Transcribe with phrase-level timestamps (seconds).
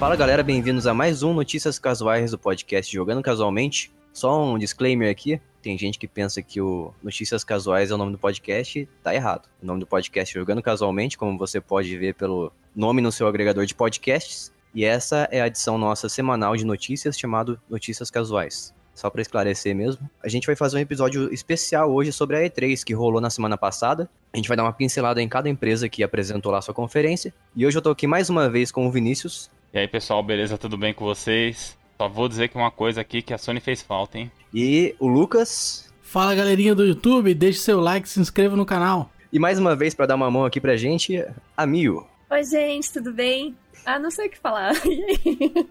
[0.00, 3.92] Fala galera, bem-vindos a mais um Notícias Casuais do podcast Jogando Casualmente.
[4.14, 8.12] Só um disclaimer aqui: tem gente que pensa que o Notícias Casuais é o nome
[8.12, 9.46] do podcast, tá errado.
[9.62, 13.26] O nome do podcast é Jogando Casualmente, como você pode ver pelo nome no seu
[13.26, 14.50] agregador de podcasts.
[14.74, 18.72] E essa é a edição nossa semanal de notícias chamado Notícias Casuais.
[18.94, 22.82] Só para esclarecer mesmo, a gente vai fazer um episódio especial hoje sobre a E3
[22.82, 24.08] que rolou na semana passada.
[24.32, 27.34] A gente vai dar uma pincelada em cada empresa que apresentou lá sua conferência.
[27.54, 29.50] E hoje eu tô aqui mais uma vez com o Vinícius.
[29.72, 30.58] E aí, pessoal, beleza?
[30.58, 31.78] Tudo bem com vocês?
[31.96, 34.28] Só vou dizer que uma coisa aqui que a Sony fez falta, hein?
[34.52, 35.88] E o Lucas.
[36.02, 39.12] Fala, galerinha do YouTube, deixe seu like, se inscreva no canal.
[39.32, 41.24] E mais uma vez para dar uma mão aqui pra gente,
[41.56, 42.04] a Mil.
[42.28, 43.54] Oi, gente, tudo bem?
[43.86, 44.72] Ah, não sei o que falar.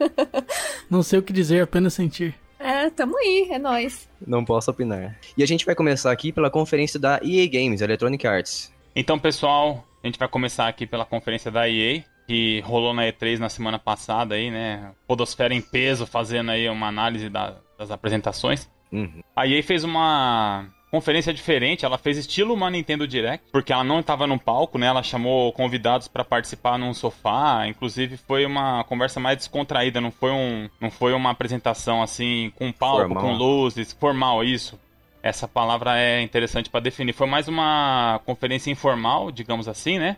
[0.89, 2.33] não sei o que dizer, apenas sentir.
[2.57, 4.07] É, tamo aí, é nóis.
[4.25, 5.19] Não posso opinar.
[5.35, 8.73] E a gente vai começar aqui pela conferência da EA Games, Electronic Arts.
[8.95, 13.39] Então, pessoal, a gente vai começar aqui pela conferência da EA, que rolou na E3
[13.39, 14.91] na semana passada aí, né?
[15.07, 18.69] Podosfera em peso, fazendo aí uma análise da, das apresentações.
[18.91, 19.23] Uhum.
[19.35, 23.99] A EA fez uma conferência diferente, ela fez estilo uma Nintendo Direct, porque ela não
[23.99, 24.85] estava no palco, né?
[24.85, 30.29] Ela chamou convidados para participar num sofá, inclusive foi uma conversa mais descontraída, não foi
[30.29, 33.23] um, não foi uma apresentação assim com palco, formal.
[33.23, 34.79] com luzes, formal isso.
[35.23, 37.13] Essa palavra é interessante para definir.
[37.13, 40.15] Foi mais uma conferência informal, digamos assim, né?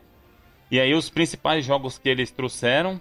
[0.71, 2.99] E aí os principais jogos que eles trouxeram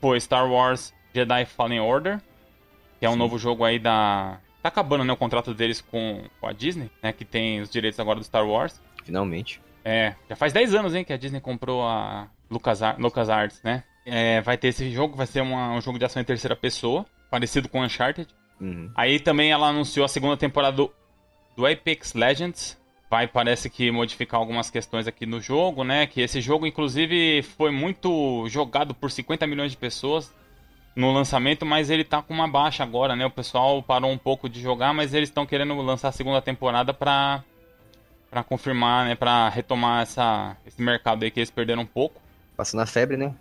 [0.00, 2.20] foi Star Wars Jedi Fallen Order,
[3.00, 3.18] que é um Sim.
[3.18, 7.12] novo jogo aí da Tá acabando, né, o contrato deles com, com a Disney, né,
[7.12, 8.80] que tem os direitos agora do Star Wars.
[9.04, 9.60] Finalmente.
[9.84, 13.84] É, já faz 10 anos, hein, que a Disney comprou a Lucas, Lucas Arts, né?
[14.06, 17.04] É, vai ter esse jogo, vai ser uma, um jogo de ação em terceira pessoa,
[17.30, 18.26] parecido com Uncharted.
[18.58, 18.90] Uhum.
[18.96, 20.90] Aí também ela anunciou a segunda temporada do,
[21.54, 22.80] do Apex Legends.
[23.14, 26.04] Vai, parece que modificar algumas questões aqui no jogo, né?
[26.04, 30.34] Que esse jogo, inclusive, foi muito jogado por 50 milhões de pessoas
[30.96, 33.24] no lançamento, mas ele tá com uma baixa agora, né?
[33.24, 36.92] O pessoal parou um pouco de jogar, mas eles estão querendo lançar a segunda temporada
[36.92, 37.44] pra,
[38.28, 39.14] pra confirmar, né?
[39.14, 42.20] Pra retomar essa, esse mercado aí que eles perderam um pouco.
[42.56, 43.32] Passando a febre, né?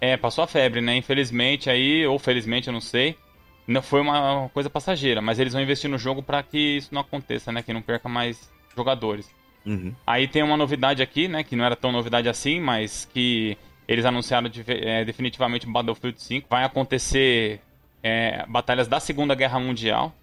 [0.00, 0.96] É, passou a febre, né?
[0.96, 3.18] Infelizmente aí, ou felizmente, eu não sei.
[3.66, 7.02] Não foi uma coisa passageira, mas eles vão investir no jogo para que isso não
[7.02, 7.62] aconteça, né?
[7.62, 9.30] Que não perca mais jogadores.
[9.64, 9.94] Uhum.
[10.06, 11.44] Aí tem uma novidade aqui, né?
[11.44, 16.46] Que não era tão novidade assim, mas que eles anunciaram de, é, definitivamente Battlefield 5.
[16.48, 17.60] Vai acontecer
[18.02, 20.14] é, batalhas da Segunda Guerra Mundial.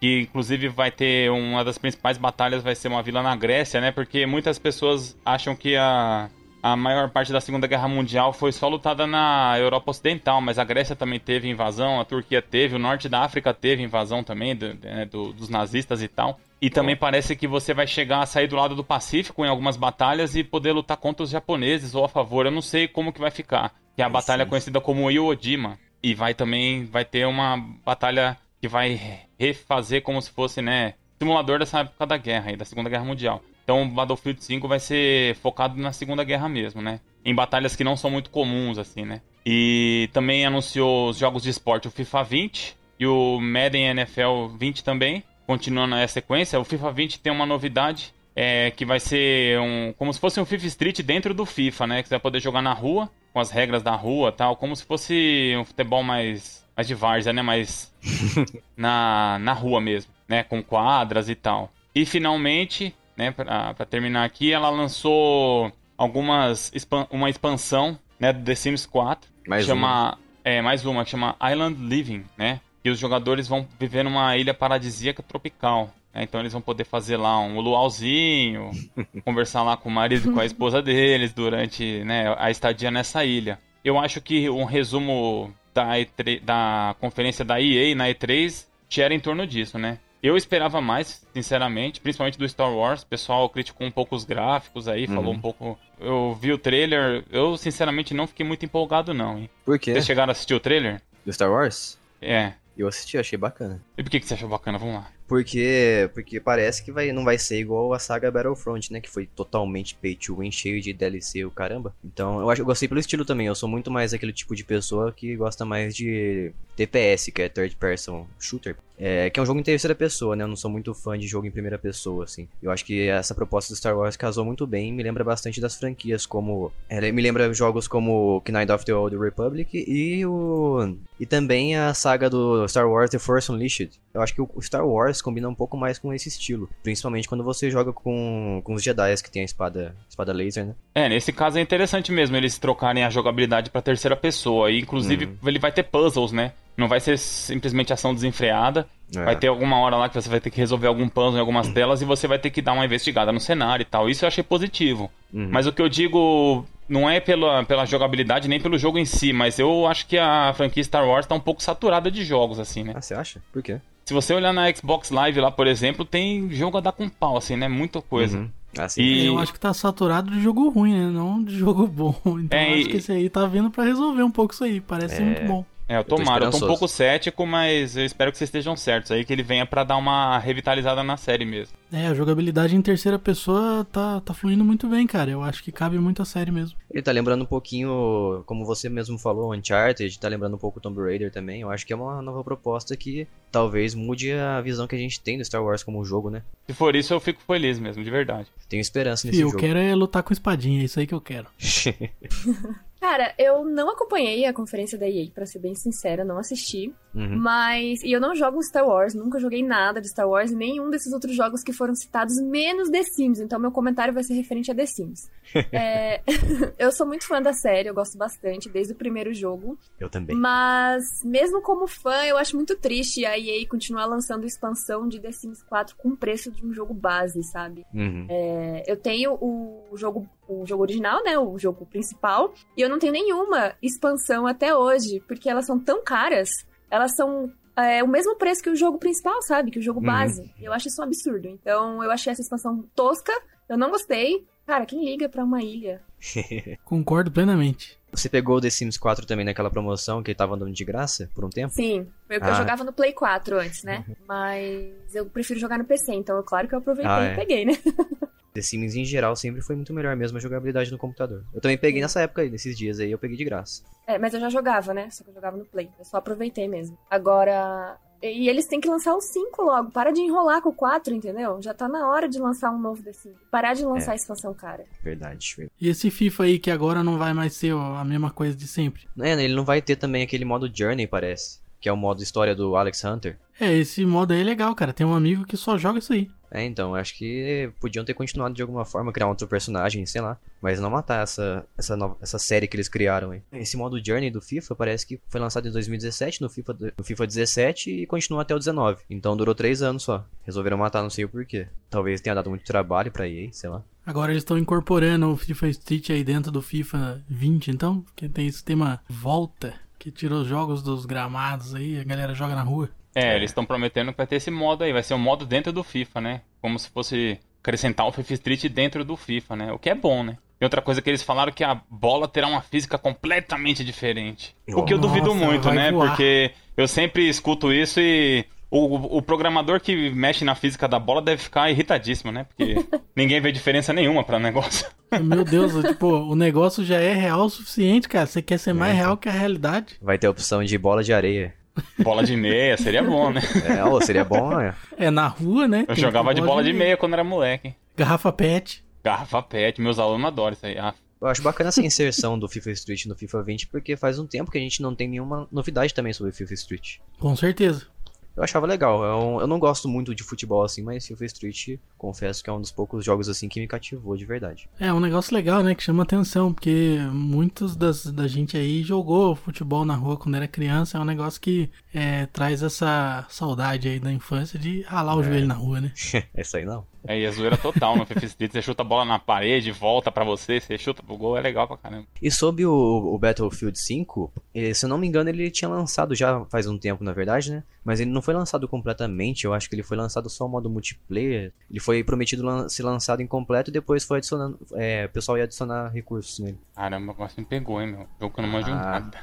[0.00, 3.90] Que inclusive vai ter uma das principais batalhas vai ser uma vila na Grécia, né?
[3.90, 6.28] Porque muitas pessoas acham que a,
[6.64, 10.64] a maior parte da Segunda Guerra Mundial foi só lutada na Europa Ocidental, mas a
[10.64, 14.72] Grécia também teve invasão, a Turquia teve, o norte da África teve invasão também do,
[14.82, 16.40] né, do, dos nazistas e tal.
[16.62, 19.76] E também parece que você vai chegar a sair do lado do Pacífico em algumas
[19.76, 22.46] batalhas e poder lutar contra os japoneses ou a favor.
[22.46, 23.74] Eu não sei como que vai ficar.
[23.94, 25.78] Que é a batalha conhecida como Iwo Jima.
[26.02, 28.98] E vai também vai ter uma batalha que vai
[29.38, 33.42] refazer como se fosse, né, simulador dessa época da guerra aí, da Segunda Guerra Mundial.
[33.64, 37.00] Então o Battlefield 5 vai ser focado na Segunda Guerra mesmo, né?
[37.24, 39.20] Em batalhas que não são muito comuns, assim, né?
[39.44, 44.84] E também anunciou os jogos de esporte, o FIFA 20 e o Madden NFL 20
[44.84, 49.92] também continuando a sequência, o FIFA 20 tem uma novidade é, que vai ser um,
[49.96, 52.02] como se fosse um FIFA Street dentro do FIFA, né?
[52.02, 54.84] Que você vai poder jogar na rua, com as regras da rua tal, como se
[54.84, 57.42] fosse um futebol mais, mais de várzea, né?
[57.42, 57.92] Mais
[58.76, 60.42] na, na rua mesmo, né?
[60.42, 61.70] Com quadras e tal.
[61.94, 66.72] E finalmente, né, pra, pra terminar aqui, ela lançou algumas
[67.10, 69.30] uma expansão né, do The Sims 4.
[69.46, 70.18] Mais chama, uma.
[70.44, 72.60] É, mais uma, que chama Island Living, né?
[72.84, 75.90] E os jogadores vão viver numa ilha paradisíaca tropical.
[76.12, 76.22] Né?
[76.22, 78.70] Então eles vão poder fazer lá um luauzinho,
[79.24, 83.24] conversar lá com o marido e com a esposa deles durante né, a estadia nessa
[83.24, 83.58] ilha.
[83.82, 88.66] Eu acho que um resumo da, E3, da conferência da EA na E3
[88.96, 89.98] era em torno disso, né?
[90.24, 93.02] Eu esperava mais, sinceramente, principalmente do Star Wars.
[93.02, 95.14] O pessoal criticou um pouco os gráficos aí, uhum.
[95.14, 95.78] falou um pouco.
[96.00, 99.50] Eu vi o trailer, eu sinceramente não fiquei muito empolgado, não, hein?
[99.66, 99.92] Por quê?
[99.92, 101.02] Vocês chegaram a assistir o trailer?
[101.26, 101.98] Do Star Wars?
[102.22, 102.54] É.
[102.74, 103.82] Eu assisti, achei bacana.
[103.96, 104.78] E por que, que você achou bacana?
[104.78, 105.10] Vamos lá.
[105.26, 109.00] Porque, porque parece que vai, não vai ser igual a saga Battlefront, né?
[109.00, 111.94] Que foi totalmente pay to win, cheio de DLC, o caramba.
[112.04, 113.46] Então, eu acho eu gostei pelo estilo também.
[113.46, 117.48] Eu sou muito mais aquele tipo de pessoa que gosta mais de TPS, que é
[117.48, 118.76] Third Person Shooter.
[118.96, 120.44] É, que é um jogo em terceira pessoa, né?
[120.44, 122.46] Eu não sou muito fã de jogo em primeira pessoa, assim.
[122.62, 124.92] Eu acho que essa proposta do Star Wars casou muito bem.
[124.92, 126.70] Me lembra bastante das franquias, como.
[126.88, 130.96] É, me lembra jogos como Knight of the Old Republic e o.
[131.18, 134.86] E também a saga do Star Wars The Force Unleashed Eu acho que o Star
[134.86, 136.68] Wars combina um pouco mais com esse estilo.
[136.82, 140.74] Principalmente quando você joga com, com os Jedi que tem a espada, espada laser, né?
[140.94, 144.70] É, nesse caso é interessante mesmo eles trocarem a jogabilidade pra terceira pessoa.
[144.70, 145.48] E, inclusive, uhum.
[145.48, 146.52] ele vai ter puzzles, né?
[146.76, 148.86] Não vai ser simplesmente ação desenfreada.
[149.14, 149.24] É.
[149.24, 151.68] Vai ter alguma hora lá que você vai ter que resolver algum puzzle em algumas
[151.68, 154.08] telas e você vai ter que dar uma investigada no cenário e tal.
[154.08, 155.10] Isso eu achei positivo.
[155.32, 155.48] Uhum.
[155.50, 159.32] Mas o que eu digo não é pela, pela jogabilidade nem pelo jogo em si,
[159.32, 162.84] mas eu acho que a franquia Star Wars tá um pouco saturada de jogos, assim,
[162.84, 162.92] né?
[162.94, 163.40] Ah, você acha?
[163.52, 163.80] Por quê?
[164.04, 167.36] Se você olhar na Xbox Live lá, por exemplo, tem jogo a dar com pau,
[167.36, 167.68] assim, né?
[167.68, 168.38] Muita coisa.
[168.38, 168.50] Uhum.
[168.76, 169.26] Assim, e...
[169.26, 171.08] Eu acho que tá saturado de jogo ruim, né?
[171.08, 172.14] Não de jogo bom.
[172.40, 172.90] Então é, acho e...
[172.90, 174.80] que esse aí tá vindo para resolver um pouco isso aí.
[174.80, 175.24] Parece é...
[175.24, 175.64] muito bom.
[175.86, 178.48] É, eu tomara, eu, tô, eu tô um pouco cético, mas eu espero que vocês
[178.48, 181.76] estejam certos aí, que ele venha para dar uma revitalizada na série mesmo.
[181.92, 185.30] É, a jogabilidade em terceira pessoa tá, tá fluindo muito bem, cara.
[185.30, 186.76] Eu acho que cabe muito a série mesmo.
[186.90, 191.00] Ele tá lembrando um pouquinho, como você mesmo falou, Uncharted, tá lembrando um pouco Tomb
[191.00, 191.60] Raider também.
[191.60, 195.20] Eu acho que é uma nova proposta que talvez mude a visão que a gente
[195.20, 196.42] tem do Star Wars como jogo, né?
[196.66, 198.48] Se for isso, eu fico feliz mesmo, de verdade.
[198.68, 199.58] Tenho esperança nesse eu jogo.
[199.58, 201.46] Eu quero é lutar com espadinha, é isso aí que eu quero.
[203.04, 206.90] Cara, eu não acompanhei a conferência da EA, para ser bem sincera, não assisti.
[207.14, 207.38] Uhum.
[207.38, 208.02] Mas.
[208.02, 211.36] E eu não jogo Star Wars, nunca joguei nada de Star Wars, nenhum desses outros
[211.36, 213.40] jogos que foram citados, menos The Sims.
[213.40, 215.30] Então meu comentário vai ser referente a The Sims.
[215.70, 216.22] é...
[216.78, 219.78] eu sou muito fã da série, eu gosto bastante, desde o primeiro jogo.
[220.00, 220.34] Eu também.
[220.34, 225.30] Mas, mesmo como fã, eu acho muito triste a EA continuar lançando expansão de The
[225.30, 227.84] Sims 4 com o preço de um jogo base, sabe?
[227.92, 228.26] Uhum.
[228.30, 228.82] É...
[228.86, 231.38] eu tenho o jogo o jogo original, né?
[231.38, 232.52] O jogo principal.
[232.76, 236.48] E eu não tenho nenhuma expansão até hoje, porque elas são tão caras.
[236.90, 239.70] Elas são é, o mesmo preço que o jogo principal, sabe?
[239.70, 240.06] Que o jogo uhum.
[240.06, 240.52] base.
[240.60, 241.48] Eu acho isso um absurdo.
[241.48, 243.32] Então, eu achei essa expansão tosca.
[243.68, 244.46] Eu não gostei.
[244.66, 246.00] Cara, quem liga pra uma ilha?
[246.84, 247.98] Concordo plenamente.
[248.10, 251.44] Você pegou o The Sims 4 também naquela promoção que tava andando de graça por
[251.44, 251.74] um tempo?
[251.74, 252.48] Sim, eu, ah.
[252.48, 254.04] eu jogava no Play 4 antes, né?
[254.08, 254.14] Uhum.
[254.26, 257.32] Mas eu prefiro jogar no PC, então é claro que eu aproveitei ah, é.
[257.32, 257.72] e peguei, né?
[258.54, 261.44] The Sims em geral sempre foi muito melhor mesmo a jogabilidade no computador.
[261.52, 263.82] Eu também peguei nessa época aí, nesses dias aí, eu peguei de graça.
[264.06, 265.10] É, mas eu já jogava, né?
[265.10, 265.90] Só que eu jogava no Play.
[265.98, 266.96] Eu só aproveitei mesmo.
[267.10, 267.98] Agora.
[268.22, 269.90] E eles têm que lançar o 5 logo.
[269.90, 271.60] Para de enrolar com o 4, entendeu?
[271.60, 273.36] Já tá na hora de lançar um novo The Sims.
[273.50, 274.14] Parar de lançar é.
[274.14, 274.84] a expansão cara.
[275.02, 275.72] Verdade, verdade.
[275.78, 279.02] E esse FIFA aí que agora não vai mais ser a mesma coisa de sempre?
[279.20, 281.63] É, ele não vai ter também aquele modo Journey, parece.
[281.84, 283.36] Que é o modo história do Alex Hunter.
[283.60, 284.90] É, esse modo aí é legal, cara.
[284.90, 286.30] Tem um amigo que só joga isso aí.
[286.50, 290.22] É, então, acho que podiam ter continuado de alguma forma, criar um outro personagem, sei
[290.22, 290.38] lá.
[290.62, 293.42] Mas não matar essa, essa, nova, essa série que eles criaram aí.
[293.52, 297.26] Esse modo Journey do FIFA parece que foi lançado em 2017, no FIFA, no FIFA
[297.26, 299.02] 17 e continua até o 19.
[299.10, 300.24] Então durou 3 anos só.
[300.42, 301.66] Resolveram matar, não sei o porquê.
[301.90, 303.84] Talvez tenha dado muito trabalho pra EA, sei lá.
[304.06, 308.46] Agora eles estão incorporando o FIFA Street aí dentro do FIFA 20, então, que tem
[308.46, 312.90] esse tema volta, que tirou os jogos dos gramados aí, a galera joga na rua.
[313.14, 315.72] É, eles estão prometendo que vai ter esse modo aí, vai ser um modo dentro
[315.72, 316.40] do FIFA, né?
[316.60, 319.72] Como se fosse acrescentar o FIFA Street dentro do FIFA, né?
[319.72, 320.36] O que é bom, né?
[320.60, 324.54] E outra coisa que eles falaram que a bola terá uma física completamente diferente.
[324.68, 325.90] O que eu duvido muito, né?
[325.90, 326.08] Voar.
[326.08, 328.44] Porque eu sempre escuto isso e
[328.76, 332.44] o, o, programador que mexe na física da bola deve ficar irritadíssimo, né?
[332.44, 332.74] Porque
[333.14, 334.86] ninguém vê diferença nenhuma para o negócio.
[335.22, 338.26] Meu Deus, tipo, o negócio já é real o suficiente, cara.
[338.26, 338.96] Você quer ser mais é.
[338.96, 339.94] real que a realidade.
[340.02, 341.54] Vai ter a opção de bola de areia.
[341.98, 343.40] Bola de meia, seria bom, né?
[343.64, 344.74] É, seria bom, né?
[344.96, 345.84] É na rua, né?
[345.88, 346.84] Eu jogava de bola de meia.
[346.84, 347.74] meia quando era moleque.
[347.96, 348.84] Garrafa pet.
[349.04, 350.76] Garrafa pet, meus alunos adoram isso aí.
[350.78, 350.94] Ah.
[351.20, 354.50] Eu acho bacana essa inserção do FIFA Street no FIFA 20, porque faz um tempo
[354.50, 356.96] que a gente não tem nenhuma novidade também sobre FIFA Street.
[357.18, 357.93] Com certeza
[358.36, 359.02] eu achava legal.
[359.04, 362.60] Eu, eu não gosto muito de futebol assim, mas FIFA Street, confesso que é um
[362.60, 364.68] dos poucos jogos assim que me cativou de verdade.
[364.78, 365.74] É um negócio legal, né?
[365.74, 370.48] Que chama atenção, porque muitos das, da gente aí jogou futebol na rua quando era
[370.48, 370.98] criança.
[370.98, 375.24] É um negócio que é, traz essa saudade aí da infância de ralar o é.
[375.24, 375.92] joelho na rua, né?
[376.34, 376.93] Essa aí não.
[377.06, 378.52] É, e a zoeira total no FIFA Street.
[378.52, 381.68] Você chuta a bola na parede, volta para você, você chuta pro gol, é legal
[381.68, 382.06] pra caramba.
[382.20, 386.14] E sobre o, o, Battlefield 5, eh, se eu não me engano, ele tinha lançado
[386.14, 387.62] já faz um tempo, na verdade, né?
[387.84, 390.70] Mas ele não foi lançado completamente, eu acho que ele foi lançado só o modo
[390.70, 391.52] multiplayer.
[391.70, 394.58] Ele foi prometido lan ser lançado incompleto e depois foi adicionando.
[394.72, 396.58] É, o pessoal ia adicionar recursos nele.
[396.74, 398.06] Caramba, agora você me pegou, hein, meu?
[398.18, 399.18] Jogo que eu não manjo ah, nada.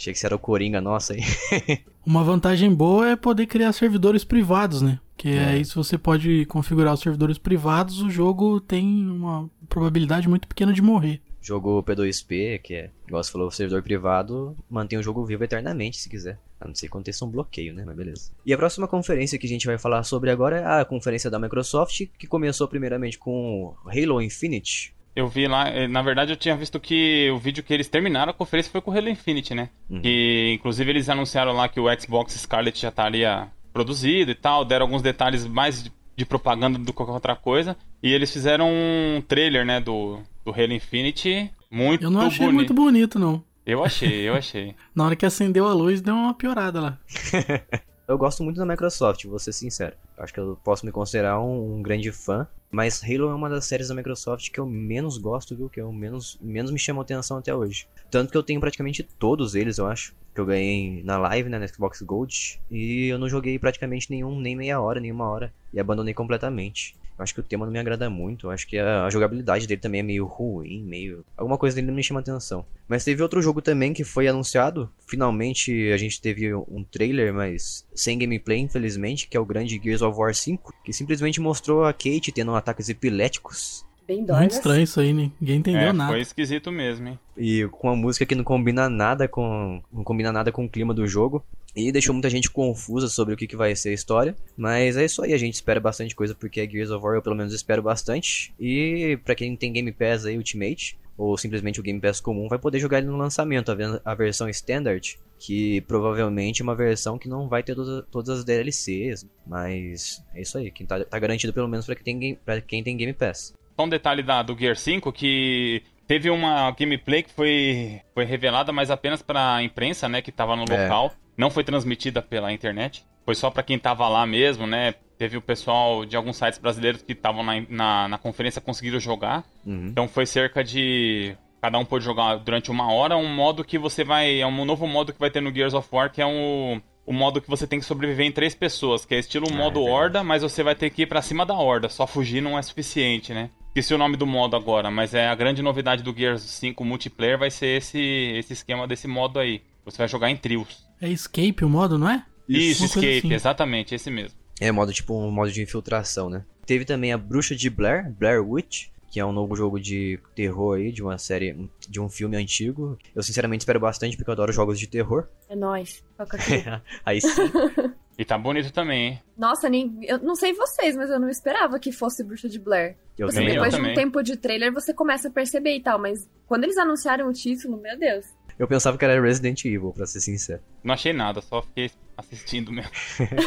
[0.00, 1.20] Achei que você era o Coringa, nossa aí.
[2.06, 4.98] Uma vantagem boa é poder criar servidores privados, né?
[5.14, 5.44] Que é.
[5.44, 10.72] aí se você pode configurar os servidores privados, o jogo tem uma probabilidade muito pequena
[10.72, 11.20] de morrer.
[11.42, 16.08] Jogo P2P, que é, igual você falou, servidor privado mantém o jogo vivo eternamente, se
[16.08, 16.38] quiser.
[16.58, 17.82] A não ser que aconteça um bloqueio, né?
[17.84, 18.30] Mas beleza.
[18.46, 21.38] E a próxima conferência que a gente vai falar sobre agora é a conferência da
[21.38, 26.56] Microsoft, que começou primeiramente com Halo Infinite, eu vi lá, eh, na verdade eu tinha
[26.56, 29.70] visto que o vídeo que eles terminaram a conferência foi com o Halo Infinite, né?
[29.88, 30.00] Uhum.
[30.00, 34.86] Que inclusive eles anunciaram lá que o Xbox Scarlet já estaria produzido e tal, deram
[34.86, 37.76] alguns detalhes mais de, propaganda do que qualquer outra coisa.
[38.02, 42.54] E eles fizeram um trailer, né, do, do Halo Infinity muito Eu não achei bonito.
[42.54, 43.42] muito bonito, não.
[43.64, 44.74] Eu achei, eu achei.
[44.94, 46.98] Na hora que acendeu a luz, deu uma piorada lá.
[48.10, 49.94] eu gosto muito da Microsoft, vou ser sincero.
[50.18, 52.44] Acho que eu posso me considerar um, um, grande fã.
[52.68, 55.68] Mas Halo é uma das séries da Microsoft que eu menos gosto, viu?
[55.68, 57.86] Que eu menos, menos me chamou atenção até hoje.
[58.10, 60.12] Tanto que eu tenho praticamente todos eles, eu acho.
[60.34, 62.60] Que eu ganhei na live, né, na Xbox Gold.
[62.68, 65.52] E eu não joguei praticamente nenhum, nem meia hora, nem uma hora.
[65.72, 66.96] E abandonei completamente.
[67.20, 68.46] Eu acho que o tema não me agrada muito.
[68.46, 71.22] Eu acho que a, a, jogabilidade dele também é meio ruim, meio.
[71.36, 72.64] Alguma coisa dele não me chama atenção.
[72.88, 74.90] Mas teve outro jogo também que foi anunciado.
[75.06, 80.00] Finalmente a gente teve um trailer, mas sem gameplay, infelizmente, que é o grande Gears
[80.00, 84.98] of War 5, que simplesmente mostrou a Kate tendo ataques epiléticos Bem Muito estranho isso
[84.98, 85.30] aí, né?
[85.40, 86.10] ninguém entendeu é, nada.
[86.10, 87.18] Foi esquisito mesmo, hein?
[87.36, 89.80] E com uma música que não combina nada com.
[89.92, 91.44] não combina nada com o clima do jogo.
[91.76, 94.34] E deixou muita gente confusa sobre o que, que vai ser a história.
[94.56, 97.22] Mas é isso aí, a gente espera bastante coisa, porque a Gears of War eu
[97.22, 98.52] pelo menos espero bastante.
[98.58, 102.58] E para quem tem Game Pass aí, Ultimate, ou simplesmente o Game Pass comum, vai
[102.58, 103.70] poder jogar ele no lançamento,
[104.04, 108.44] a, versão Standard, que provavelmente é uma versão que não vai ter todas, todas as
[108.44, 112.60] DLCs, mas é isso aí, que tá, tá garantido pelo menos para quem, tem, pra
[112.60, 113.54] quem tem Game Pass.
[113.80, 118.72] Só um detalhe da, do Gear 5 que teve uma gameplay que foi, foi revelada,
[118.72, 120.82] mas apenas para a imprensa, né, que estava no é.
[120.82, 121.14] local.
[121.34, 123.06] Não foi transmitida pela internet.
[123.24, 124.92] Foi só para quem estava lá mesmo, né?
[125.16, 129.44] Teve o pessoal de alguns sites brasileiros que estavam na, na, na, conferência conseguiram jogar.
[129.64, 129.86] Uhum.
[129.86, 131.34] Então foi cerca de.
[131.62, 133.16] Cada um pôde jogar durante uma hora.
[133.16, 134.42] Um modo que você vai.
[134.42, 137.12] É um novo modo que vai ter no Gears of War, que é um, o
[137.12, 139.90] modo que você tem que sobreviver em três pessoas, que é estilo ah, modo é
[139.90, 141.88] horda, mas você vai ter que ir para cima da horda.
[141.88, 143.50] Só fugir não é suficiente, né?
[143.68, 147.38] Esqueci o nome do modo agora, mas é a grande novidade do Gears 5 multiplayer
[147.38, 148.00] vai ser esse,
[148.36, 149.62] esse esquema desse modo aí.
[149.84, 150.84] Você vai jogar em trios.
[151.00, 152.24] É Escape o modo, não é?
[152.48, 153.32] Isso, Isso Escape, assim.
[153.32, 154.36] exatamente, esse mesmo.
[154.60, 156.44] É modo tipo um modo de infiltração, né?
[156.66, 160.78] Teve também a Bruxa de Blair, Blair Witch, que é um novo jogo de terror
[160.78, 162.96] aí, de uma série, de um filme antigo.
[163.14, 165.26] Eu sinceramente espero bastante, porque eu adoro jogos de terror.
[165.48, 166.02] É nóis.
[167.04, 167.28] aí sim.
[168.18, 169.22] E tá bonito também, hein?
[169.34, 172.94] Nossa, nem, eu não sei vocês, mas eu não esperava que fosse Bruxa de Blair.
[173.16, 175.98] Eu você, também, depois de um tempo de trailer, você começa a perceber e tal,
[175.98, 178.26] mas quando eles anunciaram o título, meu Deus.
[178.58, 180.60] Eu pensava que era Resident Evil, pra ser sincero.
[180.84, 181.90] Não achei nada, só fiquei
[182.20, 182.90] assistindo mesmo.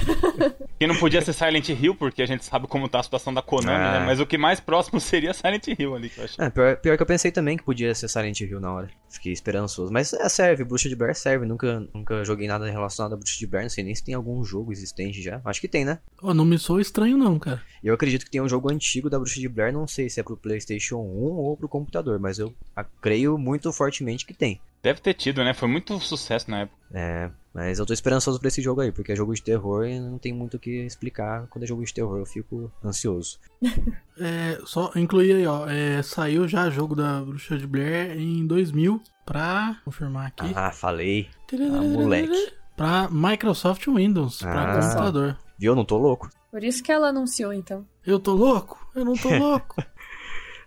[0.80, 3.42] que não podia ser Silent Hill, porque a gente sabe como tá a situação da
[3.42, 3.88] Konami, né?
[3.88, 4.00] ah.
[4.00, 4.06] né?
[4.06, 6.46] Mas o que mais próximo seria Silent Hill ali, que eu achei.
[6.46, 8.90] É, pior, pior, que eu pensei também que podia ser Silent Hill na hora.
[9.10, 9.92] Fiquei esperançoso.
[9.92, 11.46] Mas é, serve, Bruxa de Blair serve.
[11.46, 13.66] Nunca, nunca joguei nada relacionado a Bruxa de Blair.
[13.66, 15.42] Não sei nem se tem algum jogo existente já.
[15.46, 16.00] Acho que tem, né?
[16.22, 17.62] Oh, não me sou estranho não, cara.
[17.84, 19.72] Eu acredito que tem um jogo antigo da Bruxa de Blair.
[19.72, 22.20] Não sei se é pro Playstation 1 ou pro computador.
[22.20, 22.54] Mas eu
[23.02, 24.60] creio muito fortemente que tem.
[24.82, 25.54] Deve ter tido, né?
[25.54, 26.78] Foi muito sucesso na época.
[26.94, 30.00] É, mas eu tô esperançoso pra esse jogo aí, porque é jogo de terror e
[30.00, 33.40] não tem muito o que explicar quando é jogo de terror, eu fico ansioso.
[34.20, 39.02] é, só incluir aí, ó, é, saiu já jogo da Bruxa de Blair em 2000
[39.26, 40.52] pra confirmar aqui.
[40.56, 41.30] Ah, falei.
[41.54, 42.54] Ah, moleque.
[42.76, 45.38] Pra Microsoft Windows, ah, pra computador.
[45.60, 45.72] Viu?
[45.72, 46.30] Eu não tô louco.
[46.50, 47.86] Por isso que ela anunciou, então.
[48.06, 48.88] Eu tô louco?
[48.96, 49.84] Eu não tô louco.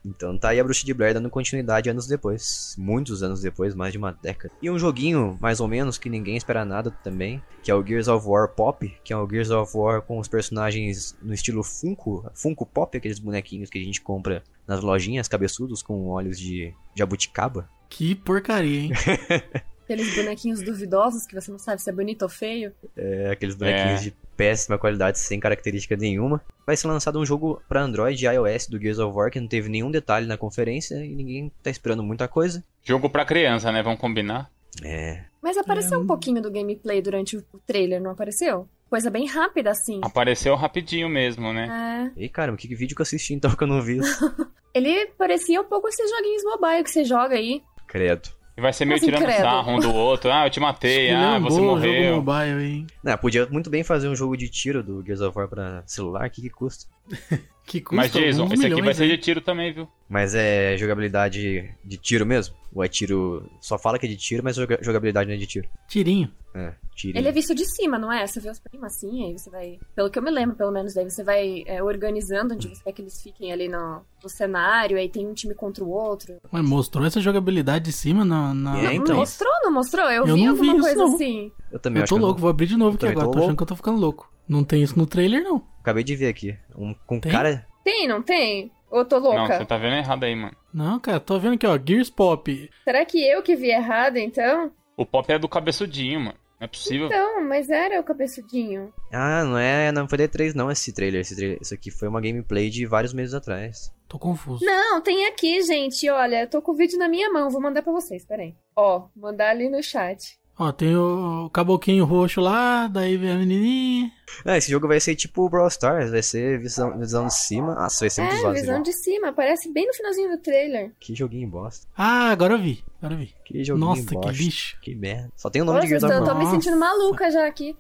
[0.07, 2.77] Então tá aí a Bruxa de Blair dando continuidade anos depois.
[2.79, 4.55] Muitos anos depois, mais de uma década.
[4.63, 8.07] E um joguinho, mais ou menos, que ninguém espera nada também, que é o Gears
[8.07, 12.31] of War Pop, que é o Gears of War com os personagens no estilo Funko,
[12.35, 17.69] Funko Pop, aqueles bonequinhos que a gente compra nas lojinhas, cabeçudos com olhos de jabuticaba.
[17.89, 18.93] Que porcaria, hein?
[19.85, 22.73] Aqueles bonequinhos duvidosos que você não sabe se é bonito ou feio.
[22.97, 24.05] É, aqueles bonequinhos é.
[24.05, 26.41] de péssima qualidade, sem característica nenhuma.
[26.67, 29.49] Vai ser lançado um jogo para Android e iOS do Gears of War que não
[29.49, 32.63] teve nenhum detalhe na conferência e ninguém tá esperando muita coisa.
[32.83, 33.83] Jogo para criança, né?
[33.83, 34.51] Vamos combinar?
[34.85, 35.25] É.
[35.43, 36.03] Mas apareceu é.
[36.03, 38.69] um pouquinho do gameplay durante o trailer, não apareceu?
[38.91, 40.01] Coisa bem rápida, assim.
[40.03, 42.13] Apareceu rapidinho mesmo, né?
[42.17, 42.25] É.
[42.25, 43.99] E caramba, que vídeo que eu assisti então que eu não vi?
[44.73, 47.63] Ele parecia um pouco esses joguinhos mobile que você joga aí.
[47.87, 48.29] Credo.
[48.57, 50.33] E vai ser meio assim, tirando sarro um do outro.
[50.33, 52.15] Ah, eu te matei, ah, você morreu.
[52.15, 52.87] Jogo mobile, hein?
[53.03, 56.27] Não, podia muito bem fazer um jogo de tiro do Gears of War pra celular,
[56.27, 56.87] o que, que custa?
[57.67, 59.89] que custa Mas Jason, esse aqui vai ser de tiro também, viu?
[60.09, 62.55] Mas é jogabilidade de tiro mesmo?
[62.73, 63.51] Ou é tiro.
[63.61, 65.69] Só fala que é de tiro, mas jogabilidade não é de tiro?
[65.89, 66.31] Tirinho.
[66.55, 67.21] É, tirinho.
[67.21, 68.25] Ele é visto de cima, não é?
[68.25, 69.79] Você vê os primos assim, aí você vai.
[69.97, 72.93] Pelo que eu me lembro, pelo menos, daí você vai é, organizando onde você quer
[72.93, 76.37] que eles fiquem ali no, no cenário, aí tem um time contra o outro.
[76.53, 78.55] Mas mostrou essa jogabilidade de cima na.
[78.55, 78.79] na...
[78.79, 79.15] É, então.
[79.15, 80.07] Não mostrou, não mostrou?
[80.09, 81.53] Eu, eu vi alguma vi coisa assim.
[81.73, 83.63] Eu também eu tô louco, vou abrir de novo aqui agora, tô, tô achando que
[83.63, 84.33] eu tô ficando louco.
[84.49, 85.63] Não tem isso no trailer, não.
[85.87, 86.59] Acabei de ver aqui.
[86.77, 87.31] Um, com tem?
[87.31, 87.65] cara.
[87.85, 88.73] Tem, não tem?
[88.91, 89.39] Ou eu tô louca?
[89.39, 90.57] Não, você tá vendo errado aí, mano.
[90.75, 92.71] Não, cara, tô vendo aqui, ó, Gears Pop.
[92.83, 94.73] Será que eu que vi errado, então?
[94.97, 96.39] O Pop é do cabeçudinho, mano.
[96.59, 97.07] Não é possível.
[97.07, 98.93] Então, mas era o cabeçudinho.
[99.13, 99.93] Ah, não é.
[99.93, 101.21] Não foi D3 não esse trailer.
[101.21, 101.59] Esse trailer.
[101.63, 103.93] Isso aqui foi uma gameplay de vários meses atrás.
[104.09, 104.65] Tô confuso.
[104.65, 106.11] Não, tem aqui, gente.
[106.11, 107.49] Olha, eu tô com o vídeo na minha mão.
[107.49, 108.57] Vou mandar pra vocês, peraí.
[108.75, 110.37] Ó, mandar ali no chat.
[110.59, 114.11] Ó, tem o caboquinho roxo lá, daí vem a menininha.
[114.45, 117.75] Ah, esse jogo vai ser tipo o Brawl Stars, vai ser visão, visão de cima.
[117.75, 119.29] Nossa, vai ser muito É, zoado esse visão de cima.
[119.29, 120.93] Aparece bem no finalzinho do trailer.
[120.99, 121.87] Que joguinho bosta.
[121.97, 122.83] Ah, agora eu vi.
[122.99, 123.35] Agora eu vi.
[123.45, 124.33] Que joguinho Nossa, bosta.
[124.33, 124.79] que lixo.
[124.81, 125.31] Que merda.
[125.37, 126.39] Só tem o nome Nossa, de Gears of eu tô War.
[126.39, 127.77] me sentindo maluca já aqui.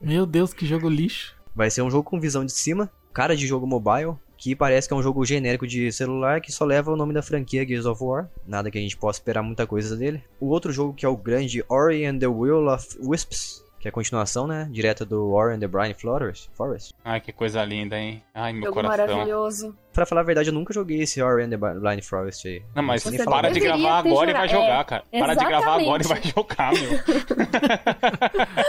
[0.00, 1.34] Meu Deus, que jogo lixo.
[1.54, 4.14] Vai ser um jogo com visão de cima, cara de jogo mobile,
[4.46, 7.20] que parece que é um jogo genérico de celular que só leva o nome da
[7.20, 8.30] franquia Gears of War.
[8.46, 10.22] Nada que a gente possa esperar muita coisa dele.
[10.38, 13.90] O outro jogo que é o grande Ori and the Will of Wisps, que é
[13.90, 16.48] a continuação, né, direta do Ori and the Blind Forest.
[16.54, 16.94] Forest.
[17.04, 18.22] Ai, que coisa linda, hein?
[18.32, 19.06] Ai, meu Jogo coração.
[19.16, 19.76] maravilhoso.
[19.96, 22.62] Pra falar a verdade, eu nunca joguei esse Ori and the Blind Forest aí.
[22.74, 23.40] Não, mas Você falar.
[23.40, 25.04] para de gravar agora e vai jogar, É, cara.
[25.10, 26.90] Para de gravar agora e vai jogar, meu.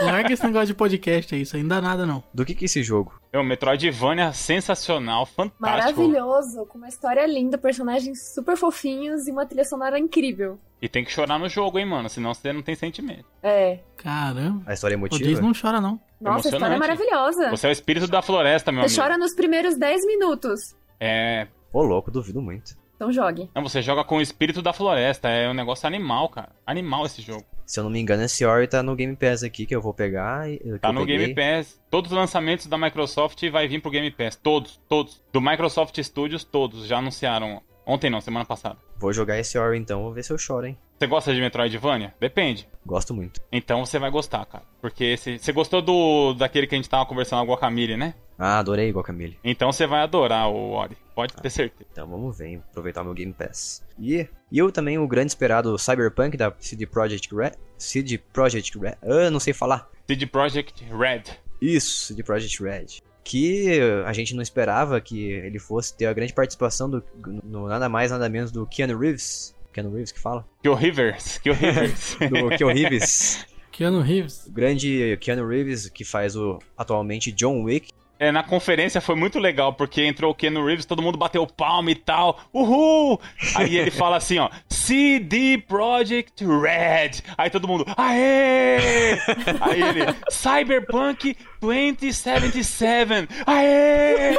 [0.06, 2.24] Larga esse negócio de podcast aí, isso dá nada não.
[2.32, 3.12] Do que que é esse jogo?
[3.30, 6.00] Meu, Metroidvania sensacional, fantástico.
[6.00, 10.58] Maravilhoso, com uma história linda, personagens super fofinhos e uma trilha sonora incrível.
[10.80, 12.08] E tem que chorar no jogo, hein, mano?
[12.08, 13.26] Senão você não tem sentimento.
[13.42, 13.80] É.
[13.98, 14.62] Caramba.
[14.64, 15.28] A história O emotiva?
[15.28, 16.00] Jace não chora não.
[16.18, 17.50] Nossa, a história é maravilhosa.
[17.50, 19.02] Você é o espírito da floresta, meu Você amigo.
[19.02, 20.74] chora nos primeiros 10 minutos.
[21.00, 21.46] É.
[21.72, 22.76] Ô, louco, duvido muito.
[22.96, 23.48] Então jogue.
[23.54, 25.28] Não, você joga com o espírito da floresta.
[25.28, 26.50] É um negócio animal, cara.
[26.66, 27.44] Animal esse jogo.
[27.64, 29.94] Se eu não me engano, esse Ori tá no Game Pass aqui, que eu vou
[29.94, 30.50] pegar.
[30.50, 31.18] e- que Tá eu no peguei.
[31.18, 31.80] Game Pass.
[31.90, 34.34] Todos os lançamentos da Microsoft vai vir pro Game Pass.
[34.34, 35.22] Todos, todos.
[35.32, 36.86] Do Microsoft Studios, todos.
[36.86, 37.62] Já anunciaram.
[37.86, 38.76] Ontem não, semana passada.
[38.98, 40.76] Vou jogar esse Ori então, vou ver se eu choro, hein.
[40.98, 42.12] Você gosta de Metroidvania?
[42.18, 42.68] Depende.
[42.84, 43.40] Gosto muito.
[43.52, 44.64] Então você vai gostar, cara.
[44.80, 45.38] Porque esse...
[45.38, 48.14] você gostou do daquele que a gente tava conversando, a Guacamole, né?
[48.38, 49.36] Ah, adorei igual Camille.
[49.42, 50.96] Então você vai adorar o Ori.
[51.14, 51.88] Pode ter certeza.
[51.92, 53.84] Então vamos ver, hein, aproveitar o meu Game Pass.
[53.98, 57.52] E, e eu também, o grande esperado Cyberpunk da CD Projekt Red.
[57.76, 58.96] CD Projekt Red.
[59.02, 59.88] Ah, não sei falar.
[60.06, 61.24] CD Projekt Red.
[61.60, 62.86] Isso, CD Projekt Red.
[63.24, 67.04] Que a gente não esperava que ele fosse ter a grande participação do
[67.44, 69.54] no, nada mais, nada menos do Keanu Reeves.
[69.78, 70.44] Keanu Reeves que fala?
[70.60, 71.38] Que Rivers.
[71.38, 72.16] Que Rivers.
[72.18, 73.46] Do Keanu Reeves.
[73.70, 74.48] Keanu Reeves.
[74.48, 77.90] o grande Keanu Reeves, que faz o atualmente John Wick.
[78.18, 81.90] É, na conferência foi muito legal, porque entrou o Keanu Reeves, todo mundo bateu palma
[81.90, 82.40] e tal.
[82.52, 83.20] Uhul!
[83.54, 87.22] Aí ele fala assim, ó, CD Projekt Red.
[87.36, 89.18] Aí todo mundo, aê!
[89.60, 93.28] Aí ele, Cyberpunk 2077.
[93.46, 94.36] Aê!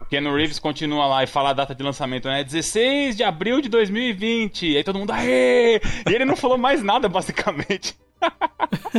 [0.00, 2.44] O Keanu Reeves continua lá e fala a data de lançamento, né?
[2.44, 4.76] 16 de abril de 2020.
[4.76, 5.80] Aí todo mundo, aê!
[6.08, 7.96] E ele não falou mais nada, basicamente.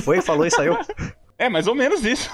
[0.04, 0.78] Foi, falou e saiu.
[1.38, 2.30] É, mais ou menos isso.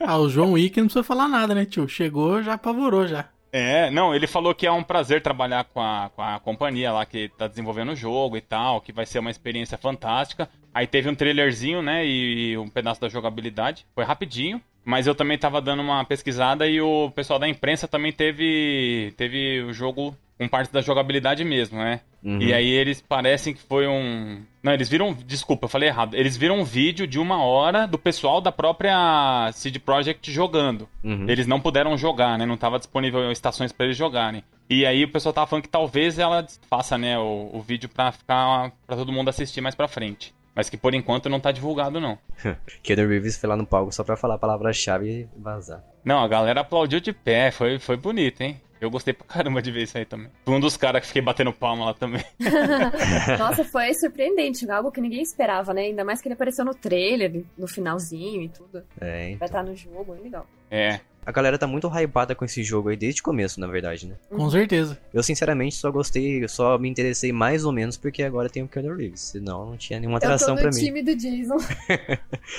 [0.00, 1.88] Ah, o João Wick não precisa falar nada, né, tio?
[1.88, 3.28] Chegou, já apavorou já.
[3.52, 7.06] É, não, ele falou que é um prazer trabalhar com a, com a companhia lá
[7.06, 10.48] que tá desenvolvendo o jogo e tal, que vai ser uma experiência fantástica.
[10.74, 13.86] Aí teve um trailerzinho, né, e, e um pedaço da jogabilidade.
[13.94, 18.12] Foi rapidinho, mas eu também tava dando uma pesquisada e o pessoal da imprensa também
[18.12, 22.00] teve, teve o jogo com parte da jogabilidade mesmo, né?
[22.22, 22.40] Uhum.
[22.42, 24.42] E aí eles parecem que foi um.
[24.66, 25.12] Não, eles viram.
[25.14, 26.16] Desculpa, eu falei errado.
[26.16, 30.88] Eles viram um vídeo de uma hora do pessoal da própria CD Projekt jogando.
[31.04, 31.30] Uhum.
[31.30, 32.44] Eles não puderam jogar, né?
[32.44, 34.42] Não tava disponível estações pra eles jogarem.
[34.68, 38.10] E aí o pessoal tava falando que talvez ela faça, né, o, o vídeo pra
[38.10, 38.72] ficar.
[38.84, 40.34] para todo mundo assistir mais pra frente.
[40.52, 42.18] Mas que por enquanto não tá divulgado, não.
[42.82, 45.84] Keanu Reeves foi lá no palco só pra falar a palavra-chave e vazar.
[46.04, 48.60] Não, a galera aplaudiu de pé, foi, foi bonito, hein?
[48.80, 50.28] Eu gostei pra caramba de ver isso aí também.
[50.44, 52.24] Fui um dos caras que fiquei batendo palma lá também.
[53.38, 55.82] Nossa, foi surpreendente, algo que ninguém esperava, né?
[55.82, 58.84] Ainda mais que ele apareceu no trailer, no finalzinho e tudo.
[59.00, 59.36] É, hein?
[59.36, 60.46] Vai estar no jogo, é legal.
[60.70, 61.00] É.
[61.26, 64.14] A galera tá muito hypada com esse jogo aí desde o começo, na verdade, né?
[64.30, 64.96] Com certeza.
[65.12, 68.94] Eu, sinceramente, só gostei, só me interessei mais ou menos porque agora tem o Keanu
[68.94, 69.20] Reeves.
[69.22, 70.78] Senão, não tinha nenhuma Eu tô atração no pra mim.
[70.78, 71.56] time do Jason.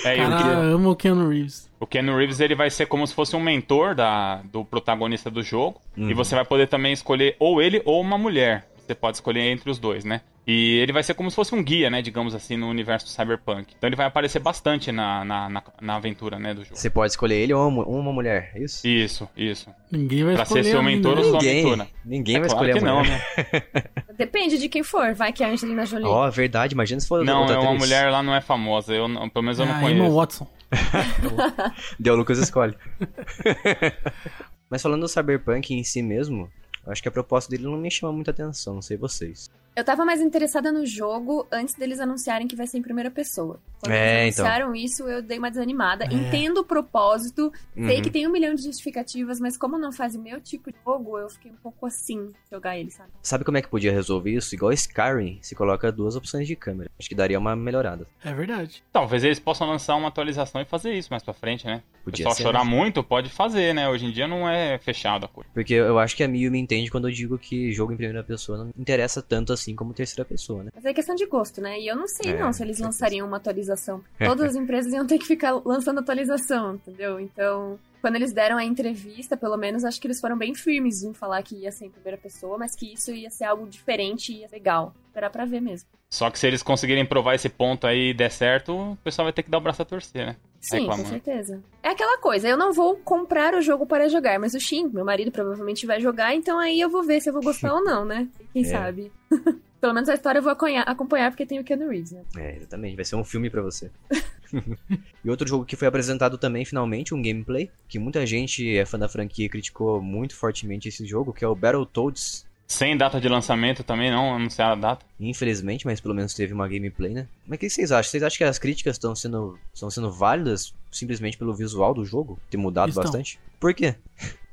[0.04, 1.70] É, e o Cara, que- amo o Keanu Reeves.
[1.80, 5.42] O Ken Reeves ele vai ser como se fosse um mentor da, do protagonista do
[5.42, 5.80] jogo.
[5.96, 6.10] Uhum.
[6.10, 8.68] E você vai poder também escolher ou ele ou uma mulher.
[8.86, 10.22] Você pode escolher entre os dois, né?
[10.50, 12.02] E ele vai ser como se fosse um guia, né?
[12.02, 13.74] Digamos assim, no universo cyberpunk.
[13.78, 16.54] Então ele vai aparecer bastante na, na, na, na aventura, né?
[16.54, 16.78] Do jogo.
[16.78, 18.88] Você pode escolher ele ou uma, mulher, é isso?
[18.88, 19.70] Isso, isso.
[19.92, 21.18] Ninguém vai Pra ser escolher seu ainda, mentor né?
[21.22, 21.88] ou sua Ninguém, aventura.
[22.06, 23.26] ninguém É vai claro escolher que a não, mulher.
[23.38, 23.84] né?
[24.18, 25.14] Depende de quem for.
[25.14, 26.06] Vai que é a Angelina Jolie.
[26.08, 28.94] Ó, verdade, imagina se for Não, é uma mulher lá não é famosa.
[28.96, 30.16] Eu, não- pelo menos eu não Ah, Emma conheço.
[30.16, 30.48] Watson.
[32.00, 32.74] Deu Lucas escolhe.
[34.70, 36.50] Mas falando do Cyberpunk em si mesmo,
[36.86, 39.50] eu acho que a proposta dele não me chama muita atenção, não sei vocês.
[39.78, 43.60] Eu tava mais interessada no jogo antes deles anunciarem que vai ser em primeira pessoa.
[43.80, 44.44] Quando é, eles então.
[44.48, 44.86] anunciaram então.
[44.86, 46.06] isso, eu dei uma desanimada.
[46.06, 46.08] É.
[46.12, 47.86] Entendo o propósito, uhum.
[47.86, 50.78] sei que tem um milhão de justificativas, mas como não faz o meu tipo de
[50.84, 53.12] jogo, eu fiquei um pouco assim jogar ele, sabe?
[53.22, 54.56] Sabe como é que podia resolver isso?
[54.56, 56.90] Igual Skyrim, se coloca duas opções de câmera.
[56.98, 58.08] Acho que daria uma melhorada.
[58.26, 58.84] É verdade.
[58.92, 61.84] Talvez eles possam lançar uma atualização e fazer isso mais pra frente, né?
[62.04, 62.72] Podia pessoal chorar né?
[62.72, 63.88] muito, pode fazer, né?
[63.88, 65.50] Hoje em dia não é fechado a coisa.
[65.54, 68.24] Porque eu acho que a Mio me entende quando eu digo que jogo em primeira
[68.24, 70.72] pessoa não interessa tanto assim como terceira pessoa, né?
[70.74, 71.80] Mas é questão de gosto, né?
[71.80, 74.04] E eu não sei é, não se eles lançariam uma atualização.
[74.18, 77.20] Todas as empresas iam ter que ficar lançando atualização, entendeu?
[77.20, 81.14] Então, quando eles deram a entrevista, pelo menos, acho que eles foram bem firmes em
[81.14, 84.38] falar que ia ser em primeira pessoa, mas que isso ia ser algo diferente e
[84.38, 84.96] ia ser legal.
[85.08, 85.90] Esperar pra ver mesmo.
[86.10, 89.34] Só que se eles conseguirem provar esse ponto aí e der certo, o pessoal vai
[89.34, 90.38] ter que dar o braço a torcer, né?
[90.62, 91.62] Sim, com certeza.
[91.84, 95.04] É aquela coisa, eu não vou comprar o jogo para jogar, mas o Shin, meu
[95.04, 98.06] marido, provavelmente vai jogar, então aí eu vou ver se eu vou gostar ou não,
[98.06, 98.26] né?
[98.54, 98.66] Quem é.
[98.66, 99.12] sabe?
[99.82, 102.24] Pelo menos a história eu vou acompanhar porque tem o Keanu Reeves, né?
[102.38, 102.96] É, exatamente.
[102.96, 103.92] Vai ser um filme para você.
[105.24, 108.98] e outro jogo que foi apresentado também, finalmente, um gameplay, que muita gente é fã
[108.98, 112.46] da franquia e criticou muito fortemente esse jogo, que é o Battletoads.
[112.68, 115.06] Sem data de lançamento também, não anunciar a data.
[115.20, 117.28] Infelizmente, mas pelo menos teve uma gameplay, né?
[117.48, 118.12] Mas o que vocês acham?
[118.12, 122.38] Vocês acham que as críticas estão sendo, estão sendo válidas simplesmente pelo visual do jogo?
[122.50, 123.04] Ter mudado estão.
[123.04, 123.40] bastante?
[123.58, 123.96] Por quê?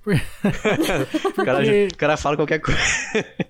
[1.38, 2.80] o, cara, o cara fala qualquer coisa.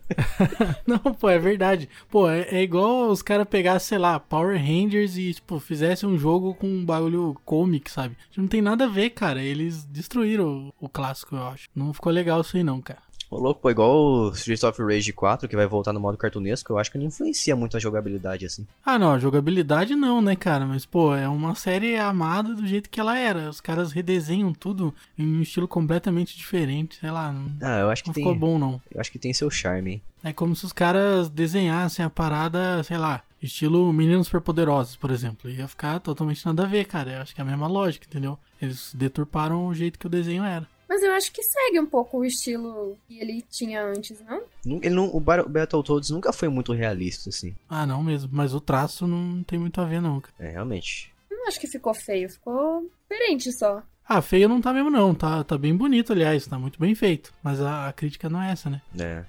[0.87, 1.89] Não, pô, é verdade.
[2.09, 6.17] Pô, é, é igual os caras pegassem, sei lá, Power Rangers e, tipo, fizessem um
[6.17, 8.17] jogo com um bagulho comic, sabe?
[8.37, 9.43] Não tem nada a ver, cara.
[9.43, 11.69] Eles destruíram o, o clássico, eu acho.
[11.75, 13.03] Não ficou legal isso aí, não, cara.
[13.35, 16.73] Ô, louco, pô, igual o Streets of Rage 4, que vai voltar no modo cartunesco,
[16.73, 18.65] eu acho que não influencia muito a jogabilidade, assim.
[18.87, 20.65] Ah, não, a jogabilidade não, né, cara?
[20.65, 23.51] Mas, pô, é uma série amada do jeito que ela era.
[23.51, 27.33] Os caras redesenham tudo em um estilo completamente diferente, sei lá.
[27.33, 28.23] Não, ah, eu acho que não tem...
[28.23, 28.81] ficou bom, não.
[28.95, 30.03] Eu acho que tem seu charme, hein?
[30.23, 35.51] É como se os caras desenhassem a parada, sei lá, estilo Meninos Superpoderosos, por exemplo.
[35.51, 37.11] Ia ficar totalmente nada a ver, cara.
[37.11, 38.39] Eu acho que é a mesma lógica, entendeu?
[38.63, 40.67] Eles deturparam o jeito que o desenho era.
[40.89, 44.43] Mas eu acho que segue um pouco o estilo que ele tinha antes, não?
[44.83, 47.55] Ele não o Battletoads nunca foi muito realista, assim.
[47.69, 48.31] Ah, não mesmo.
[48.33, 50.23] Mas o traço não tem muito a ver, não.
[50.39, 51.13] É, realmente.
[51.31, 52.29] Eu não acho que ficou feio.
[52.29, 53.83] Ficou diferente só.
[54.07, 55.15] Ah, feio não tá mesmo, não.
[55.15, 56.47] Tá, tá bem bonito, aliás.
[56.47, 57.33] Tá muito bem feito.
[57.43, 58.83] Mas a, a crítica não é essa, né?
[58.99, 59.25] É.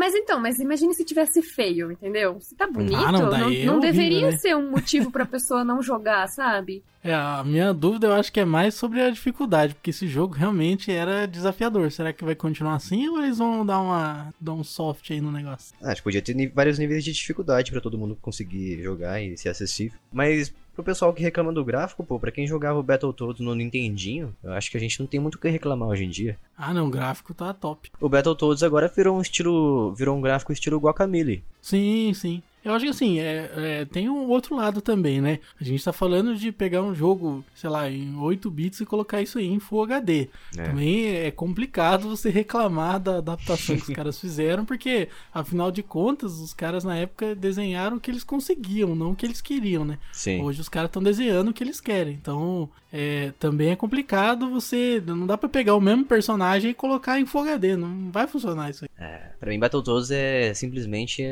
[0.00, 2.40] Mas então, mas imagine se tivesse feio, entendeu?
[2.40, 4.36] Se tá bonito, ah, não, não, não horrível, deveria né?
[4.38, 6.82] ser um motivo pra pessoa não jogar, sabe?
[7.04, 10.34] É, a minha dúvida eu acho que é mais sobre a dificuldade, porque esse jogo
[10.34, 11.92] realmente era desafiador.
[11.92, 15.30] Será que vai continuar assim ou eles vão dar uma dar um soft aí no
[15.30, 15.74] negócio?
[15.82, 19.36] Ah, acho que podia ter vários níveis de dificuldade para todo mundo conseguir jogar e
[19.36, 19.98] ser acessível.
[20.10, 24.34] Mas pro pessoal que reclama do gráfico, pô, pra quem jogava o Battletoads no Nintendinho,
[24.42, 26.38] eu acho que a gente não tem muito o que reclamar hoje em dia.
[26.56, 27.90] Ah, não, o gráfico tá top.
[28.00, 31.44] O Battletoads agora virou um estilo, virou um gráfico estilo Guacamole.
[31.60, 32.42] Sim, sim.
[32.64, 35.38] Eu acho que assim, é, é, tem um outro lado também, né?
[35.60, 39.22] A gente tá falando de pegar um jogo, sei lá, em 8 bits e colocar
[39.22, 40.28] isso aí em Full HD.
[40.56, 40.62] É.
[40.64, 46.38] Também é complicado você reclamar da adaptação que os caras fizeram, porque, afinal de contas,
[46.38, 49.98] os caras na época desenharam o que eles conseguiam, não o que eles queriam, né?
[50.12, 50.42] Sim.
[50.42, 52.14] Hoje os caras estão desenhando o que eles querem.
[52.14, 55.02] Então, é, também é complicado você.
[55.06, 57.76] Não dá para pegar o mesmo personagem e colocar em Full HD.
[57.76, 58.90] Não vai funcionar isso aí.
[58.98, 61.22] É, pra mim, Battletoads é simplesmente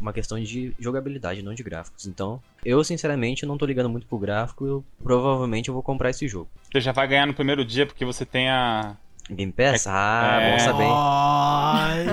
[0.00, 2.06] uma questão de jogabilidade, não de gráficos.
[2.06, 6.28] Então, eu sinceramente não tô ligando muito pro gráfico, eu provavelmente eu vou comprar esse
[6.28, 6.48] jogo.
[6.72, 8.96] Você já vai ganhar no primeiro dia porque você tem a
[9.30, 9.86] Game Pass?
[9.86, 9.90] É...
[9.90, 10.52] Ah, é...
[10.52, 10.86] bom saber.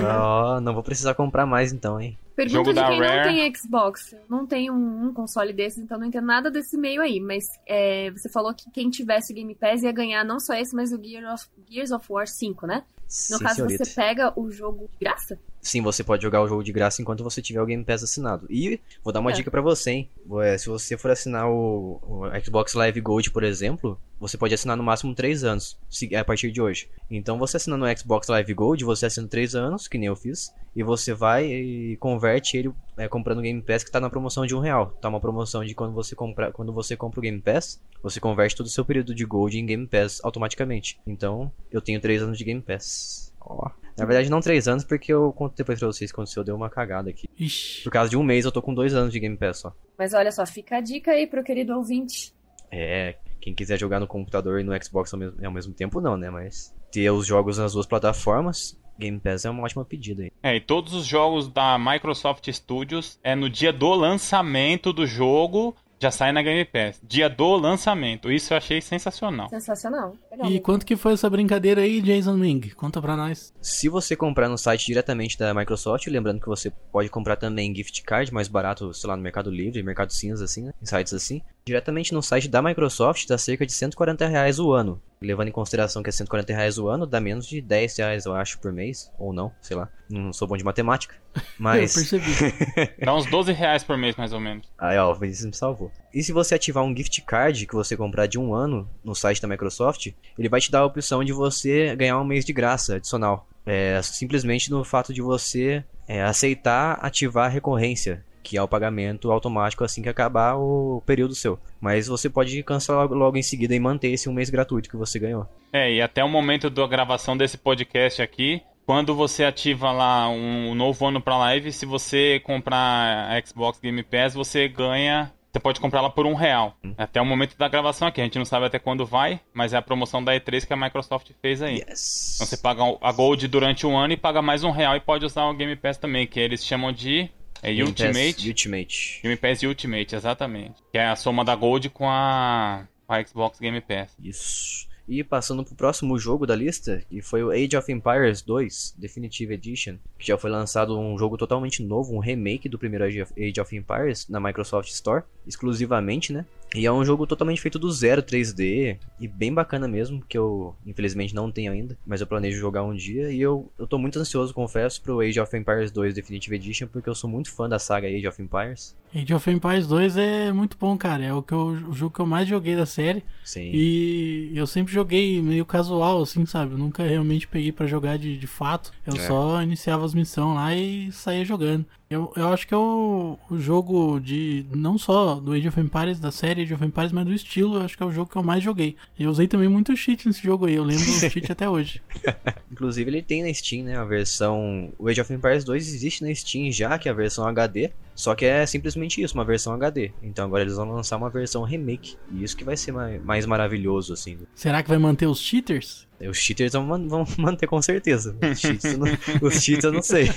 [0.06, 2.16] oh, não vou precisar comprar mais então, hein?
[2.34, 3.16] Pergunta Jogo de quem Rare.
[3.16, 4.12] não tem Xbox.
[4.12, 7.20] Eu não tenho um, um, console desses, então não entendo nada desse meio aí.
[7.20, 10.74] Mas é, você falou que quem tivesse o Game Pass ia ganhar não só esse,
[10.74, 12.84] mas o Gears of, Gears of War 5, né?
[13.30, 13.84] No Sim, caso, senhorita.
[13.84, 15.38] você pega o jogo de graça?
[15.62, 18.48] Sim, você pode jogar o jogo de graça enquanto você tiver o Game Pass assinado.
[18.50, 19.34] E vou dar uma é.
[19.34, 20.10] dica para você, hein?
[20.42, 24.76] É, se você for assinar o, o, Xbox Live Gold, por exemplo, você pode assinar
[24.76, 25.78] no máximo 3 anos,
[26.18, 26.90] a partir de hoje.
[27.08, 30.52] Então, você assinando o Xbox Live Gold, você assina 3 anos, que nem eu fiz,
[30.74, 34.44] e você vai e converte ele é, comprando o Game Pass que tá na promoção
[34.44, 34.90] de um real.
[35.00, 38.56] Tá uma promoção de quando você compra, quando você compra o Game Pass, você converte
[38.56, 40.98] todo o seu período de Gold em Game Pass automaticamente.
[41.06, 43.32] Então, eu tenho 3 anos de Game Pass.
[43.40, 43.70] Ó.
[43.96, 46.70] Na verdade, não 3 anos, porque eu conto depois pra vocês quando eu deu uma
[46.70, 47.28] cagada aqui.
[47.38, 47.82] Ixi.
[47.84, 49.74] Por causa de um mês, eu tô com 2 anos de Game Pass só.
[49.98, 52.34] Mas olha só, fica a dica aí pro querido ouvinte.
[52.70, 56.16] É, quem quiser jogar no computador e no Xbox ao mesmo, ao mesmo tempo, não,
[56.16, 56.30] né?
[56.30, 60.32] Mas ter os jogos nas duas plataformas, Game Pass é uma ótima pedida aí.
[60.42, 65.76] É, e todos os jogos da Microsoft Studios é no dia do lançamento do jogo
[66.02, 67.00] já sai na Game Pass.
[67.00, 68.28] Dia do lançamento.
[68.32, 69.48] Isso eu achei sensacional.
[69.48, 70.16] Sensacional.
[70.32, 70.50] Legal.
[70.50, 72.70] E quanto que foi essa brincadeira aí, Jason Ming?
[72.70, 73.54] Conta pra nós.
[73.60, 78.02] Se você comprar no site diretamente da Microsoft, lembrando que você pode comprar também gift
[78.02, 80.72] card mais barato, sei lá, no Mercado Livre, Mercado Cinza, assim, né?
[80.82, 81.40] Em sites assim.
[81.64, 85.00] Diretamente no site da Microsoft dá cerca de 140 reais o ano.
[85.22, 88.34] Levando em consideração que é 140 reais o ano, dá menos de 10 reais, eu
[88.34, 89.10] acho, por mês.
[89.18, 89.88] Ou não, sei lá.
[90.10, 91.14] Não sou bom de matemática.
[91.58, 91.96] Mas.
[91.96, 92.92] eu percebi.
[93.04, 94.68] dá uns 12 reais por mês, mais ou menos.
[94.78, 95.90] Aí, ó, o Vinícius me salvou.
[96.12, 99.40] E se você ativar um gift card que você comprar de um ano no site
[99.40, 100.08] da Microsoft,
[100.38, 103.48] ele vai te dar a opção de você ganhar um mês de graça adicional.
[103.64, 109.30] É, simplesmente no fato de você é, aceitar ativar a recorrência que é o pagamento
[109.30, 111.58] automático assim que acabar o período seu.
[111.80, 115.18] Mas você pode cancelar logo em seguida e manter esse um mês gratuito que você
[115.18, 115.46] ganhou.
[115.72, 120.74] É, e até o momento da gravação desse podcast aqui, quando você ativa lá um
[120.74, 125.32] novo ano para live, se você comprar a Xbox Game Pass, você ganha.
[125.52, 126.74] Você pode comprar ela por um real.
[126.82, 126.94] Hum.
[126.96, 128.22] Até o momento da gravação aqui.
[128.22, 130.76] A gente não sabe até quando vai, mas é a promoção da E3 que a
[130.76, 131.84] Microsoft fez aí.
[131.86, 132.36] Yes.
[132.36, 135.26] Então você paga a Gold durante um ano e paga mais um real e pode
[135.26, 137.30] usar o Game Pass também, que eles chamam de
[137.62, 138.34] é Game Ultimate.
[138.34, 139.20] Pass Ultimate.
[139.22, 140.82] Game Pass Ultimate, exatamente.
[140.90, 144.16] Que é a soma da Gold com a, com a Xbox Game Pass.
[144.22, 144.90] Isso.
[145.08, 149.54] E passando pro próximo jogo da lista, que foi o Age of Empires 2 Definitive
[149.54, 153.76] Edition, que já foi lançado um jogo totalmente novo, um remake do primeiro Age of
[153.76, 156.46] Empires na Microsoft Store, exclusivamente, né?
[156.74, 160.74] E é um jogo totalmente feito do zero 3D e bem bacana mesmo, que eu
[160.86, 164.18] infelizmente não tenho ainda, mas eu planejo jogar um dia e eu, eu tô muito
[164.18, 167.78] ansioso, confesso, pro Age of Empires 2 Definitive Edition, porque eu sou muito fã da
[167.78, 168.96] saga Age of Empires.
[169.14, 172.20] Age of Empires 2 é muito bom, cara, é o, que eu, o jogo que
[172.20, 173.22] eu mais joguei da série.
[173.44, 173.70] Sim.
[173.72, 176.72] E eu sempre joguei meio casual, assim, sabe?
[176.72, 178.90] Eu nunca realmente peguei para jogar de, de fato.
[179.06, 179.26] Eu é.
[179.26, 181.84] só iniciava as missões lá e saía jogando.
[182.12, 184.66] Eu, eu acho que é o, o, jogo de.
[184.70, 187.82] Não só do Age of Empires, da série Age of Empires, mas do estilo, eu
[187.82, 188.96] acho que é o jogo que eu mais joguei.
[189.18, 192.02] E eu usei também muito cheat nesse jogo aí, eu lembro do cheat até hoje.
[192.70, 193.96] Inclusive ele tem na Steam, né?
[193.96, 194.92] A versão.
[194.98, 197.90] O Age of Empires 2 existe na Steam já, que é a versão HD.
[198.14, 200.12] Só que é simplesmente isso, uma versão HD.
[200.22, 202.16] Então agora eles vão lançar uma versão remake.
[202.30, 204.38] E isso que vai ser mais, mais maravilhoso, assim.
[204.54, 206.06] Será que vai manter os cheaters?
[206.20, 208.36] Os cheaters vão, vão manter com certeza.
[208.42, 209.06] Os cheats, eu não,
[209.48, 210.28] os cheats eu não sei.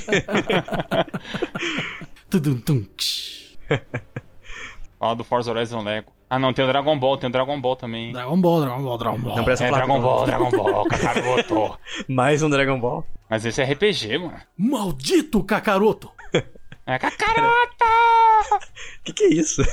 [4.98, 6.12] Fala do Forza Horizon Lego.
[6.28, 8.12] Ah não, tem o Dragon Ball, tem o Dragon Ball também.
[8.12, 9.38] Dragon Ball, Dragon Ball, Dragon Ball.
[9.38, 11.80] Não presta é, Dragon Ball, Dragon Ball, Kakaroto.
[12.08, 13.06] Mais um Dragon Ball.
[13.30, 14.40] Mas esse é RPG, mano.
[14.58, 16.12] Maldito Kakaroto!
[16.88, 17.86] É Kakaroto!
[19.04, 19.64] que que é isso?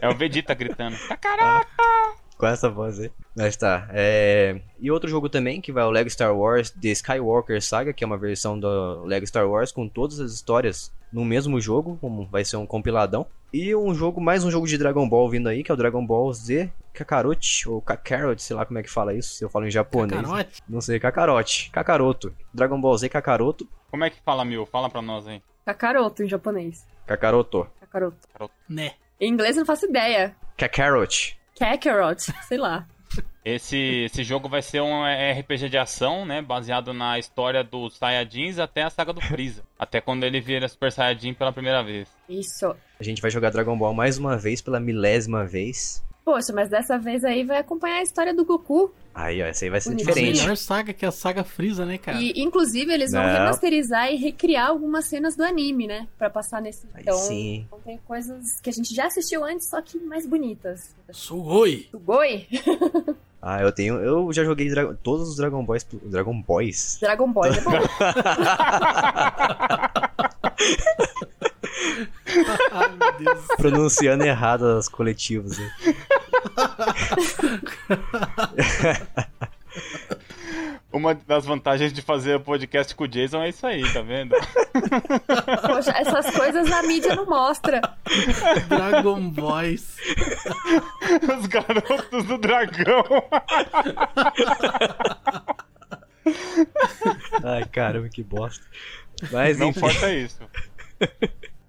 [0.00, 0.96] É o Vegeta gritando.
[1.08, 2.23] Kakaroto!
[2.36, 3.10] Com essa voz aí.
[3.36, 3.88] Mas tá.
[3.92, 4.60] É...
[4.80, 8.06] E outro jogo também, que vai o Lego Star Wars The Skywalker Saga, que é
[8.06, 12.44] uma versão do Lego Star Wars com todas as histórias no mesmo jogo, como vai
[12.44, 13.26] ser um compiladão.
[13.52, 16.04] E um jogo, mais um jogo de Dragon Ball vindo aí, que é o Dragon
[16.04, 19.64] Ball Z Kakarot, ou Kakarot, sei lá como é que fala isso, se eu falo
[19.64, 20.22] em japonês.
[20.22, 20.62] Kakarote?
[20.68, 21.70] Não sei, Kakarote.
[21.70, 22.34] Kakaroto.
[22.52, 23.68] Dragon Ball Z Kakaroto.
[23.90, 24.66] Como é que fala, Mil?
[24.66, 25.40] Fala pra nós aí.
[25.64, 26.84] Kakaroto em japonês.
[27.06, 27.68] Kakaroto.
[27.80, 28.16] Kakaroto.
[28.68, 28.94] Né.
[29.20, 30.34] Em inglês eu não faço ideia.
[30.56, 31.38] Kakarot.
[31.58, 32.86] Kakarot, sei lá.
[33.44, 36.40] Esse, esse jogo vai ser um RPG de ação, né?
[36.40, 39.62] Baseado na história dos Saiyajins até a saga do Freeza.
[39.78, 42.08] até quando ele vira Super Saiyajin pela primeira vez.
[42.28, 42.74] Isso.
[42.98, 46.02] A gente vai jogar Dragon Ball mais uma vez, pela milésima vez.
[46.24, 48.90] Poxa, mas dessa vez aí vai acompanhar a história do Goku.
[49.14, 50.14] Aí, ó, essa aí vai ser Bonitinho.
[50.14, 50.38] diferente.
[50.38, 52.18] A melhor saga que é a saga Freeza, né, cara?
[52.18, 53.30] E, inclusive, eles vão Não.
[53.30, 56.08] remasterizar e recriar algumas cenas do anime, né?
[56.18, 56.86] Pra passar nesse.
[56.94, 57.64] Aí então, sim.
[57.66, 60.94] então tem coisas que a gente já assistiu antes, só que mais bonitas.
[61.12, 61.88] Sugoi!
[61.90, 62.48] Sugoi?
[63.46, 63.96] Ah, eu tenho.
[63.96, 65.86] Eu já joguei Dra todos os Dragon Boys.
[66.04, 66.96] Dragon Boys?
[66.98, 67.72] Dragon Boys é bom.
[72.72, 73.46] Ai, meu Deus.
[73.56, 75.58] Pronunciando errado as coletivas.
[75.58, 75.72] Né?
[80.92, 84.36] Uma das vantagens de fazer o podcast com o Jason é isso aí, tá vendo?
[85.66, 87.80] Poxa, essas coisas a mídia não mostra.
[88.68, 89.96] Dragon Boys.
[91.36, 93.04] Os garotos do dragão.
[97.42, 98.64] Ai, caramba, que bosta.
[99.32, 100.38] Mas, não importa isso.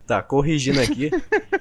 [0.05, 1.09] Tá, corrigindo aqui,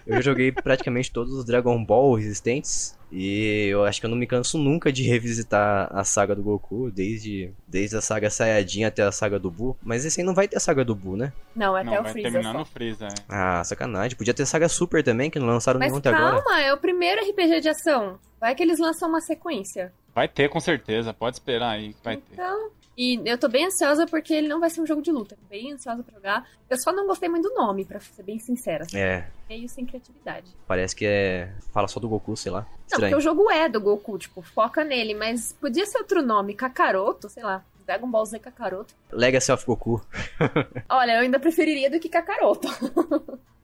[0.06, 2.94] eu joguei praticamente todos os Dragon Ball existentes.
[3.16, 6.90] E eu acho que eu não me canso nunca de revisitar a saga do Goku,
[6.90, 9.76] desde, desde a saga Saiyajin até a saga do Buu.
[9.80, 11.32] Mas esse aí não vai ter a saga do Buu, né?
[11.54, 12.30] Não, até não, o vai Freeza.
[12.30, 12.58] terminar só.
[12.58, 13.14] no Freeza, é.
[13.28, 14.16] Ah, sacanagem.
[14.18, 16.42] Podia ter saga Super também, que não lançaram Mas nenhum até agora.
[16.42, 18.18] calma, é o primeiro RPG de ação.
[18.40, 19.92] Vai que eles lançam uma sequência.
[20.12, 21.14] Vai ter, com certeza.
[21.14, 21.94] Pode esperar aí.
[22.02, 22.72] Vai então, ter.
[22.96, 25.36] E eu tô bem ansiosa porque ele não vai ser um jogo de luta.
[25.48, 26.48] Bem ansiosa pra jogar.
[26.70, 28.84] Eu só não gostei muito do nome, pra ser bem sincera.
[28.84, 28.98] Assim.
[28.98, 29.28] É.
[29.48, 30.46] Meio sem criatividade.
[30.66, 31.52] Parece que é.
[31.72, 32.66] Fala só do Goku, sei lá.
[32.86, 32.90] Estranho.
[32.90, 36.54] Não, porque o jogo é do Goku, tipo, foca nele, mas podia ser outro nome,
[36.54, 37.64] Kakaroto, sei lá.
[37.86, 38.94] Dragon Ball Z Kakaroto.
[39.12, 40.00] Legacy of Goku.
[40.88, 42.68] Olha, eu ainda preferiria do que Kakaroto.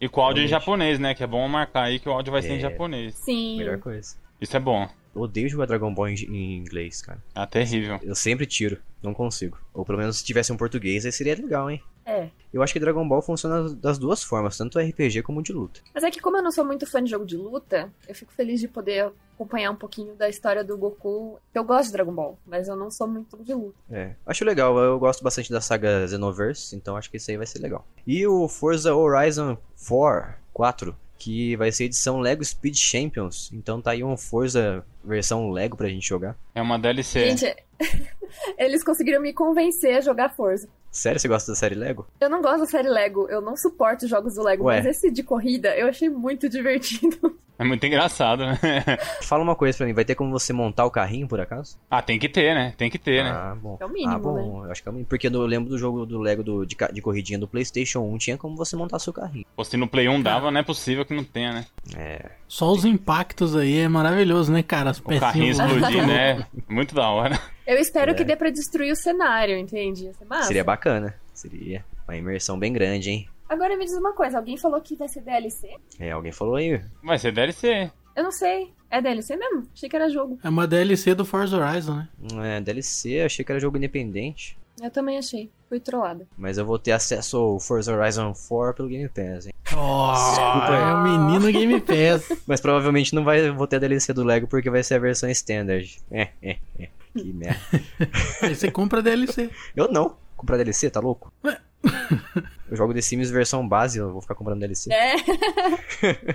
[0.00, 1.14] e com áudio em japonês, né?
[1.14, 2.42] Que é bom marcar aí que o áudio vai é...
[2.42, 2.60] ser em é.
[2.60, 3.14] japonês.
[3.14, 3.58] Sim.
[3.58, 4.16] Melhor coisa.
[4.40, 4.88] Isso é bom.
[5.14, 7.22] Eu odeio jogar Dragon Ball em, inglês, cara.
[7.34, 7.98] Ah, terrível.
[8.02, 9.58] Eu sempre tiro, não consigo.
[9.74, 11.82] Ou pelo menos se tivesse um português, aí seria legal, hein?
[12.10, 12.30] É.
[12.52, 15.80] Eu acho que Dragon Ball funciona das duas formas, tanto RPG como de luta.
[15.94, 18.32] Mas é que como eu não sou muito fã de jogo de luta, eu fico
[18.32, 21.38] feliz de poder acompanhar um pouquinho da história do Goku.
[21.54, 23.78] Eu gosto de Dragon Ball, mas eu não sou muito de luta.
[23.88, 24.76] É, acho legal.
[24.78, 27.86] Eu gosto bastante da saga Xenoverse, então acho que isso aí vai ser legal.
[28.04, 33.50] E o Forza Horizon 4, 4 que vai ser edição Lego Speed Champions.
[33.52, 36.34] Então tá aí um Forza versão Lego pra gente jogar.
[36.54, 37.36] É uma DLC.
[37.36, 37.56] Gente,
[38.58, 40.66] eles conseguiram me convencer a jogar Forza.
[40.90, 42.06] Sério, você gosta da série Lego?
[42.20, 44.78] Eu não gosto da série Lego, eu não suporto jogos do Lego, Ué.
[44.78, 47.38] mas esse de corrida eu achei muito divertido.
[47.60, 48.58] É muito engraçado, né?
[49.20, 51.78] Fala uma coisa pra mim, vai ter como você montar o carrinho, por acaso?
[51.90, 52.72] Ah, tem que ter, né?
[52.74, 53.30] Tem que ter, né?
[53.30, 53.76] ah, Bom.
[53.78, 54.68] É o mínimo, Ah, bom, né?
[54.68, 55.06] eu acho que é o mínimo.
[55.06, 58.38] Porque eu lembro do jogo do Lego do, de, de corridinha do Playstation 1, tinha
[58.38, 59.44] como você montar seu carrinho.
[59.54, 61.66] Pô, se no Play 1 dava, não é possível que não tenha, né?
[61.94, 62.30] É.
[62.48, 64.88] Só os impactos aí é maravilhoso, né, cara?
[64.88, 66.46] As o carrinho explodir, né?
[66.66, 67.38] Muito da hora.
[67.66, 68.14] Eu espero é.
[68.14, 70.10] que dê pra destruir o cenário, entende?
[70.44, 71.14] Seria bacana.
[71.34, 73.28] Seria uma imersão bem grande, hein?
[73.50, 75.76] Agora me diz uma coisa, alguém falou que vai ser DLC?
[75.98, 76.80] É, alguém falou aí.
[77.02, 77.90] Vai ser DLC.
[78.14, 78.72] Eu não sei.
[78.88, 79.66] É DLC mesmo?
[79.74, 80.38] Achei que era jogo.
[80.44, 82.08] É uma DLC do Forza Horizon, né?
[82.56, 84.56] É, DLC, achei que era jogo independente.
[84.80, 85.50] Eu também achei.
[85.68, 86.28] Fui trollada.
[86.38, 89.52] Mas eu vou ter acesso ao Forza Horizon 4 pelo Game Pass, hein?
[89.76, 92.42] Oh, Desculpa, é o menino Game Pass.
[92.46, 95.28] Mas provavelmente não vai, vou ter a DLC do Lego porque vai ser a versão
[95.28, 95.98] Standard.
[96.08, 96.88] É, é, é.
[97.12, 97.58] Que merda.
[98.42, 99.50] Aí você compra a DLC.
[99.74, 100.16] Eu não.
[100.36, 101.32] Comprar DLC, tá louco?
[101.44, 101.58] Ué.
[102.70, 104.92] Eu jogo The Sims versão base, eu vou ficar comprando DLC.
[104.92, 105.16] É.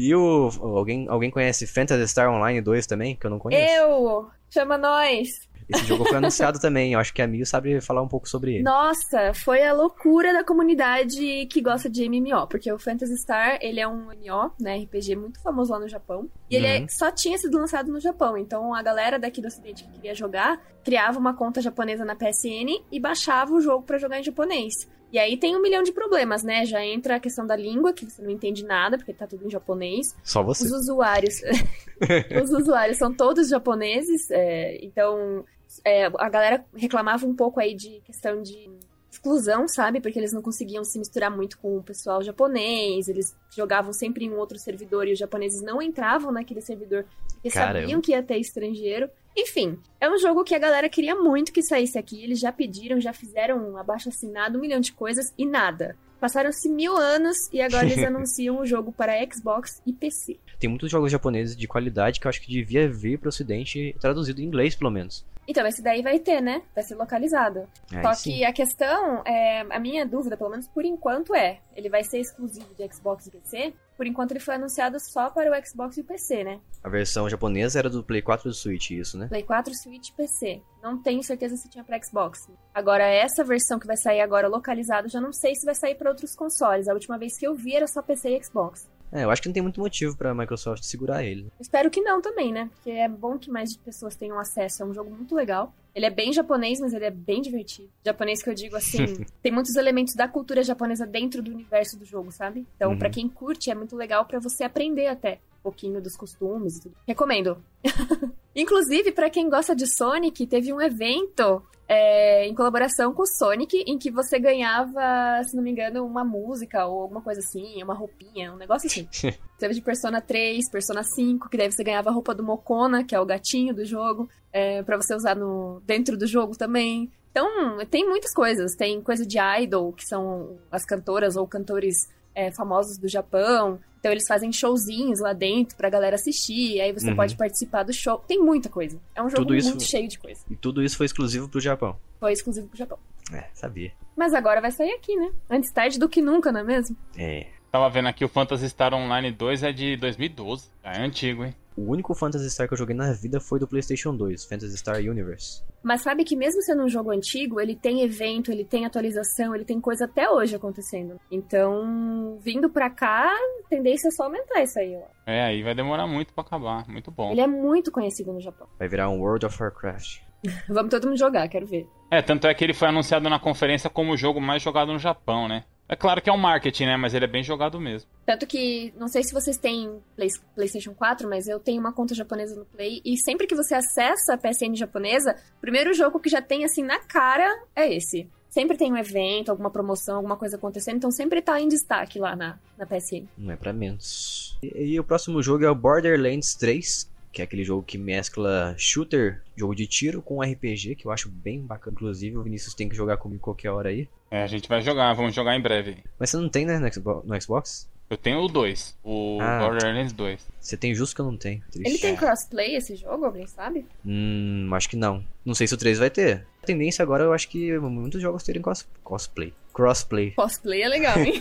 [0.00, 0.48] E o.
[0.60, 3.16] Alguém, alguém conhece Phantasy Star Online 2 também?
[3.16, 3.74] Que eu não conheço.
[3.74, 4.30] Eu!
[4.48, 5.47] Chama nós!
[5.68, 6.92] Esse jogo foi anunciado também.
[6.92, 8.62] Eu acho que a Mil sabe falar um pouco sobre ele.
[8.62, 12.46] Nossa, foi a loucura da comunidade que gosta de MMO.
[12.48, 14.78] Porque o Phantasy Star, ele é um MMO, né?
[14.78, 16.28] RPG muito famoso lá no Japão.
[16.50, 16.86] E ele é, uhum.
[16.88, 18.36] só tinha sido lançado no Japão.
[18.36, 22.82] Então a galera daqui do ocidente que queria jogar, criava uma conta japonesa na PSN
[22.90, 24.74] e baixava o jogo para jogar em japonês.
[25.10, 26.66] E aí tem um milhão de problemas, né?
[26.66, 29.50] Já entra a questão da língua, que você não entende nada, porque tá tudo em
[29.50, 30.14] japonês.
[30.22, 30.64] Só você.
[30.64, 31.40] Os usuários.
[32.42, 35.44] os usuários são todos japoneses, é, então
[35.84, 38.70] é, a galera reclamava um pouco aí de questão de
[39.10, 40.00] exclusão, sabe?
[40.00, 44.30] Porque eles não conseguiam se misturar muito com o pessoal japonês, eles jogavam sempre em
[44.30, 47.04] um outro servidor e os japoneses não entravam naquele servidor
[47.38, 47.80] porque Caramba.
[47.80, 49.08] sabiam que ia ter estrangeiro.
[49.36, 52.22] Enfim, é um jogo que a galera queria muito que saísse aqui.
[52.22, 55.96] Eles já pediram, já fizeram um abaixo assinado, um milhão de coisas e nada.
[56.20, 60.38] Passaram-se mil anos e agora eles anunciam o jogo para Xbox e PC.
[60.58, 63.94] Tem muitos jogos japoneses de qualidade que eu acho que devia vir para o ocidente
[64.00, 65.24] traduzido em inglês, pelo menos.
[65.48, 66.60] Então, esse daí vai ter, né?
[66.74, 67.66] Vai ser localizado.
[67.90, 68.32] Aí Só sim.
[68.32, 72.18] que a questão, é, a minha dúvida, pelo menos por enquanto, é: ele vai ser
[72.18, 73.72] exclusivo de Xbox e PC?
[73.96, 76.60] Por enquanto, ele foi anunciado só para o Xbox e o PC, né?
[76.84, 79.26] A versão japonesa era do Play 4 e do Switch, isso, né?
[79.26, 80.62] Play 4, Switch e PC.
[80.82, 82.46] Não tenho certeza se tinha para Xbox.
[82.74, 86.10] Agora, essa versão que vai sair agora localizado, já não sei se vai sair para
[86.10, 86.88] outros consoles.
[86.88, 88.86] A última vez que eu vi era só PC e Xbox.
[89.12, 91.50] É, eu acho que não tem muito motivo pra Microsoft segurar ele.
[91.60, 92.70] Espero que não também, né?
[92.74, 94.82] Porque é bom que mais pessoas tenham acesso.
[94.82, 95.72] É um jogo muito legal.
[95.94, 97.88] Ele é bem japonês, mas ele é bem divertido.
[98.04, 102.04] Japonês que eu digo assim, tem muitos elementos da cultura japonesa dentro do universo do
[102.04, 102.66] jogo, sabe?
[102.76, 102.98] Então, uhum.
[102.98, 106.82] para quem curte, é muito legal para você aprender até um pouquinho dos costumes e
[106.82, 106.94] tudo.
[107.06, 107.58] Recomendo.
[108.54, 113.82] Inclusive, para quem gosta de Sonic, teve um evento é, em colaboração com o Sonic,
[113.86, 117.94] em que você ganhava, se não me engano, uma música ou alguma coisa assim, uma
[117.94, 119.08] roupinha, um negócio assim.
[119.58, 123.14] Teve de Persona 3, Persona 5, que daí você ganhava a roupa do Mokona, que
[123.14, 127.10] é o gatinho do jogo, é, para você usar no, dentro do jogo também.
[127.30, 127.48] Então,
[127.90, 128.74] tem muitas coisas.
[128.74, 133.80] Tem coisa de idol, que são as cantoras ou cantores é, famosos do Japão.
[133.98, 137.16] Então eles fazem showzinhos lá dentro pra galera assistir, aí você uhum.
[137.16, 138.18] pode participar do show.
[138.26, 139.00] Tem muita coisa.
[139.14, 140.40] É um jogo isso, muito cheio de coisa.
[140.50, 141.96] E tudo isso foi exclusivo pro Japão.
[142.20, 142.98] Foi exclusivo pro Japão.
[143.32, 143.92] É, sabia.
[144.16, 145.30] Mas agora vai sair aqui, né?
[145.50, 146.96] Antes tarde do que nunca, não é mesmo?
[147.16, 147.46] É.
[147.70, 150.70] Tava vendo aqui o Phantasy Star Online 2 é de 2012.
[150.82, 151.54] É antigo, hein?
[151.78, 154.96] O único Phantasy Star que eu joguei na vida foi do PlayStation 2, Phantasy Star
[154.96, 155.62] Universe.
[155.82, 159.64] Mas sabe que mesmo sendo um jogo antigo, ele tem evento, ele tem atualização, ele
[159.64, 161.20] tem coisa até hoje acontecendo.
[161.30, 165.06] Então, vindo pra cá, a tendência é só aumentar isso aí, ó.
[165.24, 166.88] É, aí vai demorar muito pra acabar.
[166.88, 167.30] Muito bom.
[167.30, 168.66] Ele é muito conhecido no Japão.
[168.78, 170.20] Vai virar um World of Warcraft.
[170.68, 171.86] Vamos todo mundo jogar, quero ver.
[172.10, 174.98] É, tanto é que ele foi anunciado na conferência como o jogo mais jogado no
[174.98, 175.64] Japão, né?
[175.88, 176.96] É claro que é um marketing, né?
[176.96, 178.10] Mas ele é bem jogado mesmo.
[178.26, 182.14] Tanto que, não sei se vocês têm Play, PlayStation 4, mas eu tenho uma conta
[182.14, 183.00] japonesa no Play.
[183.04, 186.82] E sempre que você acessa a PSN japonesa, o primeiro jogo que já tem assim
[186.82, 188.28] na cara é esse.
[188.50, 192.34] Sempre tem um evento, alguma promoção, alguma coisa acontecendo, então sempre tá em destaque lá
[192.34, 193.26] na, na PSN.
[193.36, 194.58] Não é pra menos.
[194.62, 198.74] E, e o próximo jogo é o Borderlands 3, que é aquele jogo que mescla
[198.76, 201.94] shooter, jogo de tiro, com RPG, que eu acho bem bacana.
[201.94, 204.08] Inclusive, o Vinícius tem que jogar comigo qualquer hora aí.
[204.30, 205.98] É, a gente vai jogar, vamos jogar em breve.
[206.18, 207.88] Mas você não tem, né, no Xbox?
[208.10, 210.48] Eu tenho o 2, o ah, Borderlands 2.
[210.58, 211.60] Você tem justo que eu não tenho.
[211.70, 211.86] Triste.
[211.86, 213.84] Ele tem crossplay esse jogo, alguém sabe?
[214.04, 215.22] Hum, acho que não.
[215.44, 216.46] Não sei se o 3 vai ter.
[216.62, 219.52] A tendência agora eu acho que muitos jogos terem cos cosplay.
[219.74, 220.30] Crossplay.
[220.30, 221.34] Cosplay é legal, hein?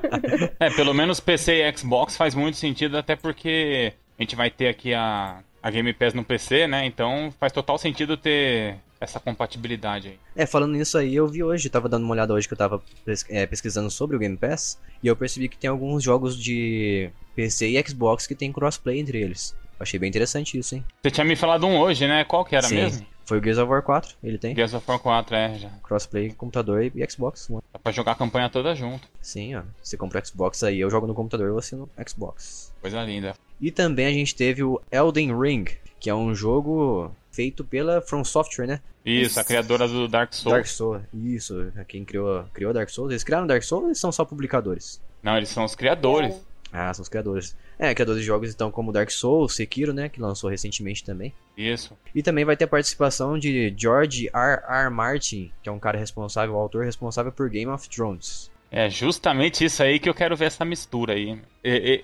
[0.58, 4.68] é, pelo menos PC e Xbox faz muito sentido, até porque a gente vai ter
[4.68, 6.86] aqui a, a Game Pass no PC, né?
[6.86, 10.18] Então faz total sentido ter essa compatibilidade aí.
[10.34, 12.82] É, falando nisso aí, eu vi hoje, tava dando uma olhada hoje que eu tava
[13.28, 17.68] é, pesquisando sobre o Game Pass, e eu percebi que tem alguns jogos de PC
[17.68, 19.54] e Xbox que tem crossplay entre eles.
[19.78, 20.84] Achei bem interessante isso, hein?
[21.02, 22.24] Você tinha me falado um hoje, né?
[22.24, 22.76] Qual que era Sim.
[22.76, 23.06] mesmo?
[23.26, 24.54] Foi o Gears of War 4, ele tem.
[24.54, 25.68] Gears of War 4, é, já.
[25.82, 27.60] Crossplay computador e Xbox One.
[27.72, 29.06] Dá pra jogar a campanha toda junto.
[29.20, 29.62] Sim, ó.
[29.82, 32.72] Você compra o Xbox aí, eu jogo no computador e você no Xbox.
[32.80, 33.34] Coisa linda.
[33.60, 35.64] E também a gente teve o Elden Ring,
[35.98, 38.80] que é um jogo feito pela From Software, né?
[39.04, 40.54] Isso, a criadora do Dark Souls.
[40.54, 41.72] Dark Souls, isso.
[41.86, 43.10] Quem criou, criou Dark Souls.
[43.10, 45.00] Eles criaram Dark Souls ou eles são só publicadores?
[45.22, 46.34] Não, eles são os criadores.
[46.72, 47.56] Ah, são os criadores.
[47.78, 51.32] É, criadores de jogos então como Dark Souls, Sekiro, né, que lançou recentemente também.
[51.56, 51.96] Isso.
[52.14, 54.62] E também vai ter a participação de George R.
[54.68, 54.90] R.
[54.90, 58.50] Martin, que é um cara responsável, o autor responsável por Game of Thrones.
[58.70, 61.38] É justamente isso aí que eu quero ver essa mistura aí.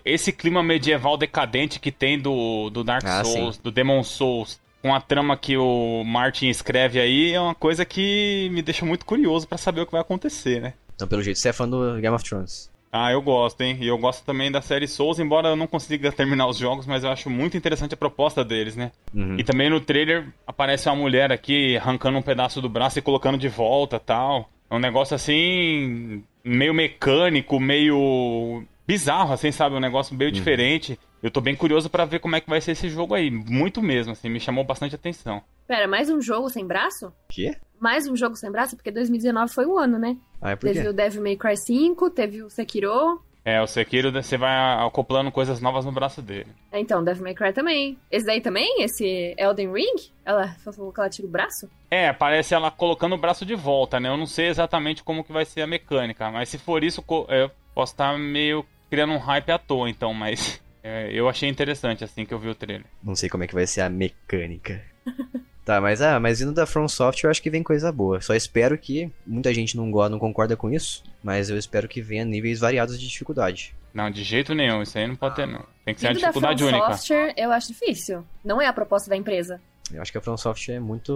[0.04, 3.62] Esse clima medieval decadente que tem do, do Dark ah, Souls, sim.
[3.62, 8.48] do Demon Souls, com a trama que o Martin escreve aí, é uma coisa que
[8.52, 10.74] me deixa muito curioso para saber o que vai acontecer, né?
[10.94, 12.70] Então, pelo jeito, você é fã do Game of Thrones.
[12.92, 13.78] Ah, eu gosto, hein?
[13.80, 17.02] E eu gosto também da série Souls, embora eu não consiga terminar os jogos, mas
[17.02, 18.92] eu acho muito interessante a proposta deles, né?
[19.14, 19.36] Uhum.
[19.38, 23.38] E também no trailer aparece uma mulher aqui arrancando um pedaço do braço e colocando
[23.38, 24.50] de volta tal.
[24.72, 29.76] É um negócio assim, meio mecânico, meio bizarro, assim, sabe?
[29.76, 30.34] Um negócio meio uhum.
[30.34, 30.98] diferente.
[31.22, 33.30] Eu tô bem curioso para ver como é que vai ser esse jogo aí.
[33.30, 35.42] Muito mesmo, assim, me chamou bastante atenção.
[35.68, 37.12] Pera, mais um jogo sem braço?
[37.28, 37.54] Quê?
[37.78, 38.74] Mais um jogo sem braço?
[38.74, 40.16] Porque 2019 foi o ano, né?
[40.40, 40.88] Ah, é por teve quê?
[40.88, 43.20] o Devil May Cry 5, teve o Sekiro.
[43.44, 46.46] É, o Sekiro você vai acoplando coisas novas no braço dele.
[46.70, 47.98] É, então, Devil May Cry também.
[48.10, 48.82] Esse daí também?
[48.82, 49.96] Esse Elden Ring?
[50.24, 51.68] Ela falou que ela tira o braço?
[51.90, 54.08] É, parece ela colocando o braço de volta, né?
[54.08, 57.50] Eu não sei exatamente como que vai ser a mecânica, mas se for isso, eu
[57.74, 62.24] posso estar meio criando um hype à toa, então, mas é, eu achei interessante assim
[62.24, 62.86] que eu vi o trailer.
[63.02, 64.84] Não sei como é que vai ser a mecânica.
[65.64, 68.20] tá, mas ah, mas indo da From Software, eu acho que vem coisa boa.
[68.20, 72.00] Só espero que muita gente não gosta, não concorda com isso, mas eu espero que
[72.00, 73.74] venha níveis variados de dificuldade.
[73.92, 75.64] Não, de jeito nenhum, isso aí não pode ter não.
[75.84, 76.96] Tem que ser uma dificuldade da From única.
[76.96, 78.24] Software, eu acho difícil.
[78.44, 79.60] Não é a proposta da empresa.
[79.92, 81.12] Eu acho que a From Software é muito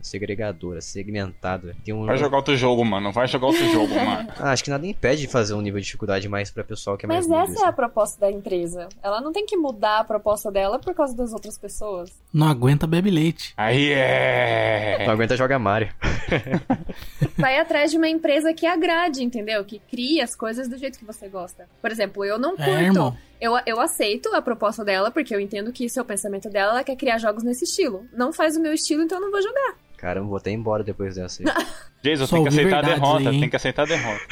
[0.00, 1.76] segregadora, segmentada.
[1.88, 2.06] Um...
[2.06, 3.12] Vai jogar outro jogo, mano.
[3.12, 4.28] Vai jogar outro jogo, mano.
[4.38, 7.06] Ah, acho que nada impede de fazer um nível de dificuldade mais pra pessoal que
[7.06, 8.88] é Mas mais Mas essa é a proposta da empresa.
[9.02, 12.10] Ela não tem que mudar a proposta dela por causa das outras pessoas.
[12.32, 13.52] Não aguenta bebe leite.
[13.56, 15.04] Aí é.
[15.06, 15.88] Não aguenta jogar Mario.
[17.36, 19.64] Vai atrás de uma empresa que agrade, entendeu?
[19.64, 21.68] Que crie as coisas do jeito que você gosta.
[21.80, 23.16] Por exemplo, eu não é, curto.
[23.16, 26.48] É, eu, eu aceito a proposta dela, porque eu entendo que isso é o pensamento
[26.50, 28.06] dela, ela quer criar jogos nesse estilo.
[28.12, 29.74] Não faz o meu estilo, então eu não vou jogar.
[29.96, 31.66] Cara, eu vou até embora depois dessa aí.
[32.02, 34.22] Jason, tem que aceitar a derrota, aí, tem que aceitar a derrota.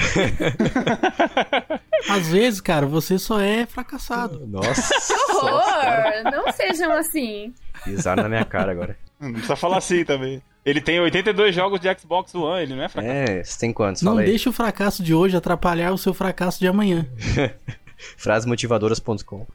[2.09, 4.46] Às vezes, cara, você só é fracassado.
[4.46, 4.94] Nossa.
[5.36, 6.32] Que horror!
[6.32, 7.52] Não sejam assim.
[7.84, 8.96] Pisaram na minha cara agora.
[9.20, 10.40] Não precisa falar assim também.
[10.64, 13.30] Ele tem 82 jogos de Xbox One, ele não é fracassado.
[13.30, 14.02] É, você tem quantos?
[14.02, 17.07] Não deixe o fracasso de hoje atrapalhar o seu fracasso de amanhã.
[18.16, 19.47] Frasmotivadoras.com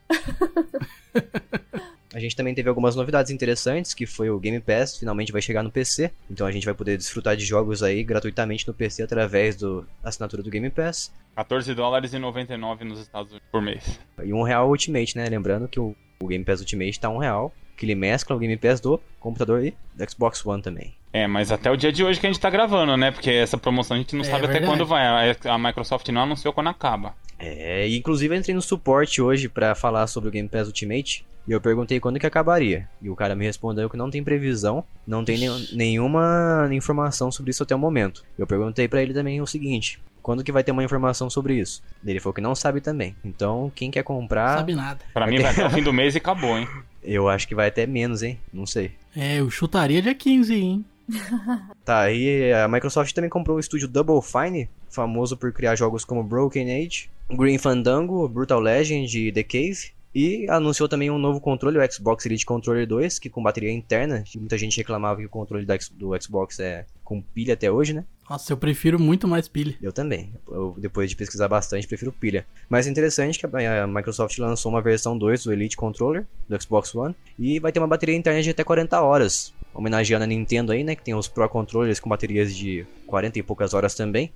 [2.14, 5.64] A gente também teve algumas novidades interessantes, que foi o Game Pass, finalmente vai chegar
[5.64, 6.12] no PC.
[6.30, 10.44] Então a gente vai poder desfrutar de jogos aí gratuitamente no PC através da assinatura
[10.44, 11.12] do Game Pass.
[11.36, 13.98] 14 dólares e 99 nos Estados Unidos por mês.
[14.22, 15.26] E um real Ultimate, né?
[15.30, 18.56] Lembrando que o, o Game Pass Ultimate tá um real, que ele mescla o Game
[18.58, 20.94] Pass do computador e do Xbox One também.
[21.12, 23.10] É, mas até o dia de hoje que a gente tá gravando, né?
[23.10, 25.36] Porque essa promoção a gente não é, sabe até quando vai.
[25.46, 27.16] A Microsoft não anunciou quando acaba.
[27.40, 31.26] É, inclusive eu entrei no suporte hoje para falar sobre o Game Pass Ultimate.
[31.48, 32.88] E eu perguntei quando que acabaria.
[33.02, 35.40] E o cara me respondeu que não tem previsão, não tem
[35.74, 38.24] nenhuma informação sobre isso até o momento.
[38.38, 41.82] Eu perguntei para ele também o seguinte: quando que vai ter uma informação sobre isso?
[42.06, 43.16] Ele falou que não sabe também.
[43.26, 44.52] Então, quem quer comprar.
[44.52, 45.00] Não sabe nada.
[45.12, 46.68] Pra mim vai até o fim do mês e acabou, hein?
[47.04, 48.40] Eu acho que vai até menos, hein?
[48.54, 48.92] Não sei.
[49.16, 50.86] É, eu chutaria dia 15, hein?
[51.84, 56.24] tá, e a Microsoft também comprou o estúdio Double Fine, famoso por criar jogos como
[56.24, 59.92] Broken Age, Green Fandango, Brutal Legend e The Cave.
[60.14, 64.24] E anunciou também um novo controle, o Xbox Elite Controller 2, que com bateria interna.
[64.36, 68.06] Muita gente reclamava que o controle do Xbox é com pilha até hoje, né?
[68.30, 69.76] Nossa, eu prefiro muito mais pilha.
[69.82, 70.34] Eu também.
[70.50, 72.46] Eu, depois de pesquisar bastante, prefiro pilha.
[72.70, 76.96] Mas é interessante que a Microsoft lançou uma versão 2 do Elite Controller do Xbox
[76.96, 79.54] One e vai ter uma bateria interna de até 40 horas.
[79.74, 80.96] Homenageando a Nintendo aí, né?
[80.96, 84.32] Que tem os Pro Controllers com baterias de 40 e poucas horas também.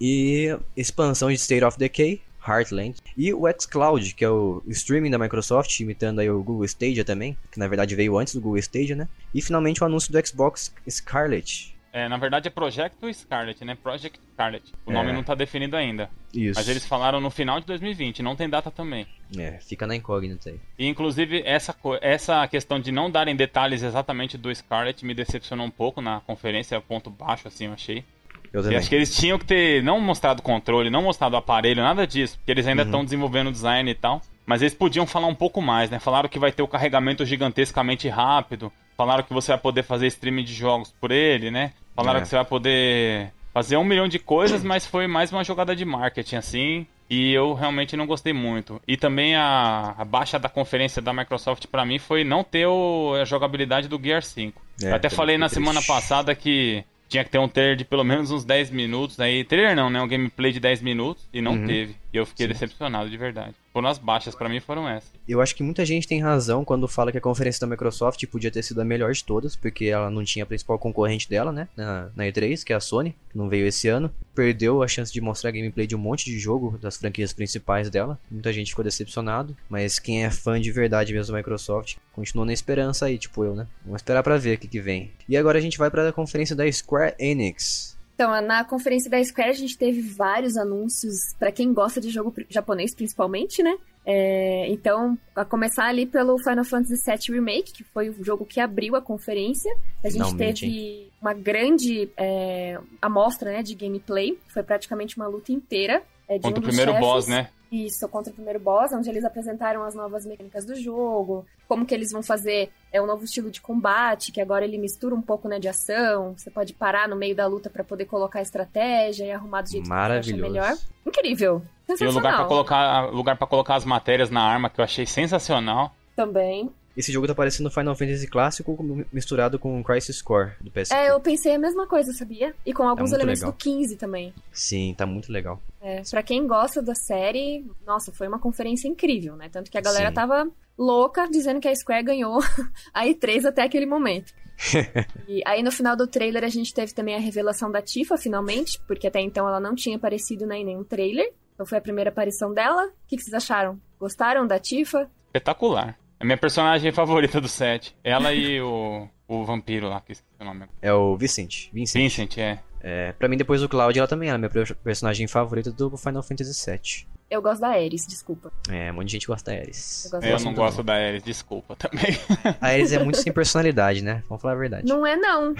[0.00, 2.96] E expansão de State of Decay, Heartland.
[3.16, 7.36] E o xCloud, que é o streaming da Microsoft, imitando aí o Google Stadia também,
[7.50, 9.08] que na verdade veio antes do Google Stadia, né?
[9.34, 11.74] E finalmente o anúncio do Xbox Scarlet.
[11.92, 13.74] É, na verdade é Project Scarlet, né?
[13.74, 14.72] Project Scarlet.
[14.86, 14.94] O é.
[14.94, 16.08] nome não tá definido ainda.
[16.32, 16.58] Isso.
[16.58, 19.06] Mas eles falaram no final de 2020, não tem data também.
[19.36, 20.60] É, fica na incógnita aí.
[20.78, 25.70] E inclusive essa, essa questão de não darem detalhes exatamente do Scarlet me decepcionou um
[25.70, 28.04] pouco na conferência, ponto baixo assim, eu achei.
[28.52, 28.78] Eu também.
[28.78, 32.50] acho que eles tinham que ter não mostrado controle, não mostrado aparelho, nada disso, porque
[32.50, 33.04] eles ainda estão uhum.
[33.04, 34.20] desenvolvendo design e tal.
[34.44, 36.00] Mas eles podiam falar um pouco mais, né?
[36.00, 38.72] Falaram que vai ter o carregamento gigantescamente rápido.
[38.96, 41.72] Falaram que você vai poder fazer streaming de jogos por ele, né?
[41.94, 42.22] Falaram é.
[42.22, 45.84] que você vai poder fazer um milhão de coisas, mas foi mais uma jogada de
[45.84, 46.86] marketing, assim.
[47.08, 48.80] E eu realmente não gostei muito.
[48.86, 53.14] E também a, a baixa da conferência da Microsoft para mim foi não ter o,
[53.20, 54.60] a jogabilidade do Gear 5.
[54.82, 55.60] É, eu até falei na triste.
[55.60, 59.18] semana passada que tinha que ter um trailer de pelo menos uns 10 minutos.
[59.18, 60.00] Aí, trailer não, né?
[60.00, 61.28] Um gameplay de 10 minutos.
[61.32, 61.66] E não uhum.
[61.66, 61.96] teve.
[62.12, 62.52] E eu fiquei Sim.
[62.52, 63.54] decepcionado de verdade.
[63.72, 65.10] Foram as baixas, para mim foram essas.
[65.28, 68.50] Eu acho que muita gente tem razão quando fala que a conferência da Microsoft podia
[68.50, 71.68] ter sido a melhor de todas, porque ela não tinha a principal concorrente dela, né?
[71.76, 74.10] Na, na E3, que é a Sony, que não veio esse ano.
[74.34, 78.18] Perdeu a chance de mostrar gameplay de um monte de jogo das franquias principais dela.
[78.28, 79.56] Muita gente ficou decepcionado.
[79.68, 83.54] Mas quem é fã de verdade mesmo da Microsoft continua na esperança aí, tipo eu,
[83.54, 83.68] né?
[83.84, 85.12] Vamos esperar para ver o que, que vem.
[85.28, 87.99] E agora a gente vai para a conferência da Square Enix.
[88.20, 92.34] Então, na conferência da Square a gente teve vários anúncios para quem gosta de jogo
[92.50, 93.74] japonês, principalmente, né?
[94.04, 98.60] É, então, a começar ali pelo Final Fantasy VII Remake, que foi o jogo que
[98.60, 99.74] abriu a conferência.
[100.04, 101.12] A gente Não teve mente.
[101.18, 106.02] uma grande é, amostra né, de gameplay, foi praticamente uma luta inteira.
[106.28, 107.06] É, de Contra um o primeiro chefes.
[107.06, 107.48] boss, né?
[107.70, 111.94] Isso, contra o primeiro boss, onde eles apresentaram as novas mecânicas do jogo, como que
[111.94, 115.48] eles vão fazer é um novo estilo de combate, que agora ele mistura um pouco
[115.48, 116.34] né, de ação.
[116.36, 119.84] Você pode parar no meio da luta para poder colocar estratégia e arrumar do jeito
[119.84, 120.76] que você acha melhor.
[121.06, 121.62] Incrível.
[121.88, 125.06] E o lugar para colocar, lugar para colocar as matérias na arma que eu achei
[125.06, 125.94] sensacional.
[126.16, 126.70] Também.
[126.96, 130.90] Esse jogo tá parecendo Final Fantasy clássico misturado com Crisis Core do PS.
[130.90, 132.54] É, eu pensei a mesma coisa, sabia?
[132.66, 133.52] E com alguns tá elementos legal.
[133.52, 134.34] do 15 também.
[134.52, 135.60] Sim, tá muito legal.
[135.80, 139.48] É, pra quem gosta da série, nossa, foi uma conferência incrível, né?
[139.48, 140.14] Tanto que a galera Sim.
[140.14, 142.40] tava louca dizendo que a Square ganhou
[142.92, 144.32] a E3 até aquele momento.
[145.28, 148.80] e aí no final do trailer a gente teve também a revelação da Tifa, finalmente,
[148.86, 151.32] porque até então ela não tinha aparecido né, em nenhum trailer.
[151.54, 152.86] Então foi a primeira aparição dela.
[152.86, 153.78] O que, que vocês acharam?
[153.98, 155.10] Gostaram da Tifa?
[155.26, 155.99] Espetacular.
[156.20, 157.96] A minha personagem favorita do set.
[158.04, 160.66] Ela e o, o vampiro lá, que esqueci o nome.
[160.82, 161.70] É o Vicente.
[161.72, 162.02] Vincent.
[162.02, 162.58] Vincent, é.
[162.82, 164.50] É, pra mim, depois do Cloud, ela também é a minha
[164.84, 167.08] personagem favorita do Final Fantasy VII.
[167.30, 168.52] Eu gosto da Ares, desculpa.
[168.68, 170.12] É, um monte de gente gosta da Ares.
[170.12, 172.18] Eu, eu não gosto da Ares, desculpa também.
[172.60, 174.22] A Ares é muito sem personalidade, né?
[174.28, 174.86] Vamos falar a verdade.
[174.86, 175.54] Não é, não.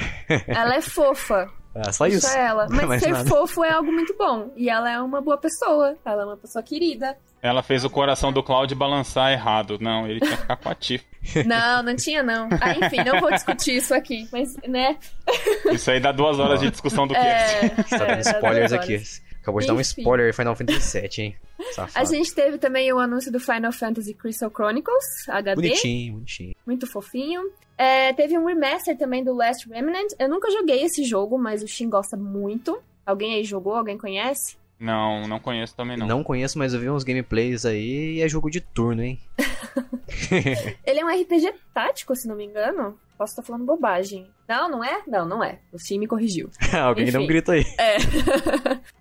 [0.47, 1.49] Ela é fofa.
[1.75, 2.27] Ah, só isso.
[2.27, 2.67] Isso é ela.
[2.71, 3.29] Mas ser nada.
[3.29, 4.53] fofo é algo muito bom.
[4.57, 5.97] E ela é uma boa pessoa.
[6.05, 7.17] Ela é uma pessoa querida.
[7.43, 9.79] Ela fez o coração do Cloud balançar errado.
[9.81, 11.05] Não, ele tinha que ficar com a Tifa.
[11.45, 12.49] Não, não tinha, não.
[12.63, 14.27] Ah, enfim, não vou discutir isso aqui.
[14.33, 14.97] Mas, né?
[15.71, 17.83] Isso aí dá duas horas de discussão do é, cast.
[17.83, 19.03] Você tá dando spoilers aqui.
[19.43, 21.37] Acabou de dar um spoiler Final Fantasy VII, hein?
[21.73, 22.07] Safado.
[22.07, 25.57] A gente teve também o anúncio do Final Fantasy Crystal Chronicles HD.
[25.57, 26.55] Bonitinho, bonitinho.
[26.67, 27.43] Muito fofinho.
[27.77, 30.13] É, teve um remaster também do Last Remnant.
[30.19, 32.79] Eu nunca joguei esse jogo, mas o Shin gosta muito.
[33.05, 33.75] Alguém aí jogou?
[33.75, 34.57] Alguém conhece?
[34.81, 36.07] Não, não conheço também não.
[36.07, 39.21] Não conheço, mas eu vi uns gameplays aí e é jogo de turno, hein?
[40.87, 42.99] Ele é um RPG tático, se não me engano.
[43.19, 44.27] Posso estar falando bobagem.
[44.49, 45.03] Não, não é?
[45.07, 45.59] Não, não é.
[45.71, 46.49] O Steam me corrigiu.
[46.73, 47.63] Alguém Enfim, deu um grito aí.
[47.79, 47.97] É.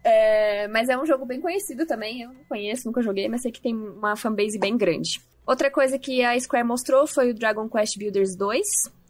[0.63, 0.67] é.
[0.67, 2.23] Mas é um jogo bem conhecido também.
[2.23, 5.21] Eu não conheço, nunca joguei, mas sei que tem uma fanbase bem grande.
[5.47, 8.61] Outra coisa que a Square mostrou foi o Dragon Quest Builders 2,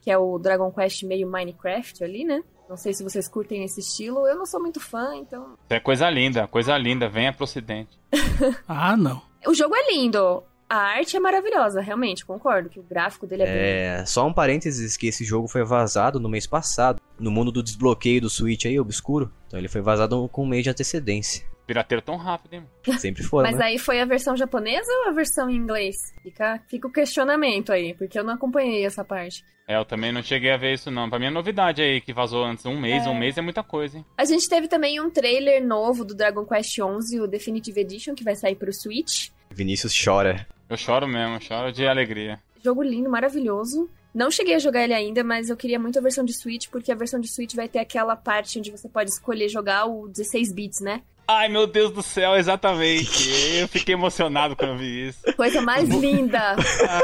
[0.03, 2.43] que é o Dragon Quest meio Minecraft ali, né?
[2.69, 4.27] Não sei se vocês curtem esse estilo.
[4.27, 5.57] Eu não sou muito fã, então.
[5.67, 7.09] É coisa linda, coisa linda.
[7.09, 7.99] Venha pro ocidente.
[8.67, 9.19] ah, não.
[9.47, 10.43] O jogo é lindo.
[10.69, 14.95] A arte é maravilhosa, realmente, concordo que o gráfico dele é É, só um parênteses
[14.95, 18.79] que esse jogo foi vazado no mês passado, no mundo do desbloqueio do Switch aí,
[18.79, 19.33] obscuro.
[19.47, 21.43] Então ele foi vazado com um mês de antecedência.
[21.69, 22.63] Pirateiro tão rápido, hein?
[22.97, 23.65] Sempre foi, Mas né?
[23.65, 25.95] aí foi a versão japonesa ou a versão em inglês?
[26.23, 29.45] Fica, fica o questionamento aí, porque eu não acompanhei essa parte.
[29.67, 31.07] É, eu também não cheguei a ver isso não.
[31.11, 32.65] Pra mim é novidade aí que vazou antes.
[32.65, 33.09] Um mês, É.
[33.09, 34.05] um mês é muita coisa, hein?
[34.17, 38.23] A gente teve também um trailer novo do Dragon Quest XI, o Definitive Edition, que
[38.23, 39.29] vai sair pro Switch.
[39.51, 40.47] Vinícius chora.
[40.67, 42.39] Eu choro mesmo, eu choro de alegria.
[42.63, 43.87] Jogo lindo, maravilhoso.
[44.11, 46.91] Não cheguei a jogar ele ainda, mas eu queria muito a versão de Switch, porque
[46.91, 50.51] a versão de Switch vai ter aquela parte onde você pode escolher jogar o 16
[50.51, 51.03] bits, né?
[51.31, 53.29] Ai, meu Deus do céu, exatamente.
[53.59, 55.19] Eu fiquei emocionado quando eu vi isso.
[55.37, 56.55] Coisa mais linda.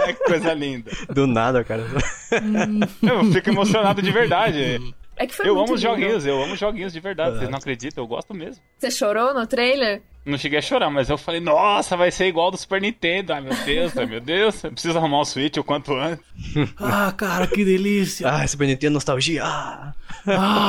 [0.01, 0.89] Ai, que coisa linda.
[1.13, 1.83] Do nada, cara.
[3.03, 4.81] Eu fico emocionado de verdade.
[5.15, 5.87] É que foi Eu muito amo lindo.
[5.87, 7.37] joguinhos, eu amo joguinhos de verdade.
[7.37, 8.61] Vocês não acreditam, eu gosto mesmo.
[8.79, 10.01] Você chorou no trailer?
[10.25, 13.31] Não cheguei a chorar, mas eu falei, nossa, vai ser igual do Super Nintendo.
[13.33, 14.63] Ai, meu Deus, ai, meu Deus.
[14.63, 16.25] Eu preciso arrumar o Switch o quanto antes.
[16.77, 18.27] Ah, cara, que delícia.
[18.27, 19.43] Ah, Super Nintendo nostalgia.
[19.45, 19.93] Ah.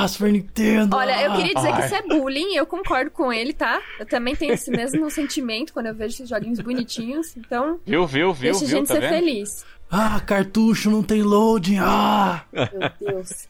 [0.08, 0.94] Super Nintendo.
[0.94, 1.86] Olha, eu queria dizer que Ai.
[1.86, 3.80] isso é bullying, eu concordo com ele, tá?
[3.98, 8.34] Eu também tenho esse mesmo sentimento quando eu vejo esses joguinhos bonitinhos, então Viu, viu,
[8.34, 9.10] viu, deixa a viu, gente tá ser vendo?
[9.14, 9.64] feliz.
[9.90, 11.78] Ah, cartucho não tem loading.
[11.80, 13.48] Ah, Meu Deus.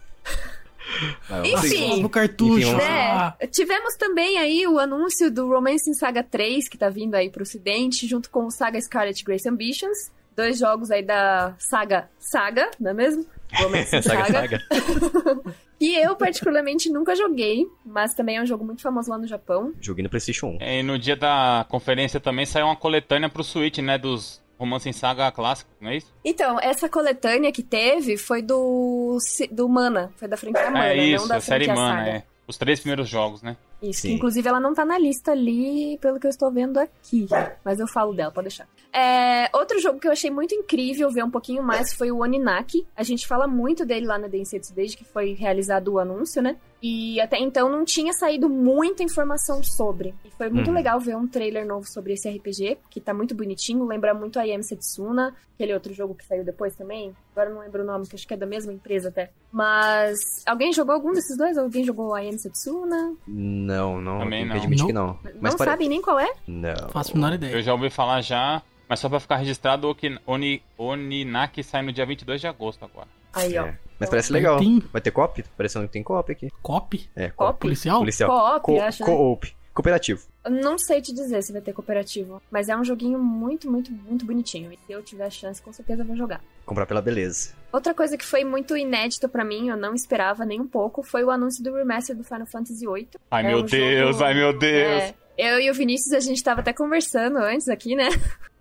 [1.44, 1.88] Enfim.
[1.90, 2.68] só no cartucho.
[2.68, 2.76] Enfim.
[2.76, 3.32] Né?
[3.50, 7.42] Tivemos também aí o anúncio do Romance in Saga 3, que tá vindo aí pro
[7.42, 10.10] ocidente, junto com o Saga Scarlet Grace Ambitions.
[10.36, 13.24] Dois jogos aí da saga Saga, não é mesmo?
[13.54, 14.60] Romance in Saga, Saga.
[14.60, 15.40] saga.
[15.78, 19.74] E eu, particularmente, nunca joguei, mas também é um jogo muito famoso lá no Japão.
[19.78, 20.56] Joguei no PlayStation 1.
[20.60, 23.98] É, E no dia da conferência também saiu uma coletânea pro Switch, né?
[23.98, 26.12] Dos Romance em Saga clássico, não é isso?
[26.24, 29.18] Então, essa coletânea que teve foi do,
[29.50, 32.10] do Mana, foi da franquia Mana, é não isso, da a série Mana, Saga.
[32.10, 32.24] é.
[32.46, 33.56] Os três primeiros jogos, né?
[33.90, 34.08] Isso, Sim.
[34.08, 37.26] que inclusive ela não tá na lista ali, pelo que eu estou vendo aqui.
[37.64, 38.68] Mas eu falo dela, pode deixar.
[38.92, 42.86] É, outro jogo que eu achei muito incrível ver um pouquinho mais foi o Oninaki.
[42.96, 46.56] A gente fala muito dele lá na Densetsu desde que foi realizado o anúncio, né?
[46.82, 50.14] E até então não tinha saído muita informação sobre.
[50.24, 50.74] E foi muito Uhum.
[50.74, 54.46] legal ver um trailer novo sobre esse RPG, que tá muito bonitinho, lembra muito a
[54.46, 57.14] I Am Setsuna, aquele outro jogo que saiu depois também.
[57.32, 59.30] Agora eu não lembro o nome, que acho que é da mesma empresa até.
[59.50, 60.16] Mas
[60.46, 61.58] alguém jogou algum desses dois?
[61.58, 63.14] Alguém jogou a I Am Setsuna?
[63.26, 64.18] Não, não.
[64.20, 64.86] Também tenho que não.
[64.86, 65.18] que não.
[65.40, 66.32] Mas não pare- sabem nem qual é?
[66.46, 66.88] Não.
[66.90, 67.52] Faço a menor ideia.
[67.52, 69.94] Eu já ouvi falar já, mas só pra ficar registrado,
[70.26, 73.08] Oni, Oninaki sai no dia 22 de agosto agora.
[73.32, 73.66] Aí, ó.
[73.66, 73.78] É.
[73.98, 74.58] Mas parece legal.
[74.58, 75.42] tem- Vai ter cop?
[75.56, 76.50] Parecendo que tem cop aqui.
[76.62, 77.10] Cop?
[77.16, 77.58] É, Cop?
[77.60, 77.98] Policial?
[77.98, 78.30] Policial.
[78.30, 79.06] Co-op, Co- acho, né?
[79.10, 79.55] Co-op.
[79.76, 80.22] Cooperativo.
[80.42, 83.92] Eu Não sei te dizer se vai ter cooperativo, mas é um joguinho muito, muito,
[83.92, 84.72] muito bonitinho.
[84.72, 86.40] E se eu tiver chance, com certeza eu vou jogar.
[86.64, 87.50] Comprar pela beleza.
[87.70, 91.22] Outra coisa que foi muito inédito pra mim, eu não esperava nem um pouco, foi
[91.22, 93.08] o anúncio do remaster do Final Fantasy VIII.
[93.30, 95.02] Ai É meu um Deus, jogo- ai meu Deus.
[95.02, 98.08] É, eu e o Vinícius, a gente tava até conversando antes aqui, né?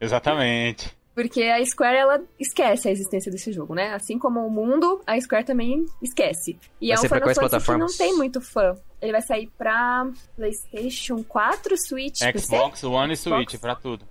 [0.02, 0.96] Exatamente.
[1.16, 3.94] Porque a Square, ela esquece a existência desse jogo, né?
[3.94, 6.60] Assim como o mundo, a Square também esquece.
[6.82, 8.76] E Vai é um Final Fantasy que não tem muito fã.
[9.02, 12.40] Ele vai sair pra PlayStation 4, Switch, PC?
[12.40, 13.36] Xbox One e Xbox.
[13.46, 14.06] Switch, pra tudo.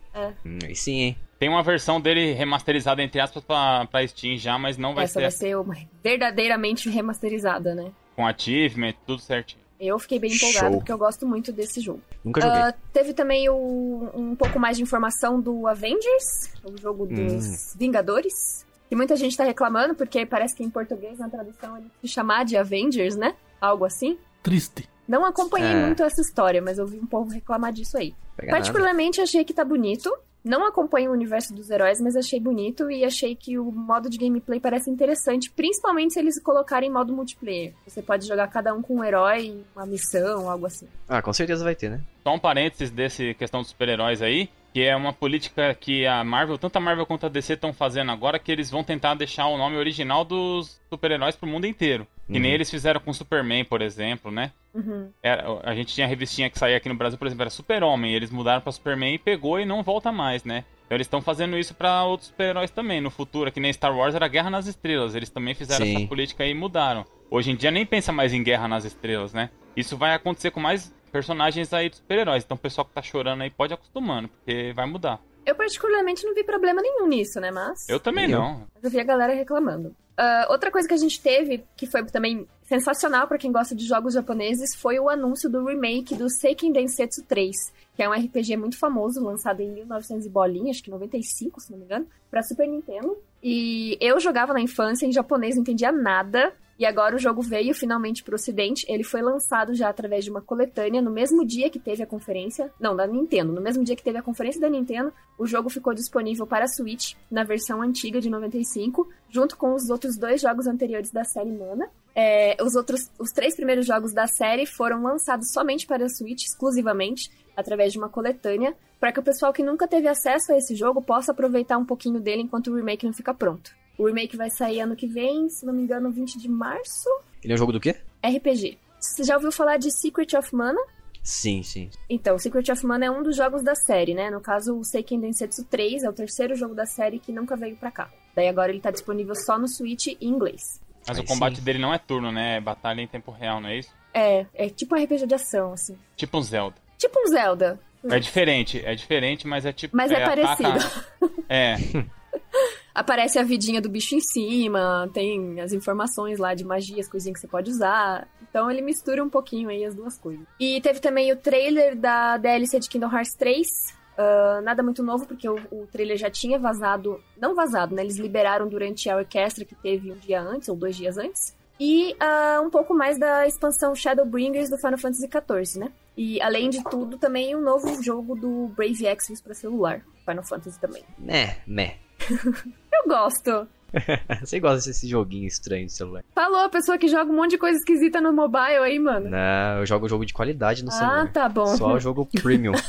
[0.44, 1.18] Hum, aí sim, hein?
[1.38, 5.14] Tem uma versão dele remasterizada, entre aspas, pra, pra Steam já, mas não vai Essa
[5.14, 7.92] ser vai ser uma verdadeiramente remasterizada, né?
[8.14, 9.60] com achievement, tudo certinho.
[9.78, 10.78] Eu fiquei bem empolgada Show.
[10.78, 12.00] porque eu gosto muito desse jogo.
[12.24, 12.58] Nunca joguei.
[12.60, 17.78] Ah, teve também o- um pouco mais de informação do Avengers, o jogo dos Hum.
[17.78, 18.64] Vingadores.
[18.88, 22.44] Que muita gente tá reclamando, porque parece que em português, na tradução, ele se chamar
[22.44, 23.34] de Avengers, né?
[23.60, 24.18] Algo assim.
[24.42, 24.88] Triste.
[25.06, 25.86] Não acompanhei É.
[25.86, 28.14] muito essa história, mas eu vi um povo reclamar disso aí.
[28.36, 28.58] Pega nada.
[28.62, 30.10] Particularmente achei que tá bonito.
[30.44, 34.18] Não acompanho o universo dos heróis, mas achei bonito e achei que o modo de
[34.18, 37.72] gameplay parece interessante, principalmente se eles colocarem modo multiplayer.
[37.86, 40.86] Você pode jogar cada um com um herói, uma missão, algo assim.
[41.08, 42.00] Ah, com certeza vai ter, né?
[42.22, 46.58] Só um parênteses desse questão dos super-heróis aí, que é uma política que a Marvel,
[46.58, 49.56] tanto a Marvel quanto a DC estão fazendo agora, que eles vão tentar deixar o
[49.56, 52.06] nome original dos super-heróis pro mundo inteiro.
[52.26, 52.54] Que nem Uhum.
[52.56, 54.50] eles fizeram com Superman, por exemplo, né?
[54.74, 55.10] Uhum.
[55.22, 58.14] Era- a gente tinha a revistinha que saía aqui no Brasil, por exemplo, era Super-Homem.
[58.14, 60.64] Eles mudaram pra Superman e pegou e não volta mais, né?
[60.86, 63.00] Então eles estão fazendo isso pra outros super-heróis também.
[63.00, 65.14] No futuro, que nem Star Wars era Guerra nas Estrelas.
[65.14, 65.96] Eles também fizeram Sim.
[65.98, 67.04] essa política aí e mudaram.
[67.30, 69.50] Hoje em dia nem pensa mais em Guerra nas Estrelas, né?
[69.76, 72.42] Isso vai acontecer com mais personagens aí de super-heróis.
[72.42, 75.20] Então o pessoal que tá chorando aí pode acostumando, porque vai mudar.
[75.46, 77.52] Eu particularmente não vi problema nenhum nisso, né?
[77.52, 78.40] Mas Eu também Eu.
[78.40, 78.66] não.
[78.82, 79.94] eu vi a galera reclamando.
[80.16, 83.84] Ah, outra coisa que a gente teve, que foi também sensacional pra quem gosta de
[83.86, 87.54] jogos japoneses, foi o anúncio do remake do Seiken Densetsu 3,
[87.94, 91.70] que é um RPG muito famoso, lançado em 1900 e bolinha, acho que 95, se
[91.70, 93.16] não me engano, pra Super Nintendo.
[93.42, 96.52] E eu jogava na infância em japonês, não entendia nada.
[96.78, 98.84] E agora o jogo veio finalmente para o Ocidente.
[98.88, 102.72] Ele foi lançado já através de uma coletânea no mesmo dia que teve a conferência.
[102.80, 103.52] Não, da Nintendo.
[103.52, 106.68] No mesmo dia que teve a conferência da Nintendo, o jogo ficou disponível para a
[106.68, 111.52] Switch na versão antiga de 95, junto com os outros dois jogos anteriores da série
[111.52, 111.88] Mana.
[112.14, 116.44] É, os outros, os três primeiros jogos da série foram lançados somente para a Switch,
[116.44, 120.74] exclusivamente, através de uma coletânea, para que o pessoal que nunca teve acesso a esse
[120.74, 123.72] jogo possa aproveitar um pouquinho dele enquanto o remake não fica pronto.
[123.96, 127.08] O remake vai sair ano que vem, se não me engano, 20 de março.
[127.42, 127.96] Ele é um jogo do quê?
[128.24, 128.78] RPG.
[128.98, 130.80] Você já ouviu falar de Secret of Mana?
[131.22, 131.90] Sim, sim.
[132.08, 134.30] Então, Secret of Mana é um dos jogos da série, né?
[134.30, 137.76] No caso, o Seiken Densetsu 3 é o terceiro jogo da série que nunca veio
[137.76, 138.10] pra cá.
[138.34, 140.80] Daí agora ele tá disponível só no Switch em inglês.
[141.06, 141.62] Mas Aí o combate sim.
[141.62, 142.56] dele não é turno, né?
[142.56, 143.90] É batalha em tempo real, não é isso?
[144.12, 145.96] É, é tipo um RPG de ação, assim.
[146.16, 146.76] Tipo um Zelda.
[146.98, 147.80] Tipo um Zelda.
[148.10, 149.96] É diferente, é diferente, mas é tipo.
[149.96, 150.68] Mas é, é parecido.
[150.68, 151.04] Ataca...
[151.48, 151.76] É.
[152.94, 157.40] Aparece a vidinha do bicho em cima, tem as informações lá de magias, coisinhas que
[157.40, 158.28] você pode usar.
[158.48, 160.46] Então ele mistura um pouquinho aí as duas coisas.
[160.60, 163.66] E teve também o trailer da DLC de Kingdom Hearts 3.
[163.66, 167.20] Uh, ah, nada muito novo, porque o, o, trailer já tinha vazado.
[167.36, 168.02] Não vazado, né?
[168.02, 171.52] Eles liberaram durante a orquestra que teve um dia antes, ou dois dias antes.
[171.80, 175.92] E uh, um pouco mais da expansão Shadowbringers do Final Fantasy XIV, né?
[176.16, 180.00] E além de tudo, também um novo jogo do Brave Exvius para celular.
[180.24, 181.02] Final Fantasy também.
[181.18, 181.96] Né, né.
[182.30, 183.68] Eu gosto.
[184.40, 186.24] Você gosta desse joguinho estranho de celular.
[186.34, 189.30] Falou a pessoa que joga um monte de coisa esquisita no mobile aí, mano.
[189.30, 191.22] Não, eu jogo jogo de qualidade no ah, celular.
[191.22, 191.66] Ah, tá bom.
[191.66, 192.72] Só o jogo premium.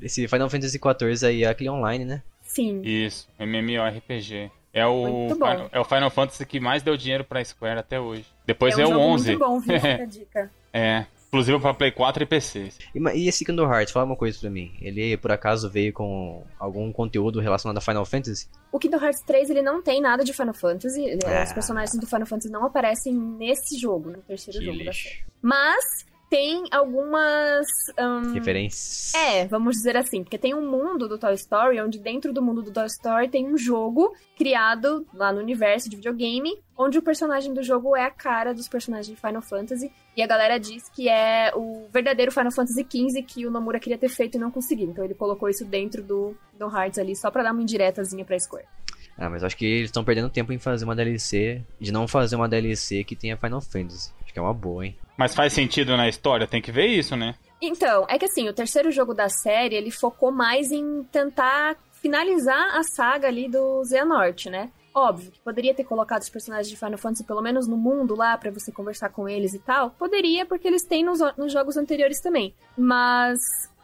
[0.00, 2.22] Esse Final Fantasy XIV aí é aquele online, né?
[2.42, 2.80] Sim.
[2.82, 4.50] Isso, MMORPG.
[4.72, 8.24] É o, Final, é o Final Fantasy que mais deu dinheiro pra Square até hoje.
[8.46, 9.26] Depois é, um é o 11.
[9.26, 9.74] Muito bom, viu?
[9.74, 10.50] Fica a dica.
[10.72, 11.04] É.
[11.30, 12.70] Exclusivo para Play 4 e PC.
[12.92, 14.72] E, e esse Kingdom Hearts, fala uma coisa pra mim.
[14.82, 18.48] Ele por acaso veio com algum conteúdo relacionado a Final Fantasy?
[18.72, 21.18] O Kingdom Hearts 3 ele não tem nada de Final Fantasy.
[21.24, 21.44] Ah.
[21.44, 24.86] Os personagens do Final Fantasy não aparecem nesse jogo, no terceiro que jogo lixo.
[24.86, 25.24] da série.
[25.40, 27.66] Mas tem algumas.
[27.98, 28.32] Um...
[28.32, 29.12] Referências.
[29.14, 32.62] É, vamos dizer assim, porque tem um mundo do Toy Story, onde dentro do mundo
[32.62, 37.52] do Toy Story tem um jogo criado lá no universo de videogame, onde o personagem
[37.52, 39.92] do jogo é a cara dos personagens de Final Fantasy.
[40.20, 43.96] E a galera diz que é o verdadeiro Final Fantasy XV que o Nomura queria
[43.96, 44.90] ter feito e não conseguiu.
[44.90, 48.38] Então ele colocou isso dentro do, do Hearts ali, só pra dar uma indiretazinha pra
[48.38, 48.66] Square.
[49.16, 52.36] Ah, mas acho que eles estão perdendo tempo em fazer uma DLC, de não fazer
[52.36, 54.12] uma DLC que tenha Final Fantasy.
[54.22, 54.94] Acho que é uma boa, hein?
[55.16, 57.34] Mas faz sentido na história, tem que ver isso, né?
[57.58, 62.76] Então, é que assim, o terceiro jogo da série, ele focou mais em tentar finalizar
[62.76, 64.68] a saga ali do Xehanort, né?
[64.94, 68.36] Óbvio que poderia ter colocado os personagens de Final Fantasy pelo menos no mundo lá
[68.36, 69.90] para você conversar com eles e tal.
[69.90, 72.54] Poderia, porque eles têm nos, nos jogos anteriores também.
[72.76, 73.38] Mas,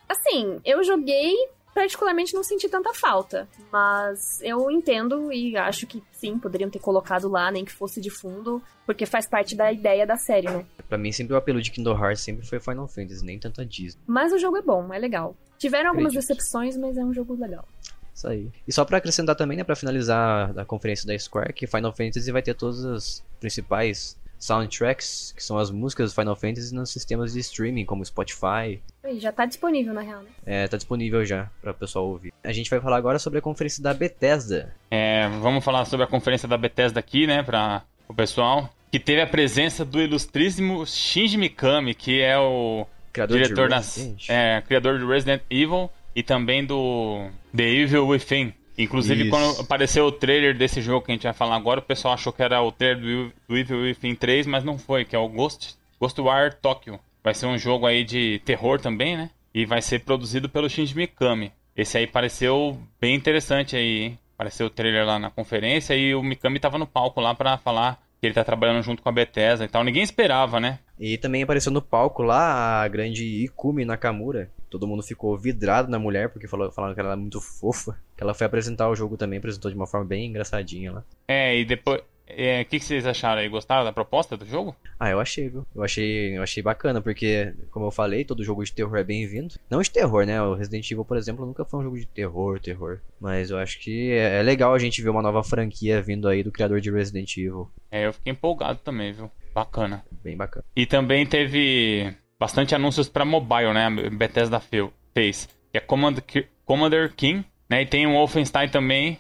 [0.09, 1.35] assim, eu joguei
[1.77, 3.47] particularmente não senti tanta falta.
[3.71, 8.09] Mas eu entendo e acho que sim, poderiam ter colocado lá, nem que fosse de
[8.09, 10.65] fundo, porque faz parte da ideia da série, né?
[10.89, 13.65] Pra mim, sempre o apelo de Kingdom Hearts sempre foi Final Fantasy, nem tanto a
[13.65, 14.01] Disney.
[14.07, 15.37] Mas o jogo é bom, é legal.
[15.59, 16.29] Tiveram algumas Acredito.
[16.31, 17.69] decepções, mas é um jogo legal.
[18.17, 18.49] Isso aí.
[18.67, 22.33] E só para acrescentar também, né, para finalizar a conferência da Square, que Final Fantasy
[22.33, 27.35] vai ter todas as principais soundtracks, que são as músicas do Final Fantasy nos sistemas
[27.35, 28.81] de streaming, como Spotify.
[29.19, 30.31] Já tá disponível, na real, né?
[30.47, 32.33] É, tá disponível já para o pessoal ouvir.
[32.43, 34.75] A gente vai falar agora sobre a conferência da Bethesda.
[34.91, 38.71] É, vamos falar sobre a conferência da Bethesda aqui, né, para o pessoal.
[38.91, 44.63] Que teve a presença do ilustríssimo Shinji Mikami, que é o criador diretor das, é,
[44.63, 48.53] criador do Resident Evil e também do The Evil Within.
[48.79, 49.31] Inclusive, Isso.
[49.31, 52.33] quando apareceu o trailer desse jogo que a gente vai falar agora, o pessoal achou
[52.33, 55.75] que era o trailer do Evil Within 3, mas não foi, que é o Ghost,
[55.99, 57.01] Ghostwire Tokyo.
[57.25, 59.31] Vai ser um jogo aí de terror também, né?
[59.55, 61.51] E vai ser produzido pelo Shinji Mikami.
[61.75, 64.19] Esse aí pareceu bem interessante aí, hein?
[64.35, 67.99] Apareceu o trailer lá na conferência e o Mikami tava no palco lá para falar
[68.21, 69.83] que ele tá trabalhando junto com a Bethesda e tal.
[69.83, 70.79] Ninguém esperava, né?
[70.99, 74.51] E também apareceu no palco lá a grande Ikumi Nakamura.
[74.71, 77.99] Todo mundo ficou vidrado na mulher, porque falou, falaram que ela era muito fofa.
[78.17, 81.05] Que ela foi apresentar o jogo também, apresentou de uma forma bem engraçadinha lá.
[81.29, 82.01] É, e depois.
[82.29, 83.49] É, o é, que, que, vocês acharam aí?
[83.49, 84.75] Gostaram da proposta do jogo?
[84.99, 85.65] Ah, eu achei, viu?
[85.75, 89.55] Eu achei, eu achei bacana, porque, como eu falei, todo jogo de terror é bem-vindo.
[89.71, 90.43] Não de terror, né?
[90.43, 92.99] O Resident Evil, por exemplo, nunca foi um jogo de terror, terror.
[93.21, 96.43] Mas eu acho que é, é legal a gente ver uma nova franquia vindo aí
[96.43, 97.71] do criador de Resident Evil.
[97.93, 99.31] É, eu fiquei empolgado também, viu?
[99.57, 100.05] Bacana.
[100.23, 100.67] Bem bacana.
[100.77, 103.87] E também teve bastante anúncios para mobile, né?
[103.87, 105.49] A Bethesda fez.
[105.73, 107.81] Que é Commander King, né?
[107.81, 109.19] E tem um Wolfenstein também.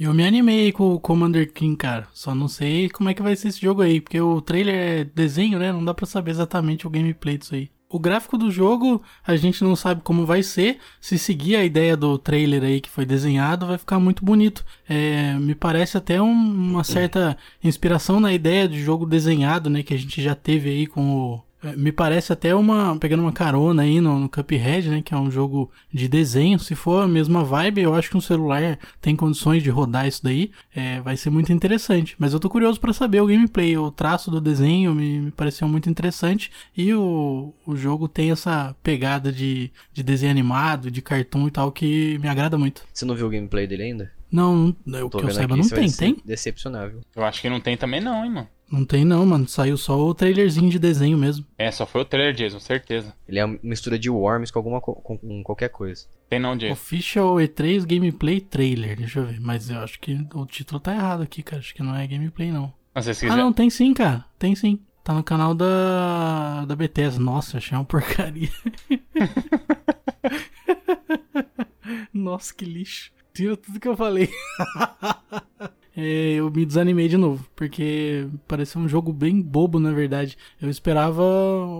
[0.00, 2.08] Eu me animei com o Commander King, cara.
[2.14, 5.04] Só não sei como é que vai ser esse jogo aí, porque o trailer é
[5.04, 5.70] desenho, né?
[5.70, 7.70] Não dá pra saber exatamente o gameplay disso aí.
[7.94, 10.78] O gráfico do jogo, a gente não sabe como vai ser.
[11.00, 14.64] Se seguir a ideia do trailer aí que foi desenhado, vai ficar muito bonito.
[14.88, 19.84] É, me parece até um, uma certa inspiração na ideia de jogo desenhado, né?
[19.84, 21.42] Que a gente já teve aí com o
[21.76, 22.96] me parece até uma.
[22.98, 25.02] pegando uma carona aí no, no, Cuphead, né?
[25.02, 26.58] Que é um jogo de desenho.
[26.58, 30.22] Se for a mesma vibe, eu acho que um celular tem condições de rodar isso
[30.22, 30.50] daí.
[30.74, 32.14] É, vai ser muito interessante.
[32.18, 33.76] Mas eu tô curioso para saber o gameplay.
[33.76, 36.50] O traço do desenho me, me pareceu muito interessante.
[36.76, 41.72] E o, o jogo tem essa pegada de, de desenho animado, de cartoon e tal,
[41.72, 42.82] que me agrada muito.
[42.92, 44.12] Você não viu o gameplay dele ainda?
[44.30, 46.16] Não, eu, que eu saiba, não tem, tem?
[46.24, 47.02] Decepcionável.
[47.14, 48.48] Eu acho que não tem também, não, hein, mano.
[48.74, 49.46] Não tem não, mano.
[49.46, 51.46] Saiu só o trailerzinho de desenho mesmo.
[51.56, 53.14] É, só foi o trailer, Jason, certeza.
[53.28, 56.06] Ele é uma mistura de Worms com alguma com, com qualquer coisa.
[56.28, 56.72] Tem não, Jason.
[56.72, 58.96] Official E3 Gameplay Trailer.
[58.96, 59.40] Deixa eu ver.
[59.40, 61.60] Mas eu acho que o título tá errado aqui, cara.
[61.60, 62.74] Acho que não é gameplay, não.
[62.92, 63.30] Mas quiser...
[63.30, 64.24] Ah, não, tem sim, cara.
[64.38, 64.80] Tem sim.
[65.04, 67.20] Tá no canal da, da Bethesda.
[67.20, 68.50] Nossa, achei uma porcaria.
[72.12, 73.12] Nossa, que lixo.
[73.32, 74.28] Tira tudo que eu falei.
[75.96, 80.36] é, eu me desanimei de novo, porque pareceu um jogo bem bobo, na verdade.
[80.60, 81.22] Eu esperava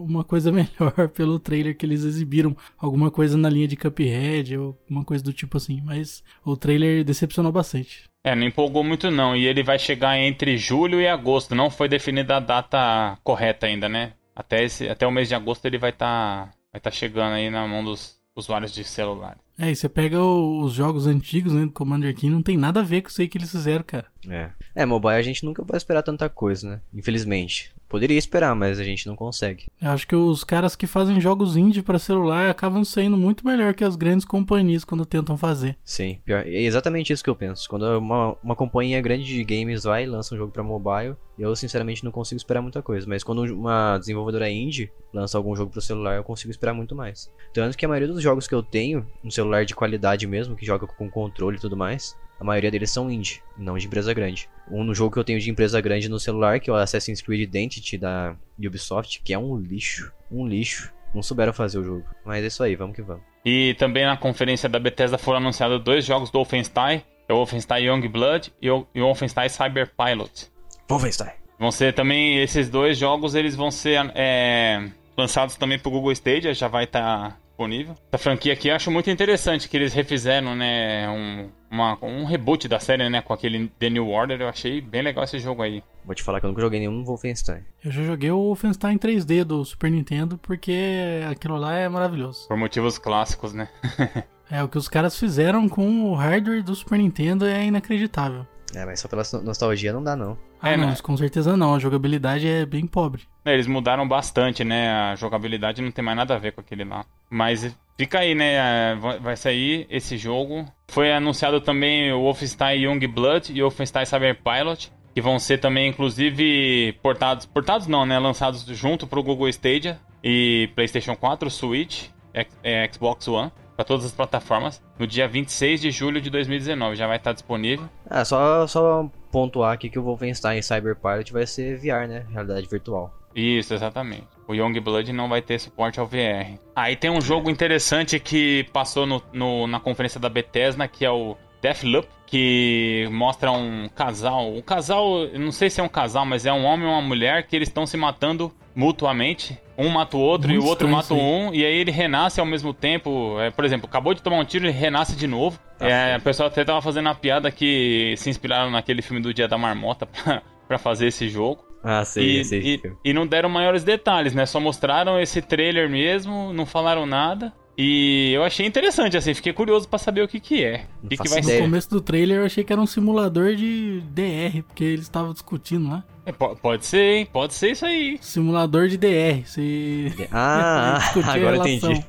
[0.00, 4.78] uma coisa melhor pelo trailer que eles exibiram, alguma coisa na linha de Cuphead ou
[4.82, 8.04] alguma coisa do tipo assim, mas o trailer decepcionou bastante.
[8.22, 11.88] É, não empolgou muito não, e ele vai chegar entre julho e agosto, não foi
[11.88, 14.14] definida a data correta ainda, né?
[14.34, 17.50] Até, esse, até o mês de agosto ele vai estar tá, vai tá chegando aí
[17.50, 19.36] na mão dos usuários de celular.
[19.58, 22.82] É, e você pega os jogos antigos, né, do Commander King, não tem nada a
[22.82, 24.06] ver com isso aí que eles fizeram, cara.
[24.28, 24.50] É.
[24.74, 26.80] É, mobile a gente nunca vai esperar tanta coisa, né?
[26.92, 27.72] Infelizmente.
[27.88, 29.66] Poderia esperar, mas a gente não consegue.
[29.80, 33.74] Eu acho que os caras que fazem jogos indie para celular acabam saindo muito melhor
[33.74, 35.76] que as grandes companhias quando tentam fazer.
[35.84, 36.44] Sim, pior.
[36.46, 37.68] É exatamente isso que eu penso.
[37.68, 41.54] Quando uma, uma companhia grande de games vai e lança um jogo para mobile, eu
[41.54, 43.06] sinceramente não consigo esperar muita coisa.
[43.08, 47.30] Mas quando uma desenvolvedora indie lança algum jogo pro celular, eu consigo esperar muito mais.
[47.52, 50.66] Tanto que a maioria dos jogos que eu tenho, um celular de qualidade mesmo, que
[50.66, 54.48] joga com controle e tudo mais, a maioria deles são indie, não de empresa grande.
[54.70, 57.22] Um no jogo que eu tenho de empresa grande no celular, que é o Assassin's
[57.22, 60.92] Creed Identity da Ubisoft, que é um lixo, um lixo.
[61.14, 62.04] Não souberam fazer o jogo.
[62.24, 63.22] Mas é isso aí, vamos que vamos.
[63.44, 67.84] E também na conferência da Bethesda foram anunciados dois jogos do Wolfenstein, é o Wolfenstein
[67.84, 70.50] Youngblood e o Wolfenstein Cyber Pilot.
[70.88, 71.30] Wolfenstein.
[71.58, 76.52] Vão ser também, esses dois jogos, eles vão ser é, lançados também pro Google Stadia,
[76.52, 77.94] já vai estar tá disponível.
[78.12, 82.68] Essa franquia aqui eu acho muito interessante que eles refizeram, né, um, uma, um reboot
[82.68, 84.40] da série, né, com aquele The New Order.
[84.40, 85.82] Eu achei bem legal esse jogo aí.
[86.04, 87.62] Vou te falar que eu nunca joguei nenhum Wolfenstein.
[87.84, 92.46] Eu já joguei o Wolfenstein 3D do Super Nintendo porque aquilo lá é maravilhoso.
[92.46, 93.68] Por motivos clássicos, né?
[94.50, 98.46] é, o que os caras fizeram com o hardware do Super Nintendo é inacreditável.
[98.74, 100.36] É, mas só pela nostalgia não dá, não.
[100.60, 100.96] Ah, é, não, né?
[101.02, 101.74] com certeza não.
[101.74, 103.22] A jogabilidade é bem pobre.
[103.44, 104.90] É, eles mudaram bastante, né?
[104.90, 107.04] A jogabilidade não tem mais nada a ver com aquele lá.
[107.28, 108.54] Mas fica aí, né?
[108.54, 110.64] É, vai sair esse jogo.
[110.88, 114.90] Foi anunciado também o Wolfenstein Youngblood e o Wolfenstein Cyber Pilot.
[115.14, 117.46] Que vão ser também, inclusive, portados.
[117.46, 118.18] Portados não, né?
[118.18, 124.12] Lançados junto pro Google Stadia e PlayStation 4, Switch, é, Xbox One para todas as
[124.12, 126.96] plataformas no dia 26 de julho de 2019.
[126.96, 127.88] Já vai estar disponível.
[128.08, 132.24] Ah, só, só pontuar aqui que o Wolfenstein Cyber Pilot vai ser VR, né?
[132.30, 133.12] Realidade virtual.
[133.34, 134.26] Isso, exatamente.
[134.46, 136.58] O Youngblood não vai ter suporte ao VR.
[136.76, 141.10] Aí tem um jogo interessante que passou no, no, na conferência da Bethesda, que é
[141.10, 144.52] o Deathloop, que mostra um casal.
[144.52, 147.46] Um casal, não sei se é um casal, mas é um homem e uma mulher
[147.46, 149.58] que eles estão se matando mutuamente.
[149.76, 152.46] Um mata o outro Muito e o outro mata um, e aí ele renasce ao
[152.46, 153.40] mesmo tempo.
[153.40, 155.58] É, por exemplo, acabou de tomar um tiro e renasce de novo.
[155.78, 159.34] Tá é, a pessoa até tava fazendo uma piada que se inspiraram naquele filme do
[159.34, 161.64] Dia da Marmota pra, pra fazer esse jogo.
[161.84, 162.60] Ah, sei, e, sei.
[162.60, 164.46] E, e não deram maiores detalhes, né?
[164.46, 167.52] Só mostraram esse trailer mesmo, não falaram nada.
[167.76, 170.86] E eu achei interessante, assim, fiquei curioso para saber o que que é.
[171.02, 171.56] O que, que vai ser.
[171.56, 175.32] No começo do trailer eu achei que era um simulador de DR, porque eles estavam
[175.32, 176.04] discutindo lá.
[176.24, 177.28] É, pode ser, hein?
[177.30, 178.16] Pode ser isso aí.
[178.20, 179.44] Simulador de DR.
[179.44, 180.14] Se...
[180.30, 182.04] Ah, agora entendi.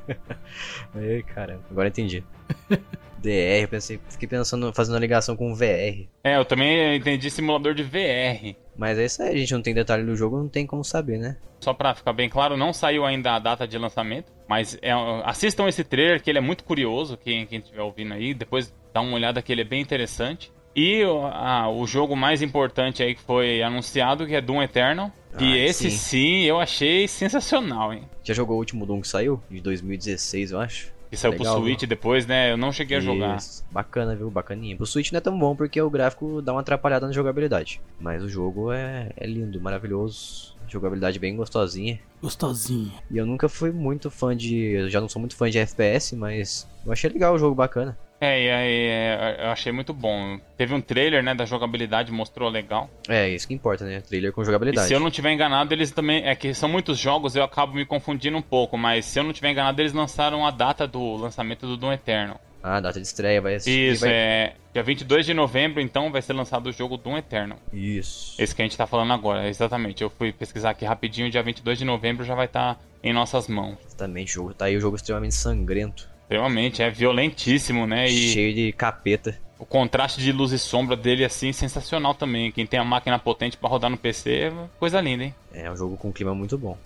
[0.95, 2.23] Ai, caramba, agora entendi.
[3.26, 6.07] DR, eu pensei, fiquei pensando, fazendo a ligação com VR.
[6.23, 8.55] É, eu também entendi simulador de VR.
[8.78, 11.17] Mas é isso aí, a gente não tem detalhe do jogo, não tem como saber,
[11.17, 11.38] né?
[11.59, 14.91] Só pra ficar bem claro, não saiu ainda a data de lançamento, mas é,
[15.23, 19.01] assistam esse trailer que ele é muito curioso, quem, quem estiver ouvindo aí, depois dá
[19.01, 20.51] uma olhada que ele é bem interessante.
[20.76, 25.09] E a, o jogo mais importante aí que foi anunciado, que é Doom Eternal.
[25.34, 25.97] Ah, e esse sim.
[25.97, 26.41] sim.
[26.43, 28.03] eu achei sensacional, hein?
[28.23, 29.41] Já jogou o último Doom que saiu?
[29.49, 30.93] De 2016, eu acho.
[31.16, 31.89] Que saiu Legal, pro Switch viu?
[31.89, 32.51] depois, né?
[32.51, 33.09] Eu não cheguei Isso.
[33.09, 33.38] a jogar.
[33.72, 34.30] Bacana, viu?
[34.30, 34.76] Bacaninha.
[34.80, 37.82] O Switch não é tão bom porque o gráfico dá uma atrapalhada na jogabilidade.
[37.99, 40.55] Mas o jogo é, é lindo, maravilhoso.
[40.68, 41.99] Jogabilidade bem gostosinha.
[42.22, 42.91] Gostosinha.
[43.09, 44.55] E eu nunca fui muito fã de.
[44.55, 47.97] Eu já não sou muito fã de FPS, mas eu achei legal o jogo bacana.
[48.20, 50.39] É, e aí é, eu achei muito bom.
[50.57, 52.89] Teve um trailer, né, da jogabilidade, mostrou legal.
[53.09, 54.01] É, isso que importa, né?
[54.01, 54.86] Trailer com jogabilidade.
[54.86, 56.26] E se eu não tiver enganado, eles também.
[56.26, 59.34] É que são muitos jogos, eu acabo me confundindo um pouco, mas se eu não
[59.34, 62.39] tiver enganado, eles lançaram a data do lançamento do Doom Eternal.
[62.68, 63.91] Ah, data de estreia vai assistir.
[63.91, 64.11] Isso, vai...
[64.11, 64.53] é.
[64.74, 67.59] Dia 22 de novembro, então, vai ser lançado o jogo Doom Eternal.
[67.72, 68.41] Isso.
[68.41, 70.01] Esse que a gente tá falando agora, exatamente.
[70.01, 73.47] Eu fui pesquisar aqui rapidinho, dia 22 de novembro já vai estar tá em nossas
[73.47, 73.78] mãos.
[73.86, 76.09] Exatamente, o jogo tá aí, o jogo extremamente sangrento.
[76.26, 78.07] Extremamente, é violentíssimo, né?
[78.07, 79.38] E Cheio de capeta.
[79.59, 82.51] O contraste de luz e sombra dele, assim, sensacional também.
[82.51, 85.36] Quem tem a máquina potente para rodar no PC, é coisa linda, hein?
[85.53, 86.78] É, um jogo com um clima muito bom.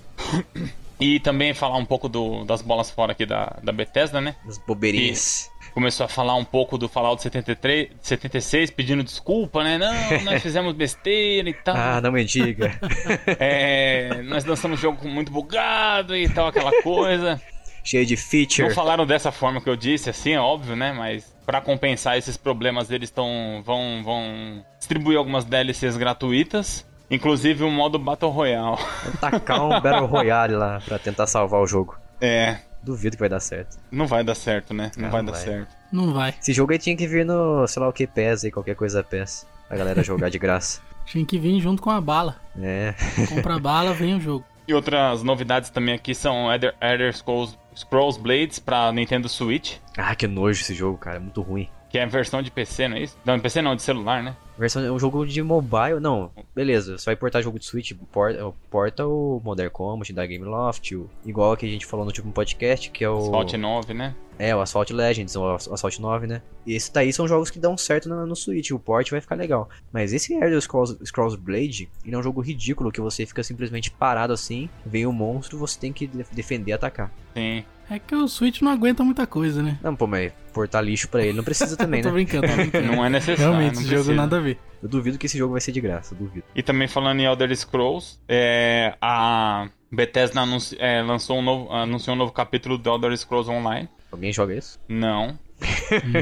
[0.99, 4.35] e também falar um pouco do, das bolas fora aqui da, da Bethesda, né?
[4.45, 5.49] Das bobeirinhas.
[5.65, 9.77] Que começou a falar um pouco do Fallout 73, 76, pedindo desculpa, né?
[9.77, 9.93] Não,
[10.25, 11.75] nós fizemos besteira e tal.
[11.77, 12.77] Ah, não me diga.
[13.39, 17.41] é, nós lançamos o jogo muito bugado e tal, aquela coisa
[17.89, 18.67] cheio de feature.
[18.67, 20.93] Não falaram dessa forma que eu disse, assim, é óbvio, né?
[20.93, 26.85] Mas para compensar esses problemas, eles estão vão vão distribuir algumas DLCs gratuitas.
[27.09, 28.77] Inclusive o modo Battle Royale.
[29.03, 31.97] Vou tacar um Battle Royale lá pra tentar salvar o jogo.
[32.21, 32.59] É.
[32.83, 33.77] Duvido que vai dar certo.
[33.91, 34.91] Não vai dar certo, né?
[34.95, 35.75] Não, não vai, vai dar certo.
[35.91, 36.33] Não vai.
[36.39, 39.03] Esse jogo aí tinha que vir no, sei lá o que PES e qualquer coisa
[39.03, 39.45] PES.
[39.69, 40.81] A galera jogar de graça.
[41.05, 42.35] Tinha que vir junto com a bala.
[42.61, 42.93] É.
[43.27, 44.45] Compra a bala, vem o jogo.
[44.69, 49.77] E outras novidades também aqui são Elder, Scrolls, Scrolls Blades pra Nintendo Switch.
[49.97, 51.17] Ah, que nojo esse jogo, cara.
[51.17, 51.67] É muito ruim.
[51.89, 53.17] Que é a versão de PC, não é isso?
[53.25, 54.35] Não, de PC não, de celular, né?
[54.57, 58.53] Versão, é um jogo de mobile, não, beleza, você vai portar jogo de Switch, porta,
[58.69, 62.91] porta o Modern Combat da Gameloft, o, igual que a gente falou no último podcast,
[62.91, 63.19] que é o...
[63.19, 64.13] Asphalt 9, né?
[64.37, 66.41] É, o Asphalt Legends, o Asphalt 9, né?
[66.65, 69.35] E esse daí são jogos que dão certo no, no Switch, o port vai ficar
[69.35, 69.69] legal.
[69.91, 73.91] Mas esse Elder Scrolls, Scrolls Blade, ele é um jogo ridículo, que você fica simplesmente
[73.91, 77.11] parado assim, vem o um monstro, você tem que defender e atacar.
[77.33, 77.65] Sim.
[77.89, 79.79] É que o Switch não aguenta muita coisa, né?
[79.81, 82.07] Não, pô, mas portar lixo pra ele não precisa também, né?
[82.07, 82.87] tô brincando, tô brincando.
[82.87, 83.51] Não é necessário.
[83.53, 84.59] Realmente, esse jogo nada a ver.
[84.81, 86.45] Eu duvido que esse jogo vai ser de graça, duvido.
[86.55, 92.15] E também falando em Elder Scrolls, é, a Bethesda anunci, é, lançou um novo, anunciou
[92.15, 93.89] um novo capítulo do Elder Scrolls Online.
[94.11, 94.79] Alguém joga isso?
[94.87, 95.37] Não.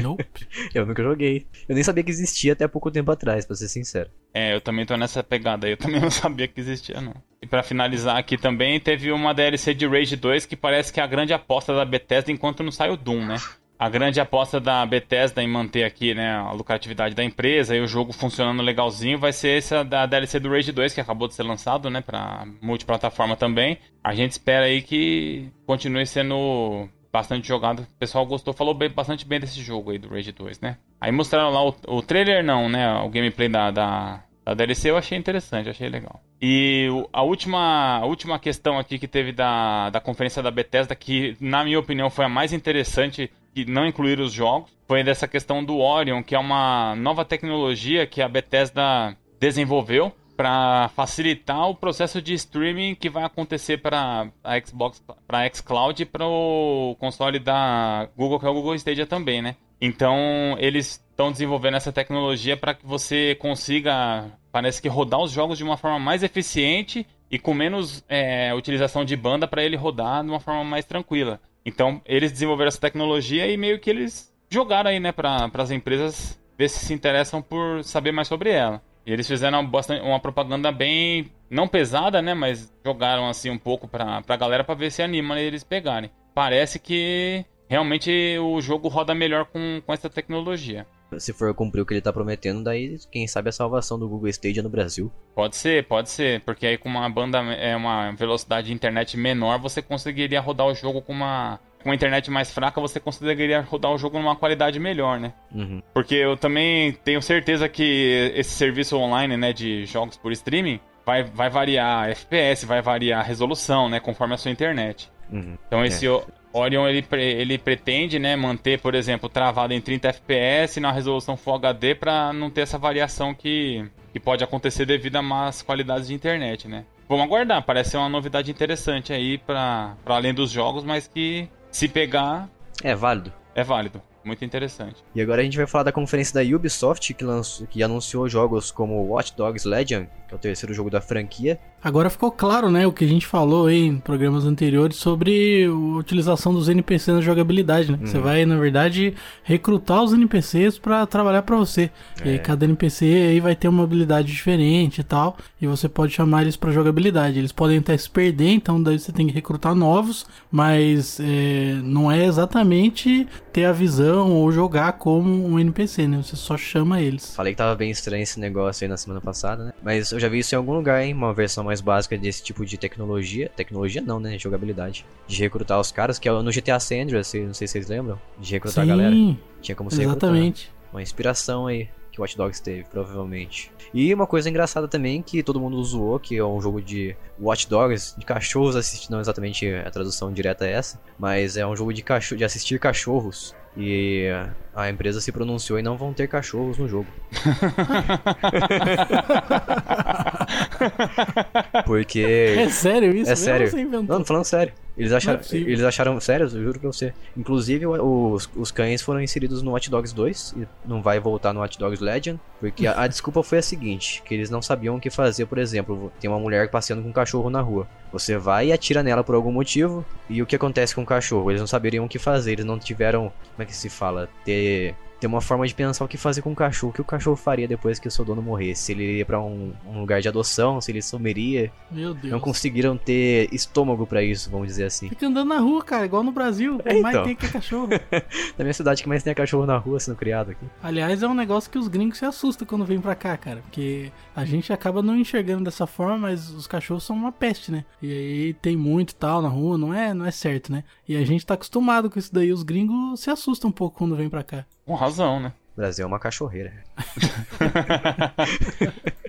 [0.02, 0.24] Nope.
[0.74, 1.46] eu nunca joguei.
[1.68, 4.10] Eu nem sabia que existia até pouco tempo atrás, pra ser sincero.
[4.32, 5.72] É, eu também tô nessa pegada aí.
[5.72, 7.14] Eu também não sabia que existia, não.
[7.40, 11.02] E para finalizar aqui também, teve uma DLC de Rage 2 que parece que é
[11.02, 13.36] a grande aposta da Bethesda enquanto não sai o Doom, né?
[13.78, 17.86] A grande aposta da Bethesda em manter aqui, né, a lucratividade da empresa e o
[17.86, 21.44] jogo funcionando legalzinho vai ser essa da DLC do Rage 2 que acabou de ser
[21.44, 23.78] lançado, né, para multiplataforma também.
[24.02, 27.80] A gente espera aí que continue sendo bastante jogado.
[27.80, 30.76] O pessoal gostou, falou bem, bastante bem desse jogo aí do Rage 2, né?
[31.00, 33.00] Aí mostraram lá o, o trailer, não, né?
[33.00, 36.20] O gameplay da, da, da DLC eu achei interessante, achei legal.
[36.40, 41.36] E a última, a última questão aqui que teve da, da conferência da Bethesda, que
[41.40, 45.64] na minha opinião foi a mais interessante, que não incluir os jogos, foi dessa questão
[45.64, 52.22] do Orion, que é uma nova tecnologia que a Bethesda desenvolveu para facilitar o processo
[52.22, 57.40] de streaming que vai acontecer para a Xbox, para a xCloud e para o console
[57.40, 59.56] da Google, que é o Google Stadia também, né?
[59.80, 65.58] Então, eles estão desenvolvendo essa tecnologia para que você consiga, parece que rodar os jogos
[65.58, 70.22] de uma forma mais eficiente e com menos é, utilização de banda para ele rodar
[70.22, 71.40] de uma forma mais tranquila.
[71.66, 76.38] Então, eles desenvolveram essa tecnologia e meio que eles jogaram aí, né, para as empresas
[76.56, 78.80] ver se se interessam por saber mais sobre ela.
[79.08, 81.32] E eles fizeram bastante, uma propaganda bem.
[81.48, 82.34] não pesada, né?
[82.34, 86.10] Mas jogaram assim um pouco pra, pra galera pra ver se anima eles pegarem.
[86.34, 90.86] Parece que realmente o jogo roda melhor com, com essa tecnologia.
[91.16, 94.28] Se for cumprir o que ele tá prometendo, daí quem sabe a salvação do Google
[94.28, 95.10] Stadia no Brasil.
[95.34, 99.58] Pode ser, pode ser, porque aí com uma banda, é uma velocidade de internet menor,
[99.58, 103.92] você conseguiria rodar o jogo com uma com a internet mais fraca, você conseguiria rodar
[103.92, 105.32] o jogo numa qualidade melhor, né?
[105.54, 105.82] Uhum.
[105.94, 111.22] Porque eu também tenho certeza que esse serviço online, né, de jogos por streaming, vai,
[111.22, 115.10] vai variar FPS, vai variar a resolução, né, conforme a sua internet.
[115.30, 115.56] Uhum.
[115.66, 116.22] Então esse é.
[116.52, 121.54] Orion, ele, ele pretende, né, manter, por exemplo, travado em 30 FPS na resolução Full
[121.54, 126.14] HD para não ter essa variação que, que pode acontecer devido a más qualidades de
[126.14, 126.84] internet, né?
[127.08, 131.88] Vamos aguardar, parece ser uma novidade interessante aí para além dos jogos, mas que se
[131.88, 132.48] pegar.
[132.82, 133.32] É válido.
[133.54, 134.00] É válido.
[134.24, 135.02] Muito interessante.
[135.14, 138.70] E agora a gente vai falar da conferência da Ubisoft, que, lançou, que anunciou jogos
[138.70, 141.58] como Watch Dogs Legion que é o terceiro jogo da franquia.
[141.82, 145.72] Agora ficou claro, né, o que a gente falou aí em programas anteriores sobre a
[145.72, 147.98] utilização dos NPCs na jogabilidade, né?
[148.00, 148.06] Uhum.
[148.06, 151.90] Você vai, na verdade, recrutar os NPCs para trabalhar para você.
[152.20, 152.26] É.
[152.26, 156.12] E aí cada NPC aí vai ter uma habilidade diferente e tal, e você pode
[156.12, 157.38] chamar eles para jogabilidade.
[157.38, 162.10] Eles podem até se perder, então daí você tem que recrutar novos, mas é, não
[162.10, 166.20] é exatamente ter a visão ou jogar como um NPC, né?
[166.22, 167.34] Você só chama eles.
[167.34, 169.72] Falei que tava bem estranho esse negócio aí na semana passada, né?
[169.82, 171.14] Mas eu já vi isso em algum lugar, hein?
[171.14, 173.48] Uma versão mais básica desse tipo de tecnologia.
[173.54, 174.36] Tecnologia não, né?
[174.36, 175.06] Jogabilidade.
[175.26, 178.20] De recrutar os caras, que é no GTA San Andreas, não sei se vocês lembram.
[178.38, 179.14] De recrutar Sim, a galera.
[179.62, 180.64] Tinha como ser Exatamente.
[180.64, 180.92] Recrutar.
[180.92, 183.70] Uma inspiração aí que Watch Dogs teve, provavelmente.
[183.94, 187.68] E uma coisa engraçada também que todo mundo zoou, que é um jogo de Watch
[187.68, 191.92] Dogs, de cachorros assistir, não exatamente a tradução direta é essa, mas é um jogo
[191.92, 193.54] de, cachorro, de assistir cachorros.
[193.80, 194.26] E
[194.74, 197.06] a empresa se pronunciou e não vão ter cachorros no jogo.
[201.86, 202.56] Porque.
[202.58, 203.30] É sério isso?
[203.30, 203.70] É sério.
[204.02, 204.72] Não, falando sério.
[204.98, 207.14] Eles acharam, é eles acharam, sério, eu juro pra você.
[207.36, 211.60] Inclusive, os, os cães foram inseridos no Watch Dogs 2 e não vai voltar no
[211.60, 215.00] Watch Dogs Legend, porque a, a desculpa foi a seguinte, que eles não sabiam o
[215.00, 217.86] que fazer, por exemplo, tem uma mulher passeando com um cachorro na rua.
[218.12, 221.48] Você vai e atira nela por algum motivo, e o que acontece com o cachorro?
[221.48, 224.96] Eles não saberiam o que fazer, eles não tiveram, como é que se fala, ter
[225.20, 227.36] ter uma forma de pensar o que fazer com o cachorro, o que o cachorro
[227.36, 228.82] faria depois que o seu dono morresse.
[228.82, 231.72] Se ele ia pra um, um lugar de adoção, se ele sumiria.
[231.90, 232.32] Meu Deus.
[232.32, 235.08] Não conseguiram ter estômago para isso, vamos dizer assim.
[235.08, 236.80] Fica andando na rua, cara, igual no Brasil.
[236.84, 237.24] É, mais então.
[237.24, 237.88] tem que é cachorro.
[238.56, 240.66] na minha cidade que mais tem é cachorro na rua sendo criado aqui.
[240.82, 243.60] Aliás, é um negócio que os gringos se assustam quando vêm pra cá, cara.
[243.62, 247.84] Porque a gente acaba não enxergando dessa forma, mas os cachorros são uma peste, né?
[248.00, 250.84] E aí tem muito tal na rua, não é, não é certo, né?
[251.08, 252.52] E a gente tá acostumado com isso daí.
[252.52, 254.66] Os gringos se assustam um pouco quando vêm pra cá.
[254.84, 255.54] Com razão, né?
[255.72, 256.84] O Brasil é uma cachorreira.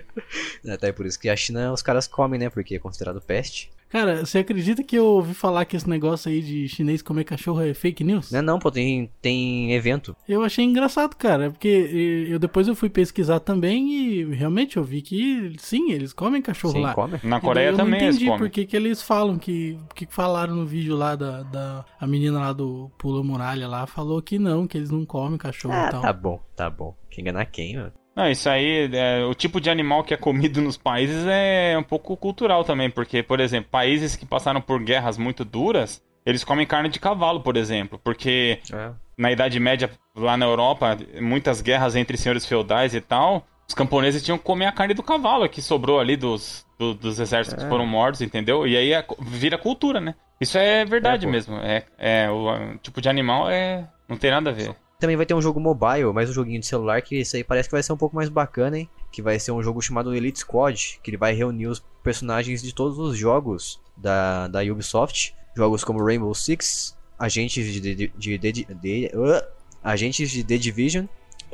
[0.68, 2.50] Até é por isso que a China os caras comem, né?
[2.50, 3.70] Porque é considerado peste.
[3.90, 7.60] Cara, você acredita que eu ouvi falar que esse negócio aí de chinês comer cachorro
[7.60, 8.30] é fake news?
[8.30, 10.14] Não, é não, pô, tem, tem evento.
[10.28, 15.02] Eu achei engraçado, cara, porque eu depois eu fui pesquisar também e realmente eu vi
[15.02, 16.94] que sim, eles comem cachorro sim, lá.
[16.94, 17.18] Comem.
[17.24, 18.26] Na Coreia também eles comem.
[18.26, 21.42] Eu não entendi por que, que eles falam que que falaram no vídeo lá da,
[21.42, 25.36] da a menina lá do Pula Muralha lá falou que não, que eles não comem
[25.36, 26.02] cachorro ah, e tal.
[26.02, 26.96] Tá bom, tá bom.
[27.10, 27.92] Quem enganar quem, mano?
[28.14, 31.82] Não, isso aí, é, o tipo de animal que é comido nos países é um
[31.82, 36.66] pouco cultural também, porque, por exemplo, países que passaram por guerras muito duras, eles comem
[36.66, 38.90] carne de cavalo, por exemplo, porque é.
[39.16, 44.22] na Idade Média, lá na Europa, muitas guerras entre senhores feudais e tal, os camponeses
[44.22, 47.64] tinham que comer a carne do cavalo que sobrou ali dos, do, dos exércitos é.
[47.64, 48.66] que foram mortos, entendeu?
[48.66, 48.90] E aí
[49.20, 50.14] vira cultura, né?
[50.40, 51.56] Isso é verdade é, mesmo.
[51.58, 54.74] É, é, o tipo de animal é não tem nada a ver.
[55.00, 57.70] Também vai ter um jogo mobile, mais um joguinho de celular, que isso aí parece
[57.70, 58.88] que vai ser um pouco mais bacana, hein?
[59.10, 62.74] Que vai ser um jogo chamado Elite Squad, que ele vai reunir os personagens de
[62.74, 65.34] todos os jogos da, da Ubisoft.
[65.56, 69.42] Jogos como Rainbow Six, Agentes de, de, de, de, de uh,
[69.82, 71.06] Agentes de The Division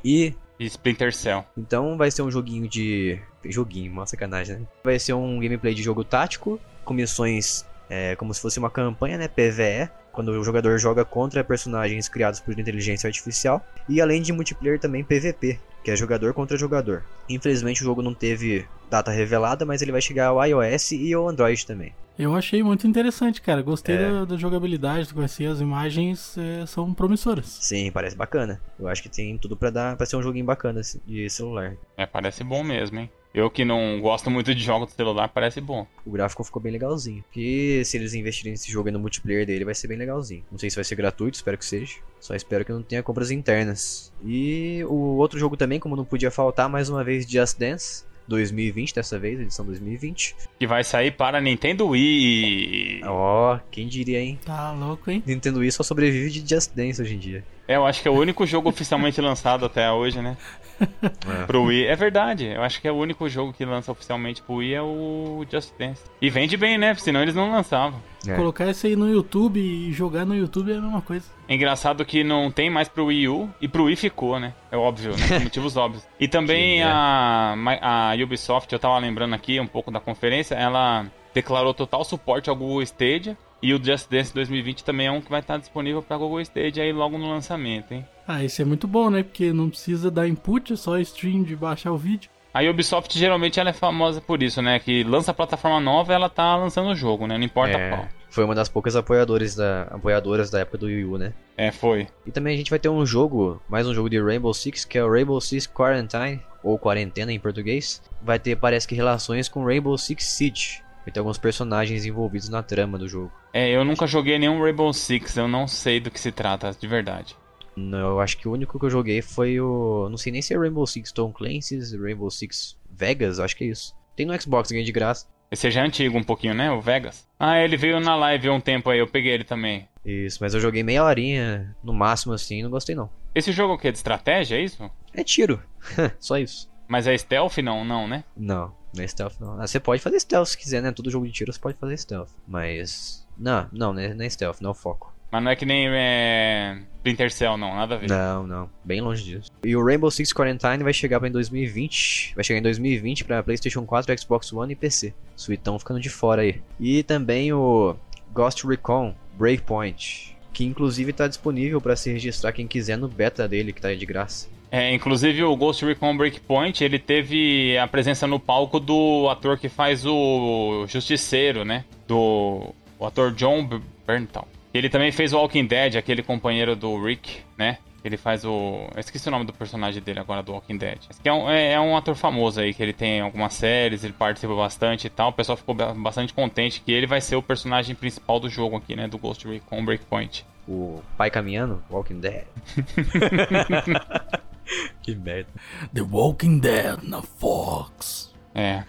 [0.05, 1.45] e Splinter Cell.
[1.57, 3.21] Então vai ser um joguinho de.
[3.45, 4.67] Joguinho, uma sacanagem, né?
[4.83, 9.17] Vai ser um gameplay de jogo tático, com missões é, como se fosse uma campanha,
[9.17, 9.29] né?
[9.29, 14.81] PVE, quando o jogador joga contra personagens criados por inteligência artificial, e além de multiplayer
[14.81, 17.05] também PVP, que é jogador contra jogador.
[17.29, 21.29] Infelizmente o jogo não teve data revelada, mas ele vai chegar ao iOS e ao
[21.29, 21.95] Android também.
[22.19, 23.61] Eu achei muito interessante, cara.
[23.61, 24.11] Gostei é.
[24.11, 27.47] da, da, jogabilidade, conheci as imagens, é, são promissoras.
[27.61, 28.59] Sim, parece bacana.
[28.79, 31.77] Eu acho que tem tudo para dar, para ser um joguinho bacana de celular.
[31.95, 33.11] É, parece bom mesmo, hein?
[33.37, 35.87] Eu que não gosto muito de jogos de celular, parece bom.
[36.07, 37.23] O gráfico ficou bem legalzinho.
[37.37, 40.43] E se eles investirem nesse jogo no multiplayer dele, vai ser bem legalzinho.
[40.51, 41.97] Não sei se vai ser gratuito, espero que seja.
[42.19, 44.11] Só espero que não tenha compras internas.
[44.25, 48.07] E o outro jogo também, como não podia faltar, mais uma vez Just Dance.
[48.27, 50.35] 2020 dessa vez, edição 2020.
[50.59, 53.03] Que vai sair para Nintendo Wii.
[53.05, 54.39] Ó, oh, quem diria, hein?
[54.45, 55.23] Tá louco, hein?
[55.25, 57.45] Nintendo Wii só sobrevive de Just Dance hoje em dia.
[57.69, 60.37] É, eu acho que é o único jogo oficialmente lançado até hoje, né?
[60.81, 61.47] É.
[61.47, 61.87] Pro Wii.
[61.87, 64.83] É verdade, eu acho que é o único jogo que lança oficialmente pro Wii é
[64.83, 66.03] o Just Dance.
[66.21, 66.95] E vende bem, né?
[66.95, 68.01] Senão eles não lançavam.
[68.27, 68.35] É.
[68.35, 71.27] Colocar isso aí no YouTube e jogar no YouTube é a mesma coisa.
[71.49, 74.53] É engraçado que não tem mais pro Wii U e pro Wii ficou, né?
[74.71, 75.27] É óbvio, né?
[75.29, 76.05] Por motivos óbvios.
[76.19, 81.07] E também a, a Ubisoft, eu tava lembrando aqui um pouco da conferência, ela
[81.37, 83.37] declarou total suporte ao Google Stadia.
[83.63, 86.83] E o Just Dance 2020 também é um que vai estar disponível para Google Stadia
[86.83, 88.07] aí logo no lançamento, hein?
[88.27, 89.23] Ah, isso é muito bom, né?
[89.23, 92.31] Porque não precisa dar input, é só stream de baixar o vídeo.
[92.53, 94.79] A Ubisoft geralmente ela é famosa por isso, né?
[94.79, 97.37] Que lança plataforma nova, ela tá lançando o jogo, né?
[97.37, 98.09] Não importa é, qual.
[98.31, 101.35] Foi uma das poucas apoiadores da, apoiadoras da época do Wii U, né?
[101.57, 102.07] É, foi.
[102.27, 104.97] E também a gente vai ter um jogo, mais um jogo de Rainbow Six, que
[104.97, 108.03] é o Rainbow Six Quarantine, ou Quarentena em português.
[108.23, 110.86] Vai ter, parece que, relações com Rainbow Six Siege.
[111.07, 113.31] Vai ter alguns personagens envolvidos na trama do jogo.
[113.53, 116.89] É, eu nunca joguei nenhum Rainbow Six, eu não sei do que se trata, de
[116.89, 117.37] verdade.
[117.77, 120.09] Não, eu acho que o único que eu joguei foi o.
[120.11, 123.69] Não sei nem se é Rainbow Six Tom Clancy's, Rainbow Six Vegas, acho que é
[123.69, 123.95] isso.
[124.17, 125.29] Tem no Xbox, ganhei de graça.
[125.49, 126.73] Esse já é antigo um pouquinho, né?
[126.73, 127.25] O Vegas.
[127.39, 129.89] Ah, ele veio na live um tempo aí, eu peguei ele também.
[130.05, 133.09] Isso, mas eu joguei meia horinha, no máximo assim, não gostei não.
[133.33, 133.93] Esse jogo é o quê?
[133.93, 134.91] De estratégia, é isso?
[135.15, 135.63] É tiro.
[136.19, 136.69] Só isso.
[136.89, 138.25] Mas é stealth não, não, né?
[138.37, 139.61] Não, não é stealth não.
[139.61, 140.91] Ah, você pode fazer stealth se quiser, né?
[140.93, 142.31] Todo jogo de tiro você pode fazer stealth.
[142.47, 143.27] Mas.
[143.39, 145.15] Não, não, não é stealth, não é o foco.
[145.31, 146.79] Mas não é que nem é...
[146.99, 148.09] Splinter Cell, não, nada a ver.
[148.09, 149.51] Não, não, bem longe disso.
[149.65, 152.35] E o Rainbow Six Quarantine vai chegar em 2020.
[152.35, 155.15] Vai chegar em 2020 para PlayStation 4, Xbox One e PC.
[155.37, 156.61] Suitão ficando de fora aí.
[156.81, 157.95] E também o
[158.33, 163.73] Ghost Recon Breakpoint, que inclusive está disponível para se registrar quem quiser no beta dele,
[163.73, 164.49] que tá aí de graça.
[164.71, 169.69] É, inclusive o Ghost Recon Breakpoint, ele teve a presença no palco do ator que
[169.69, 171.85] faz o Justiceiro, né?
[172.07, 173.69] Do o ator John
[174.07, 174.49] Berntal.
[174.73, 177.79] Ele também fez o Walking Dead, aquele companheiro do Rick, né?
[178.05, 178.89] Ele faz o.
[178.95, 180.99] Eu esqueci o nome do personagem dele agora do Walking Dead.
[181.25, 184.55] É um, é, é um ator famoso aí, que ele tem algumas séries, ele participa
[184.55, 185.31] bastante e tal.
[185.31, 188.95] O pessoal ficou bastante contente que ele vai ser o personagem principal do jogo aqui,
[188.95, 189.09] né?
[189.09, 190.47] Do Ghost Recon Breakpoint.
[190.69, 191.83] O pai caminhando?
[191.91, 192.45] Walking Dead.
[195.03, 195.49] que merda.
[195.93, 198.35] The Walking Dead na Fox.
[198.55, 198.85] É.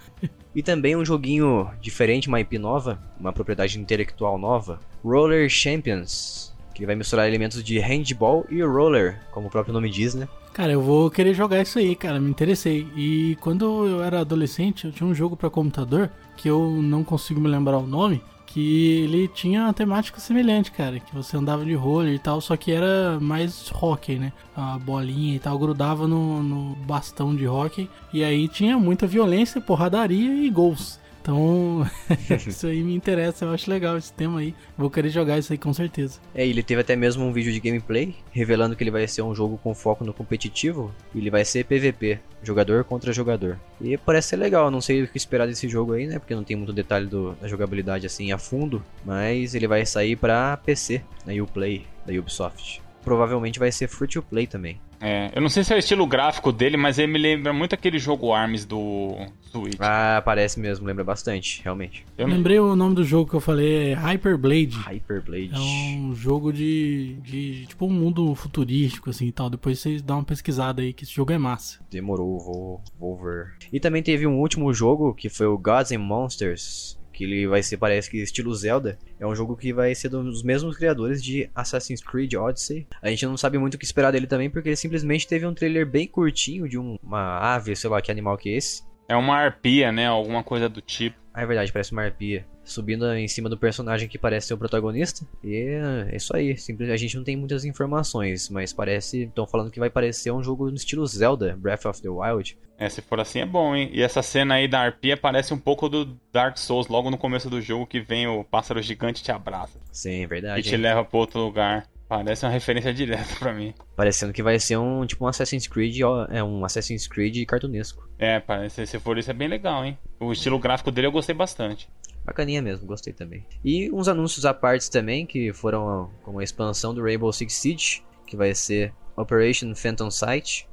[0.55, 6.85] E também um joguinho diferente, uma IP nova, uma propriedade intelectual nova, Roller Champions, que
[6.85, 10.27] vai misturar elementos de handball e roller, como o próprio nome diz, né?
[10.53, 12.87] Cara, eu vou querer jogar isso aí, cara, me interessei.
[12.95, 17.39] E quando eu era adolescente, eu tinha um jogo para computador que eu não consigo
[17.39, 21.73] me lembrar o nome, que ele tinha uma temática semelhante, cara, que você andava de
[21.75, 24.33] roller e tal, só que era mais hockey, né?
[24.55, 29.61] A bolinha e tal grudava no, no bastão de hockey e aí tinha muita violência,
[29.61, 30.99] porradaria e gols.
[31.27, 31.85] Então,
[32.47, 34.55] isso aí me interessa, eu acho legal esse tema aí.
[34.77, 36.21] Vou querer jogar isso aí com certeza.
[36.33, 39.35] É, ele teve até mesmo um vídeo de gameplay revelando que ele vai ser um
[39.35, 40.95] jogo com foco no competitivo.
[41.13, 43.59] E ele vai ser PVP, jogador contra jogador.
[43.81, 46.17] E parece ser legal, não sei o que esperar desse jogo aí, né?
[46.17, 48.81] Porque não tem muito detalhe do, da jogabilidade assim a fundo.
[49.03, 52.81] Mas ele vai sair pra PC, na Uplay, da Ubisoft.
[53.03, 54.79] Provavelmente vai ser free to play também.
[54.99, 57.73] É, eu não sei se é o estilo gráfico dele, mas ele me lembra muito
[57.73, 59.15] aquele jogo ARMS do
[59.51, 59.75] Switch.
[59.79, 62.05] Ah, parece mesmo, lembra bastante, realmente.
[62.17, 64.77] Eu lembrei o nome do jogo que eu falei, é Hyperblade.
[64.77, 65.51] Hyperblade.
[65.53, 69.49] É um jogo de, de tipo um mundo futurístico assim e tal.
[69.49, 71.79] Depois vocês dão uma pesquisada aí que esse jogo é massa.
[71.89, 73.53] Demorou, vou, vou ver.
[73.71, 77.63] E também teve um último jogo que foi o Gods and Monsters que ele vai
[77.63, 78.99] ser, parece que estilo Zelda.
[79.19, 82.87] É um jogo que vai ser dos mesmos criadores de Assassin's Creed Odyssey.
[83.01, 85.53] A gente não sabe muito o que esperar dele também, porque ele simplesmente teve um
[85.53, 88.83] trailer bem curtinho de um, uma ave, sei lá que animal que é esse.
[89.09, 90.05] É uma arpia, né?
[90.05, 91.17] Alguma coisa do tipo.
[91.33, 94.57] Ah, é verdade, parece uma arpia subindo em cima do personagem que parece ser o
[94.57, 95.25] protagonista.
[95.43, 96.57] E é isso aí.
[96.57, 99.23] Simples, a gente não tem muitas informações, mas parece.
[99.23, 102.57] Estão falando que vai parecer um jogo no estilo Zelda, Breath of the Wild.
[102.77, 103.89] É, se for assim é bom, hein?
[103.91, 107.49] E essa cena aí da arpia parece um pouco do Dark Souls, logo no começo
[107.49, 109.79] do jogo, que vem o pássaro gigante e te abraça.
[109.91, 110.59] Sim, é verdade.
[110.59, 110.81] E te hein?
[110.81, 111.87] leva pra outro lugar.
[112.07, 113.73] Parece uma referência direta para mim.
[113.95, 115.99] Parecendo que vai ser um tipo um Assassin's Creed,
[116.29, 118.07] é um Assassin's Creed cartunesco.
[118.17, 119.97] É, parece, se for isso é bem legal, hein?
[120.19, 121.89] O estilo gráfico dele eu gostei bastante.
[122.27, 123.45] Bacaninha mesmo, gostei também.
[123.63, 128.03] E uns anúncios à parte também, que foram como a expansão do Rainbow Six Siege,
[128.25, 130.67] que vai ser Operation Phantom Sight.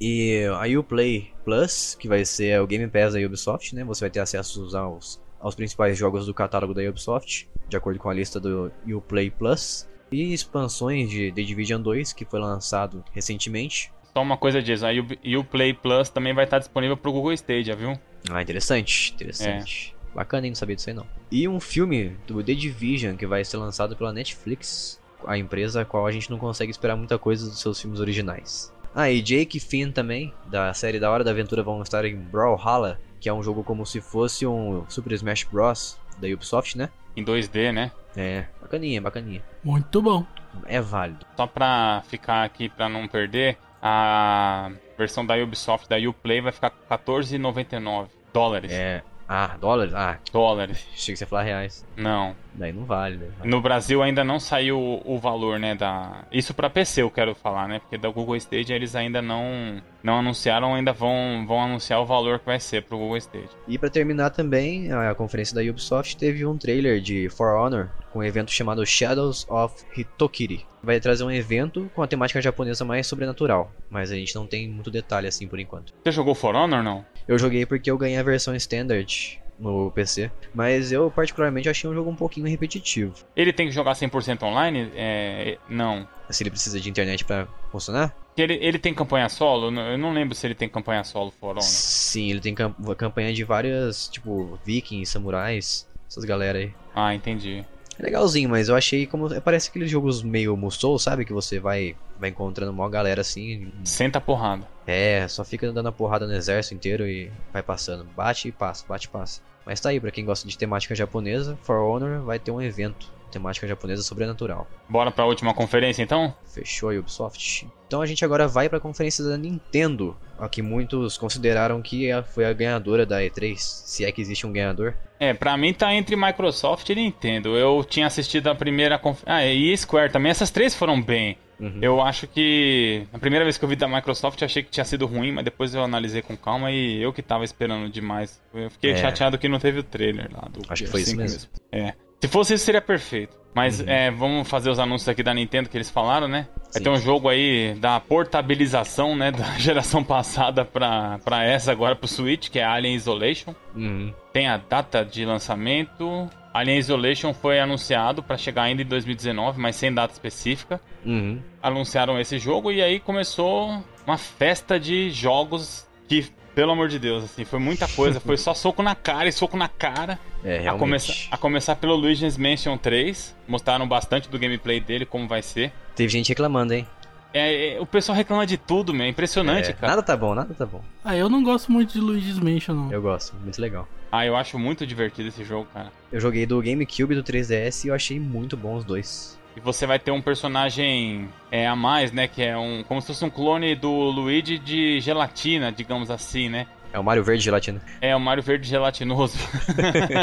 [0.00, 3.84] E a Uplay Plus, que vai ser o Game Pass da Ubisoft, né?
[3.84, 8.10] Você vai ter acesso aos, aos principais jogos do catálogo da Ubisoft, de acordo com
[8.10, 9.88] a lista do Uplay Plus.
[10.10, 13.92] E expansões de The Division 2, que foi lançado recentemente.
[14.12, 14.90] Só uma coisa disso, a
[15.38, 17.98] Uplay Plus também vai estar disponível para o Google Stadia, viu?
[18.30, 19.92] Ah, interessante, interessante.
[19.92, 19.95] É.
[20.16, 20.52] Bacana, hein?
[20.52, 21.06] Não sabia disso aí não.
[21.30, 25.84] E um filme do The Division que vai ser lançado pela Netflix, a empresa a
[25.84, 28.72] qual a gente não consegue esperar muita coisa dos seus filmes originais.
[28.94, 32.98] Ah, e Jake Finn também, da série Da Hora da Aventura, vão estar em Brawlhalla,
[33.20, 35.98] que é um jogo como se fosse um Super Smash Bros.
[36.16, 36.88] da Ubisoft, né?
[37.14, 37.92] Em 2D, né?
[38.16, 39.44] É, bacaninha, bacaninha.
[39.62, 40.24] Muito bom.
[40.64, 41.26] É válido.
[41.36, 46.72] Só pra ficar aqui, pra não perder, a versão da Ubisoft da Uplay vai ficar
[46.90, 48.72] 14,99 dólares.
[48.72, 49.92] É, Ah, dólares?
[49.94, 50.18] Ah.
[50.32, 50.86] Dólares.
[50.94, 51.84] Achei que você ia falar reais.
[51.96, 52.34] Não.
[52.54, 53.28] Daí não vale, né?
[53.44, 56.24] No Brasil ainda não saiu o valor, né, da...
[56.32, 57.80] Isso para PC eu quero falar, né?
[57.80, 62.38] Porque da Google Stage eles ainda não não anunciaram, ainda vão, vão anunciar o valor
[62.38, 63.48] que vai ser pro Google Stage.
[63.66, 68.20] E para terminar também, a conferência da Ubisoft teve um trailer de For Honor com
[68.20, 70.64] um evento chamado Shadows of Hitokiri.
[70.80, 74.68] Vai trazer um evento com a temática japonesa mais sobrenatural, mas a gente não tem
[74.68, 75.92] muito detalhe assim por enquanto.
[76.04, 77.04] Você jogou For Honor não?
[77.26, 81.94] Eu joguei porque eu ganhei a versão standard no PC, mas eu particularmente achei um
[81.94, 83.14] jogo um pouquinho repetitivo.
[83.34, 84.90] Ele tem que jogar 100% online?
[84.94, 86.06] É, não.
[86.28, 88.14] Se ele precisa de internet para funcionar?
[88.36, 89.68] Ele, ele tem campanha solo?
[89.68, 91.62] Eu não lembro se ele tem campanha solo For Honor.
[91.62, 96.74] Sim, ele tem campanha de várias, tipo, vikings, samurais, essas galera aí.
[96.94, 97.64] Ah, entendi.
[97.98, 99.28] É legalzinho, mas eu achei como.
[99.40, 101.24] Parece aqueles jogos meio Musou, sabe?
[101.24, 103.72] Que você vai, vai encontrando uma galera assim.
[103.84, 104.66] Senta porrada.
[104.86, 108.04] É, só fica dando a porrada no exército inteiro e vai passando.
[108.16, 109.40] Bate e passa, bate e passa.
[109.64, 113.10] Mas tá aí, pra quem gosta de temática japonesa, For Honor vai ter um evento
[113.30, 114.66] temática japonesa sobrenatural.
[114.88, 116.34] Bora pra última conferência então?
[116.46, 117.66] Fechou a Ubisoft.
[117.86, 122.44] Então a gente agora vai pra conferência da Nintendo, a que muitos consideraram que foi
[122.44, 124.94] a ganhadora da E3, se é que existe um ganhador.
[125.18, 127.56] É, pra mim tá entre Microsoft e Nintendo.
[127.56, 129.34] Eu tinha assistido a primeira conferência.
[129.34, 130.30] Ah, e Square também.
[130.30, 131.38] Essas três foram bem.
[131.58, 131.78] Uhum.
[131.80, 134.84] Eu acho que a primeira vez que eu vi da Microsoft eu achei que tinha
[134.84, 138.42] sido ruim, mas depois eu analisei com calma e eu que tava esperando demais.
[138.52, 138.96] Eu fiquei é.
[138.96, 141.38] chateado que não teve o trailer lá do Acho que foi isso mesmo.
[141.38, 141.50] mesmo.
[141.72, 141.94] É.
[142.20, 143.36] Se fosse isso, seria perfeito.
[143.56, 143.88] Mas uhum.
[143.88, 146.46] é, vamos fazer os anúncios aqui da Nintendo que eles falaram, né?
[146.64, 146.82] Vai Sim.
[146.82, 149.30] ter um jogo aí da portabilização, né?
[149.36, 153.54] Da geração passada pra, pra essa agora pro Switch, que é Alien Isolation.
[153.74, 154.12] Uhum.
[154.30, 156.28] Tem a data de lançamento.
[156.52, 160.78] Alien Isolation foi anunciado para chegar ainda em 2019, mas sem data específica.
[161.02, 161.40] Uhum.
[161.62, 166.26] Anunciaram esse jogo e aí começou uma festa de jogos que
[166.56, 168.18] pelo amor de Deus, assim, foi muita coisa.
[168.18, 170.18] Foi só soco na cara e soco na cara.
[170.42, 170.68] É, realmente.
[170.68, 173.36] A começar, a começar pelo Luigi's Mansion 3.
[173.46, 175.70] Mostraram bastante do gameplay dele, como vai ser.
[175.94, 176.86] Teve gente reclamando, hein?
[177.34, 179.04] É, é, o pessoal reclama de tudo, meu.
[179.04, 179.88] É impressionante, é, cara.
[179.88, 180.82] Nada tá bom, nada tá bom.
[181.04, 182.90] Ah, eu não gosto muito de Luigi's Mansion, não.
[182.90, 183.86] Eu gosto, muito legal.
[184.10, 185.92] Ah, eu acho muito divertido esse jogo, cara.
[186.10, 189.38] Eu joguei do GameCube e do 3DS e eu achei muito bom os dois.
[189.56, 192.28] E você vai ter um personagem é, a mais, né?
[192.28, 192.84] Que é um.
[192.84, 196.66] como se fosse um clone do Luigi de gelatina, digamos assim, né?
[196.92, 197.82] É o Mario Verde gelatina.
[198.00, 199.36] É, o Mario Verde gelatinoso.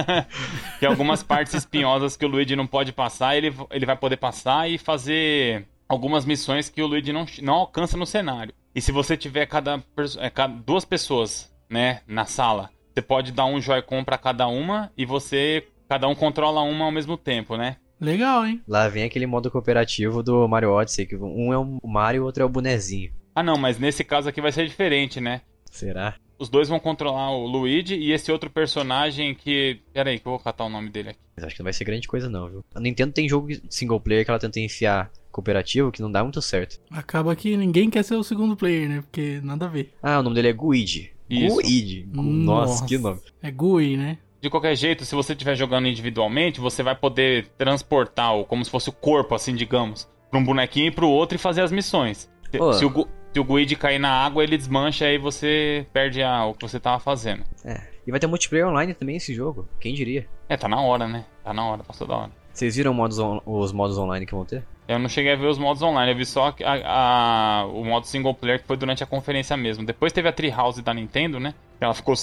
[0.79, 4.69] Tem algumas partes espinhosas que o Luigi não pode passar, ele, ele vai poder passar
[4.69, 8.53] e fazer algumas missões que o Luigi não, não alcança no cenário.
[8.73, 9.83] E se você tiver cada,
[10.19, 14.91] é, cada duas pessoas, né, na sala, você pode dar um Joy-Con para cada uma
[14.97, 17.77] e você cada um controla uma ao mesmo tempo, né?
[18.03, 18.61] Legal, hein?
[18.67, 22.25] Lá vem aquele modo cooperativo do Mario Odyssey, que um é o Mario e o
[22.25, 23.11] outro é o bonezinho.
[23.33, 25.41] Ah não, mas nesse caso aqui vai ser diferente, né?
[25.71, 26.15] Será?
[26.37, 29.79] Os dois vão controlar o Luigi e esse outro personagem que.
[29.93, 31.19] Pera aí, que eu vou catar o nome dele aqui.
[31.35, 32.65] Mas acho que não vai ser grande coisa, não, viu?
[32.75, 36.41] A Nintendo tem jogo single player que ela tenta enfiar cooperativo que não dá muito
[36.41, 36.79] certo.
[36.91, 39.01] Acaba que ninguém quer ser o segundo player, né?
[39.01, 39.93] Porque nada a ver.
[40.01, 41.11] Ah, o nome dele é Guide.
[41.29, 42.07] Guide.
[42.11, 43.21] Nossa, Nossa, que nome.
[43.41, 44.17] É Gui, né?
[44.43, 48.89] De qualquer jeito, se você estiver jogando individualmente, você vai poder transportar, como se fosse
[48.89, 52.29] o corpo, assim, digamos, para um bonequinho e para o outro e fazer as missões.
[52.51, 56.45] Se, se o, se o Guide cair na água, ele desmancha e você perde a,
[56.45, 57.45] o que você tava fazendo.
[57.63, 57.83] É.
[58.05, 59.65] E vai ter multiplayer online também esse jogo.
[59.79, 60.27] Quem diria?
[60.49, 61.23] É, tá na hora, né?
[61.41, 62.31] Tá na hora, passou da hora.
[62.51, 64.65] Vocês viram modos os modos online que vão ter?
[64.87, 68.05] Eu não cheguei a ver os modos online, eu vi só a, a, o modo
[68.05, 69.85] single player que foi durante a conferência mesmo.
[69.85, 71.53] Depois teve a Treehouse da Nintendo, né?
[71.79, 72.15] Ela ficou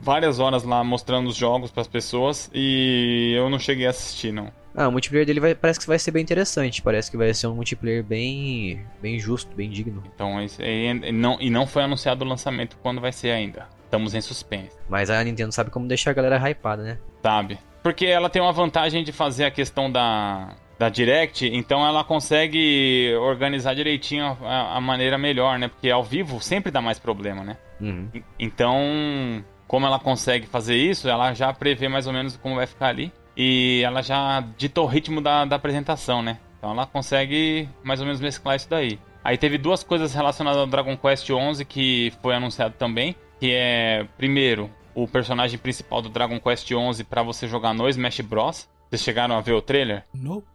[0.00, 4.32] várias horas lá mostrando os jogos para as pessoas e eu não cheguei a assistir,
[4.32, 4.50] não.
[4.74, 6.80] Ah, o multiplayer dele vai, parece que vai ser bem interessante.
[6.80, 10.02] Parece que vai ser um multiplayer bem, bem justo, bem digno.
[10.14, 13.68] Então, e, não, e não foi anunciado o lançamento quando vai ser ainda.
[13.84, 14.70] Estamos em suspense.
[14.88, 16.98] Mas a Nintendo sabe como deixar a galera hypada, né?
[17.22, 17.58] Sabe.
[17.82, 23.14] Porque ela tem uma vantagem de fazer a questão da, da Direct, então ela consegue
[23.20, 25.68] organizar direitinho a, a, maneira melhor, né?
[25.68, 27.56] Porque ao vivo sempre dá mais problema, né?
[27.80, 28.08] Uhum.
[28.36, 32.88] Então, como ela consegue fazer isso, ela já prevê mais ou menos como vai ficar
[32.88, 33.12] ali.
[33.36, 36.38] E ela já dita o ritmo da, da apresentação, né?
[36.58, 38.98] Então ela consegue mais ou menos mesclar isso daí.
[39.22, 44.04] Aí teve duas coisas relacionadas ao Dragon Quest XI que foi anunciado também, que é
[44.18, 48.68] primeiro o personagem principal do Dragon Quest XI para você jogar no Smash Bros.
[48.90, 50.04] Vocês chegaram a ver o trailer?
[50.12, 50.51] Nope.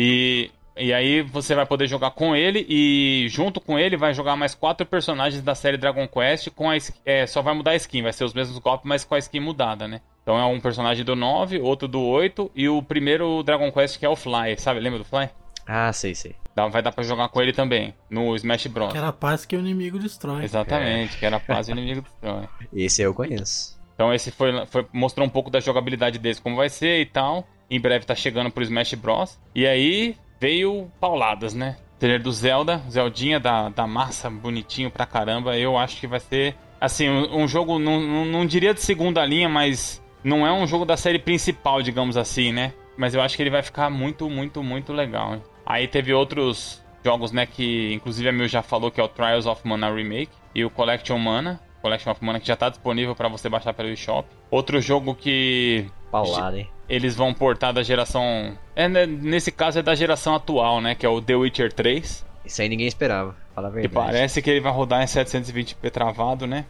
[0.00, 4.36] E, e aí você vai poder jogar com ele e junto com ele vai jogar
[4.36, 8.02] mais quatro personagens da série Dragon Quest com a é, só vai mudar a skin,
[8.02, 10.00] vai ser os mesmos golpes, mas com a skin mudada, né?
[10.22, 14.06] Então é um personagem do 9, outro do 8 e o primeiro Dragon Quest que
[14.06, 14.78] é o Fly, sabe?
[14.78, 15.28] Lembra do Fly?
[15.66, 16.36] Ah, sei, sei.
[16.54, 18.92] Dá, vai dar pra jogar com ele também, no Smash Bros.
[18.92, 20.44] Que era a paz que o inimigo destrói.
[20.44, 21.18] Exatamente, é.
[21.18, 22.48] que era a paz que o inimigo destrói.
[22.72, 23.76] Esse eu conheço.
[23.94, 27.44] Então esse foi, foi mostrou um pouco da jogabilidade deles, como vai ser e tal.
[27.70, 29.38] Em breve tá chegando pro Smash Bros.
[29.54, 31.76] E aí veio pauladas, né?
[31.98, 35.56] Trailer do Zelda, Zeldinha da, da massa, bonitinho pra caramba.
[35.56, 39.24] Eu acho que vai ser, assim, um, um jogo, não, não, não diria de segunda
[39.24, 42.72] linha, mas não é um jogo da série principal, digamos assim, né?
[42.96, 45.34] Mas eu acho que ele vai ficar muito, muito, muito legal.
[45.34, 45.42] Hein?
[45.66, 49.46] Aí teve outros jogos, né, que inclusive a Mil já falou, que é o Trials
[49.46, 51.60] of Mana Remake e o Collection Mana.
[51.80, 54.28] Collection of Mana que já está disponível para você baixar pelo eShop.
[54.50, 56.68] Outro jogo que Paulada, hein?
[56.88, 58.56] Eles vão portar da geração.
[58.74, 60.94] É, né, nesse caso é da geração atual, né?
[60.94, 62.26] Que é o The Witcher 3.
[62.44, 63.88] Isso aí ninguém esperava, fala a verdade.
[63.88, 66.64] Que parece que ele vai rodar em 720p travado, né?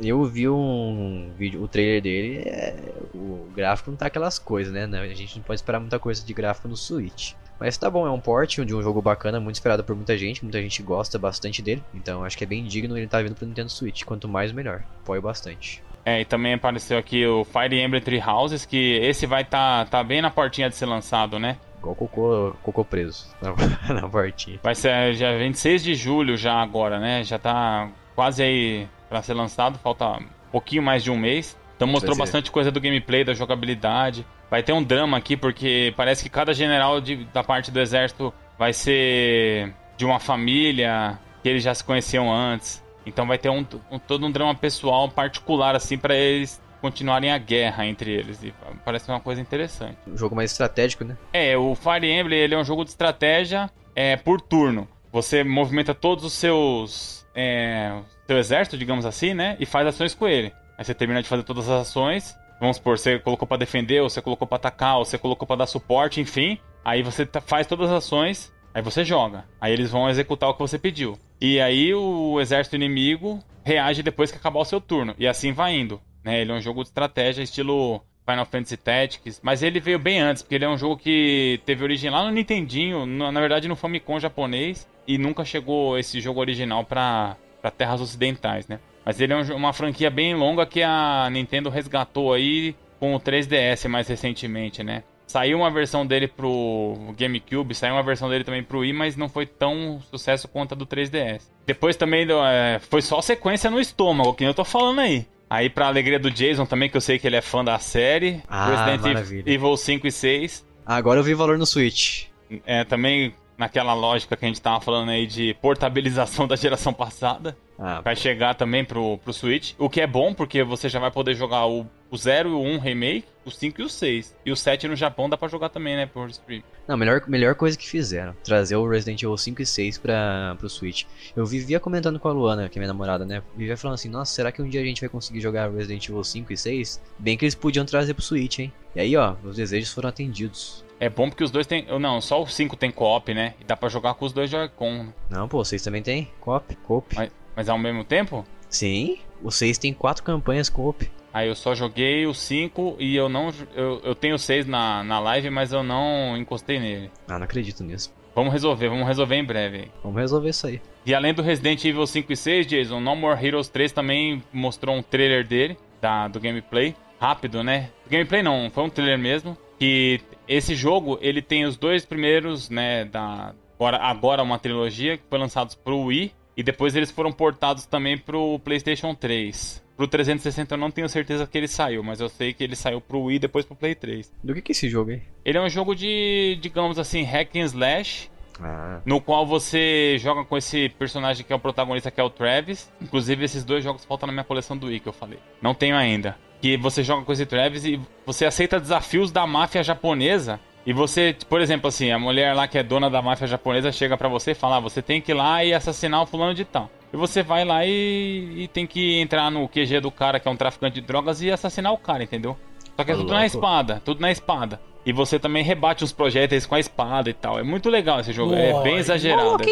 [0.00, 2.74] Eu vi um vídeo, o trailer dele, é,
[3.14, 4.84] o gráfico não tá aquelas coisas, né?
[4.98, 7.34] A gente não pode esperar muita coisa de gráfico no Switch.
[7.60, 10.42] Mas tá bom, é um port de um jogo bacana, muito esperado por muita gente,
[10.42, 11.84] muita gente gosta bastante dele.
[11.92, 14.02] Então acho que é bem digno ele tá vindo pro Nintendo Switch.
[14.04, 14.82] Quanto mais, melhor.
[15.02, 15.82] Apoio bastante.
[16.04, 20.02] É, e também apareceu aqui o Fire Emblem Three Houses, que esse vai tá, tá
[20.02, 21.58] bem na portinha de ser lançado, né?
[21.78, 24.58] Igual cocô, cocô preso na, na portinha.
[24.62, 27.22] Vai ser já 26 de julho já agora, né?
[27.22, 31.58] Já tá quase aí para ser lançado, falta um pouquinho mais de um mês.
[31.80, 34.26] Então mostrou bastante coisa do gameplay, da jogabilidade.
[34.50, 38.34] Vai ter um drama aqui, porque parece que cada general de, da parte do exército
[38.58, 42.84] vai ser de uma família que eles já se conheciam antes.
[43.06, 47.38] Então vai ter um, um todo um drama pessoal particular, assim, para eles continuarem a
[47.38, 48.44] guerra entre eles.
[48.44, 48.52] E
[48.84, 49.96] parece uma coisa interessante.
[50.06, 51.16] Um jogo mais estratégico, né?
[51.32, 54.86] É, o Fire Emblem ele é um jogo de estratégia é, por turno.
[55.10, 57.26] Você movimenta todos os seus.
[57.34, 59.56] É, seu exército, digamos assim, né?
[59.58, 60.52] E faz ações com ele.
[60.80, 64.10] Aí você termina de fazer todas as ações Vamos supor, você colocou para defender, ou
[64.10, 66.58] você colocou para atacar, ou você colocou para dar suporte, enfim.
[66.84, 69.46] Aí você faz todas as ações, aí você joga.
[69.58, 71.18] Aí eles vão executar o que você pediu.
[71.40, 75.14] E aí o exército inimigo reage depois que acabar o seu turno.
[75.18, 76.02] E assim vai indo.
[76.22, 76.42] Né?
[76.42, 80.42] Ele é um jogo de estratégia, estilo Final Fantasy Tactics, mas ele veio bem antes,
[80.42, 84.20] porque ele é um jogo que teve origem lá no Nintendinho, na verdade no Famicom
[84.20, 87.36] japonês, e nunca chegou esse jogo original para
[87.76, 88.78] terras ocidentais, né?
[89.04, 93.88] Mas ele é uma franquia bem longa que a Nintendo resgatou aí com o 3DS
[93.88, 95.02] mais recentemente, né?
[95.26, 99.28] Saiu uma versão dele pro GameCube, saiu uma versão dele também pro Wii, mas não
[99.28, 101.42] foi tão sucesso quanto a do 3DS.
[101.64, 105.24] Depois também é, foi só sequência no estômago, que eu tô falando aí.
[105.48, 108.42] Aí pra alegria do Jason também, que eu sei que ele é fã da série.
[108.48, 109.44] Ah, Resident maravilha.
[109.52, 110.66] Evil 5 e 6.
[110.84, 112.24] Agora eu vi valor no Switch.
[112.66, 117.54] É, também naquela lógica que a gente tava falando aí de portabilização da geração passada.
[117.78, 118.20] Ah, vai pô.
[118.20, 119.74] chegar também pro, pro Switch.
[119.78, 122.60] O que é bom, porque você já vai poder jogar o, o 0 e o
[122.60, 124.36] 1 Remake, o 5 e o 6.
[124.46, 126.62] E o 7 no Japão dá pra jogar também, né, por stream.
[126.88, 128.34] Não, melhor, melhor coisa que fizeram.
[128.42, 131.04] Trazer o Resident Evil 5 e 6 pra, pro Switch.
[131.36, 133.42] Eu vivia comentando com a Luana, que é minha namorada, né?
[133.54, 136.24] Vivia falando assim, nossa, será que um dia a gente vai conseguir jogar Resident Evil
[136.24, 137.00] 5 e 6?
[137.18, 138.72] Bem que eles podiam trazer pro Switch, hein?
[138.94, 140.84] E aí, ó, os desejos foram atendidos.
[141.00, 141.86] É bom porque os dois tem.
[141.98, 143.54] Não, só o 5 tem co-op, né?
[143.58, 145.06] E dá pra jogar com os dois Joy-Con.
[145.30, 146.76] Não, pô, vocês também tem co-op.
[146.76, 148.44] Co mas, mas ao mesmo tempo?
[148.68, 151.10] Sim, o 6 tem quatro campanhas co-op.
[151.32, 153.50] Aí eu só joguei o 5 e eu não.
[153.74, 157.10] Eu, eu tenho o 6 na, na live, mas eu não encostei nele.
[157.26, 158.12] Ah, não acredito nisso.
[158.34, 159.90] Vamos resolver, vamos resolver em breve.
[160.02, 160.80] Vamos resolver isso aí.
[161.06, 164.94] E além do Resident Evil 5 e 6, Jason, No More Heroes 3 também mostrou
[164.94, 166.94] um trailer dele, da, do gameplay.
[167.18, 167.90] Rápido, né?
[168.08, 169.56] Gameplay não, foi um trailer mesmo.
[169.80, 175.24] Que esse jogo, ele tem os dois primeiros, né, da agora, agora uma trilogia que
[175.28, 179.82] foi lançados pro Wii e depois eles foram portados também pro PlayStation 3.
[179.96, 183.00] Pro 360 eu não tenho certeza que ele saiu, mas eu sei que ele saiu
[183.00, 184.32] pro Wii e depois pro Play 3.
[184.42, 185.22] Do que que é esse jogo aí?
[185.44, 188.30] Ele é um jogo de, digamos assim, hack and slash.
[188.62, 189.00] Ah.
[189.04, 192.92] No qual você joga com esse personagem que é o protagonista, que é o Travis.
[193.00, 195.38] Inclusive, esses dois jogos faltam na minha coleção do Wii, que eu falei.
[195.62, 199.82] Não tenho ainda que você joga com esse Travis e você aceita desafios da máfia
[199.82, 200.60] japonesa.
[200.84, 204.16] E você, por exemplo, assim, a mulher lá que é dona da máfia japonesa chega
[204.16, 206.64] para você e fala: ah, você tem que ir lá e assassinar o fulano de
[206.64, 206.90] tal.
[207.12, 210.50] E você vai lá e, e, tem que entrar no QG do cara que é
[210.50, 212.56] um traficante de drogas e assassinar o cara, entendeu?
[212.96, 214.80] Só que é tudo na espada, tudo na espada.
[215.04, 217.58] E você também rebate uns projéteis com a espada e tal.
[217.58, 219.64] É muito legal esse jogo, é bem exagerado.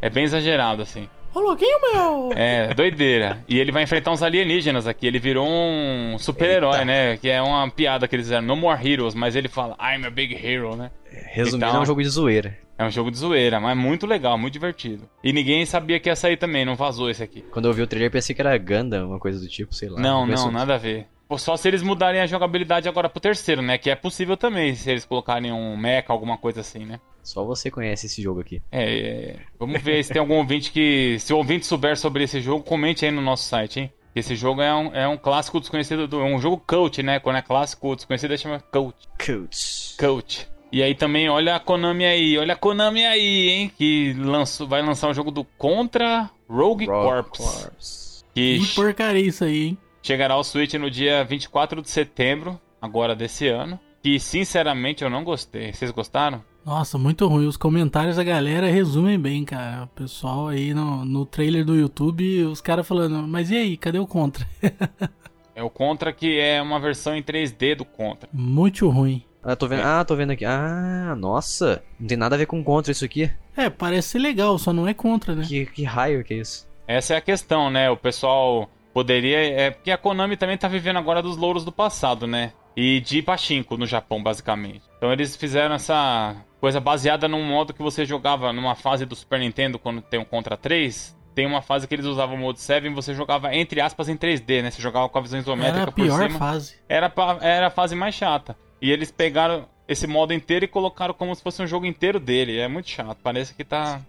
[0.00, 1.08] É bem exagerado, assim.
[1.32, 2.32] Ô, louquinho, meu!
[2.34, 3.44] É, doideira.
[3.48, 5.06] E ele vai enfrentar uns alienígenas aqui.
[5.06, 7.16] Ele virou um super-herói, né?
[7.18, 8.46] Que é uma piada que eles fizeram.
[8.46, 10.90] No More Heroes, mas ele fala, I'm a big hero, né?
[11.32, 12.58] Resumindo, então, é um jogo de zoeira.
[12.76, 15.08] É um jogo de zoeira, mas muito legal, muito divertido.
[15.22, 17.42] E ninguém sabia que ia sair também, não vazou esse aqui.
[17.52, 20.00] Quando eu vi o trailer, pensei que era Gundam, uma coisa do tipo, sei lá.
[20.00, 21.06] Não, não, nada a ver.
[21.38, 23.78] Só se eles mudarem a jogabilidade agora pro terceiro, né?
[23.78, 27.00] Que é possível também, se eles colocarem um mecha, alguma coisa assim, né?
[27.22, 28.62] Só você conhece esse jogo aqui.
[28.72, 31.18] É, é, vamos ver se tem algum ouvinte que.
[31.18, 33.92] Se o ouvinte souber sobre esse jogo, comente aí no nosso site, hein?
[34.14, 37.20] Esse jogo é um, é um clássico desconhecido, do, é um jogo cult, né?
[37.20, 38.96] Quando é clássico desconhecido, chama cult.
[39.24, 39.96] Cult.
[39.96, 40.48] Cult.
[40.72, 43.72] E aí também, olha a Konami aí, olha a Konami aí, hein?
[43.76, 47.28] Que lançou, vai lançar o um jogo do Contra Rogue, Rogue Corps.
[47.36, 48.24] Corps.
[48.34, 49.78] Que, que porcaria isso aí, hein?
[50.02, 53.78] Chegará ao Switch no dia 24 de setembro, agora desse ano.
[54.02, 55.72] Que sinceramente eu não gostei.
[55.72, 56.42] Vocês gostaram?
[56.64, 57.46] Nossa, muito ruim.
[57.46, 59.84] Os comentários da galera resumem bem, cara.
[59.84, 63.98] O pessoal aí no, no trailer do YouTube, os caras falando, mas e aí, cadê
[63.98, 64.46] o Contra?
[65.54, 68.28] é o Contra que é uma versão em 3D do Contra.
[68.32, 69.22] Muito ruim.
[69.42, 69.80] Ah, tô vendo.
[69.80, 69.84] É.
[69.84, 70.44] Ah, tô vendo aqui.
[70.44, 71.82] Ah, nossa.
[71.98, 73.30] Não tem nada a ver com Contra isso aqui.
[73.56, 75.44] É, parece ser legal, só não é Contra, né?
[75.46, 76.68] Que, que raio que é isso?
[76.86, 77.90] Essa é a questão, né?
[77.90, 78.68] O pessoal
[79.00, 79.38] poderia.
[79.38, 82.52] É porque a Konami também tá vivendo agora dos louros do passado, né?
[82.76, 84.82] E de pachinko no Japão, basicamente.
[84.96, 89.40] Então eles fizeram essa coisa baseada num modo que você jogava numa fase do Super
[89.40, 91.18] Nintendo quando tem um Contra 3.
[91.34, 94.16] Tem uma fase que eles usavam o modo 7 e você jogava, entre aspas, em
[94.16, 94.70] 3D, né?
[94.70, 96.38] Você jogava com a visão isométrica era a pior cima.
[96.38, 96.74] fase.
[96.88, 98.56] Era, era a fase mais chata.
[98.82, 102.58] E eles pegaram esse modo inteiro e colocaram como se fosse um jogo inteiro dele.
[102.58, 103.18] É muito chato.
[103.22, 104.00] Parece que tá.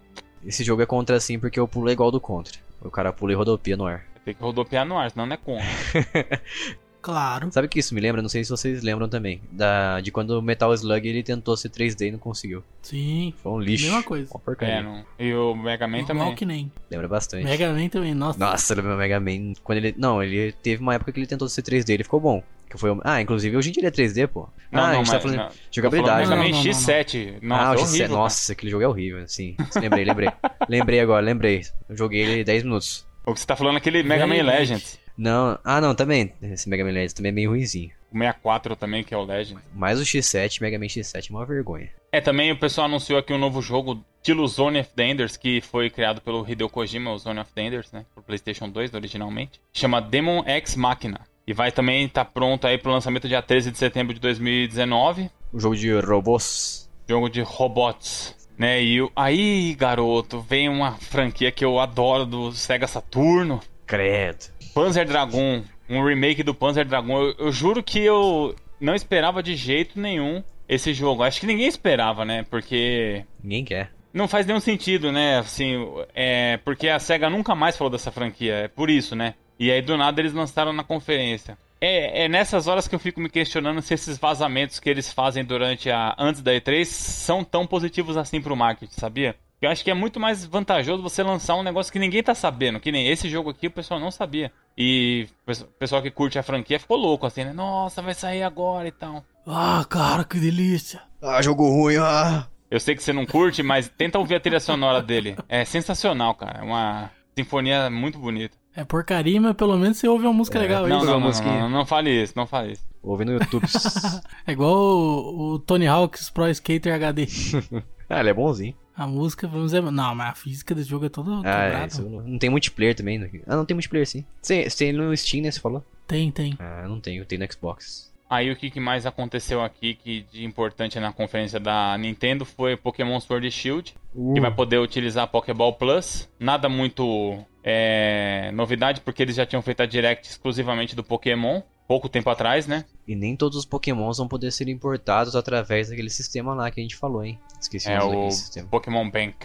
[0.44, 2.60] Esse jogo é contra assim porque eu pulo igual do contra.
[2.82, 4.11] O cara pula e rodopia no ar.
[4.24, 5.66] Tem que rodopiar no ar, senão não é contra.
[7.02, 7.52] Claro.
[7.52, 8.22] Sabe o que isso me lembra?
[8.22, 9.42] Não sei se vocês lembram também.
[9.52, 12.64] Da, de quando o Metal Slug ele tentou ser 3D e não conseguiu.
[12.84, 13.34] Sim.
[13.42, 13.86] Foi um lixo.
[13.86, 14.30] Mesma coisa.
[14.32, 14.76] Uma porcaria.
[14.76, 15.04] É, não.
[15.18, 16.36] E o Mega Man também.
[16.36, 16.72] Que nem.
[16.90, 17.44] Lembra bastante.
[17.44, 18.38] Mega Man também, nossa.
[18.38, 19.54] Nossa, lembra o Mega Man.
[19.64, 19.96] Quando ele.
[19.98, 22.44] Não, ele teve uma época que ele tentou ser 3D, ele ficou bom.
[22.70, 24.48] Que foi, ah, inclusive hoje em dia ele é 3D, pô.
[24.72, 26.30] Não, ah, não, a gente tá mas, falando não, de jogabilidade.
[26.30, 26.42] Mega?
[26.42, 27.42] Man X7.
[27.42, 27.84] Nossa, ah, o é X7.
[27.84, 29.58] horrível, Nossa, aquele jogo é horrível, sim.
[29.76, 30.30] Lembrei, lembrei.
[30.70, 31.66] lembrei agora, lembrei.
[31.90, 33.11] Eu joguei ele 10 minutos.
[33.26, 35.00] O que você tá falando é aquele Mega Man Legends.
[35.18, 36.34] Não, ah não, também.
[36.42, 37.92] Esse Mega Man Legends também é meio ruimzinho.
[38.12, 39.62] O 64 também, que é o Legend.
[39.74, 41.90] Mas o X7, Mega Man X7 é uma vergonha.
[42.12, 45.62] É, também o pessoal anunciou aqui um novo jogo, estilo Zone of the Enders, que
[45.62, 48.06] foi criado pelo Hideo Kojima, o Zone of the Enders, né?
[48.14, 49.62] Pro PlayStation 2 originalmente.
[49.72, 51.22] Chama Demon X Machina.
[51.46, 55.30] E vai também estar tá pronto aí pro lançamento dia 13 de setembro de 2019.
[55.54, 56.90] O jogo de robôs.
[57.08, 58.36] Jogo de robots.
[58.62, 58.84] Né?
[58.84, 63.60] E aí, garoto, vem uma franquia que eu adoro do Sega Saturno.
[63.88, 64.52] Credo.
[64.72, 67.24] Panzer Dragon, um remake do Panzer Dragon.
[67.24, 71.24] Eu, eu, juro que eu não esperava de jeito nenhum esse jogo.
[71.24, 72.46] Acho que ninguém esperava, né?
[72.52, 73.26] Porque.
[73.44, 73.92] Ninguém quer.
[74.14, 75.40] Não faz nenhum sentido, né?
[75.40, 75.84] Assim,
[76.14, 76.58] é.
[76.58, 78.54] Porque a SEGA nunca mais falou dessa franquia.
[78.54, 79.34] É por isso, né?
[79.58, 81.58] E aí do nada eles lançaram na conferência.
[81.82, 85.44] É, é nessas horas que eu fico me questionando se esses vazamentos que eles fazem
[85.44, 86.16] durante a.
[86.18, 89.36] antes da E3 são tão positivos assim pro marketing, sabia?
[89.60, 92.80] Eu acho que é muito mais vantajoso você lançar um negócio que ninguém tá sabendo.
[92.80, 94.52] Que nem esse jogo aqui o pessoal não sabia.
[94.76, 97.54] E o pessoal que curte a franquia ficou louco, assim, né?
[97.54, 99.24] Nossa, vai sair agora e tal.
[99.46, 101.02] Ah, cara, que delícia.
[101.22, 102.48] Ah, jogo ruim, ah.
[102.72, 105.36] Eu sei que você não curte, mas tenta ouvir a trilha sonora dele.
[105.48, 106.60] É sensacional, cara.
[106.60, 108.58] É uma sinfonia muito bonita.
[108.76, 110.90] É porcaria, mas pelo menos você ouve uma música é, legal aí.
[110.90, 112.86] Não, não, não, não, não, não fale isso, não fale isso.
[113.04, 113.66] Ouve no YouTube.
[114.48, 117.28] é igual o, o Tony Hawk's Pro Skater HD.
[118.10, 118.76] ah, ele é bonzinho.
[118.96, 119.82] A música, vamos dizer.
[119.82, 121.88] Não, mas a física desse jogo é toda ah, é,
[122.26, 123.18] não tem multiplayer também.
[123.18, 123.30] Né?
[123.48, 124.24] Ah, não tem multiplayer sim.
[124.42, 125.52] Você tem no Steam, né?
[125.52, 125.84] Você falou?
[126.08, 126.56] Tem, tem.
[126.60, 128.11] Ah, não tenho, tem no Xbox.
[128.32, 133.20] Aí o que mais aconteceu aqui que de importante na conferência da Nintendo foi Pokémon
[133.20, 134.34] Sword e Shield, uh.
[134.34, 136.30] que vai poder utilizar Pokéball Plus.
[136.40, 142.08] Nada muito é, novidade, porque eles já tinham feito a Direct exclusivamente do Pokémon pouco
[142.08, 142.86] tempo atrás, né?
[143.06, 146.84] E nem todos os pokémons vão poder ser importados através daquele sistema lá que a
[146.84, 147.38] gente falou, hein?
[147.60, 148.70] Esqueci é o nome sistema.
[148.70, 149.36] Pokémon Bank.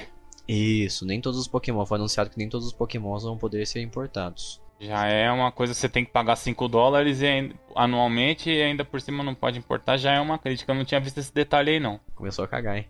[0.46, 1.84] Isso, nem todos os pokémon.
[1.84, 4.60] Foi anunciado que nem todos os pokémons vão poder ser importados.
[4.80, 8.84] Já é uma coisa que você tem que pagar 5 dólares e, anualmente e ainda
[8.84, 9.96] por cima não pode importar.
[9.96, 10.72] Já é uma crítica.
[10.72, 11.98] Eu não tinha visto esse detalhe aí, não.
[12.14, 12.86] Começou a cagar, hein?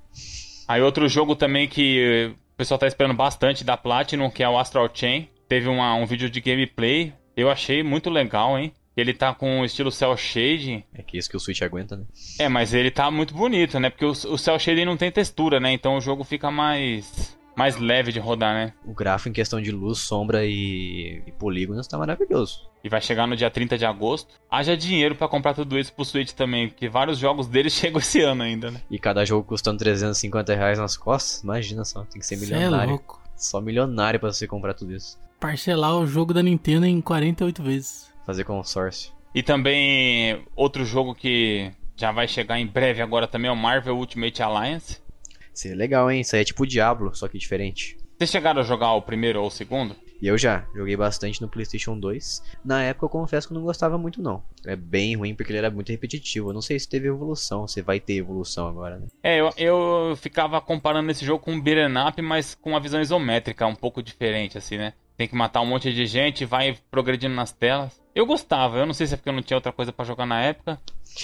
[0.66, 4.58] Aí outro jogo também que o pessoal tá esperando bastante da Platinum, que é o
[4.58, 5.28] Astral Chain.
[5.48, 7.12] Teve uma, um vídeo de gameplay.
[7.36, 8.72] Eu achei muito legal, hein?
[8.96, 10.82] Ele tá com o estilo cel shading.
[10.94, 12.04] É que isso que o Switch aguenta, né?
[12.38, 13.90] É, mas ele tá muito bonito, né?
[13.90, 15.70] Porque o, o cel shading não tem textura, né?
[15.70, 18.72] Então o jogo fica mais mais leve de rodar, né?
[18.84, 22.68] O gráfico em questão de luz, sombra e, e polígonos tá maravilhoso.
[22.84, 24.34] E vai chegar no dia 30 de agosto.
[24.50, 28.20] Haja dinheiro para comprar tudo isso pro Switch também, porque vários jogos dele chegam esse
[28.20, 28.80] ano ainda, né?
[28.90, 32.76] E cada jogo custando 350 reais nas costas, imagina só, tem que ser milionário.
[32.76, 33.22] Cê é louco.
[33.34, 35.18] Só milionário para você comprar tudo isso.
[35.40, 39.12] Parcelar o jogo da Nintendo em 48 vezes fazer consórcio.
[39.32, 43.96] E também outro jogo que já vai chegar em breve agora também é o Marvel
[43.96, 45.00] Ultimate Alliance.
[45.56, 46.20] Seria legal, hein?
[46.20, 47.96] Isso aí é tipo o Diablo, só que diferente.
[48.18, 49.96] Vocês chegaram a jogar o primeiro ou o segundo?
[50.20, 52.42] E eu já, joguei bastante no PlayStation 2.
[52.64, 54.42] Na época eu confesso que eu não gostava muito não.
[54.64, 56.50] É bem ruim porque ele era muito repetitivo.
[56.50, 59.06] Eu não sei se teve evolução, se vai ter evolução agora, né?
[59.22, 63.00] É, eu, eu ficava comparando esse jogo com um beat'em up, mas com uma visão
[63.00, 64.94] isométrica um pouco diferente, assim, né?
[65.16, 68.00] tem que matar um monte de gente, vai progredindo nas telas.
[68.14, 70.26] Eu gostava, eu não sei se é porque eu não tinha outra coisa para jogar
[70.26, 70.78] na época.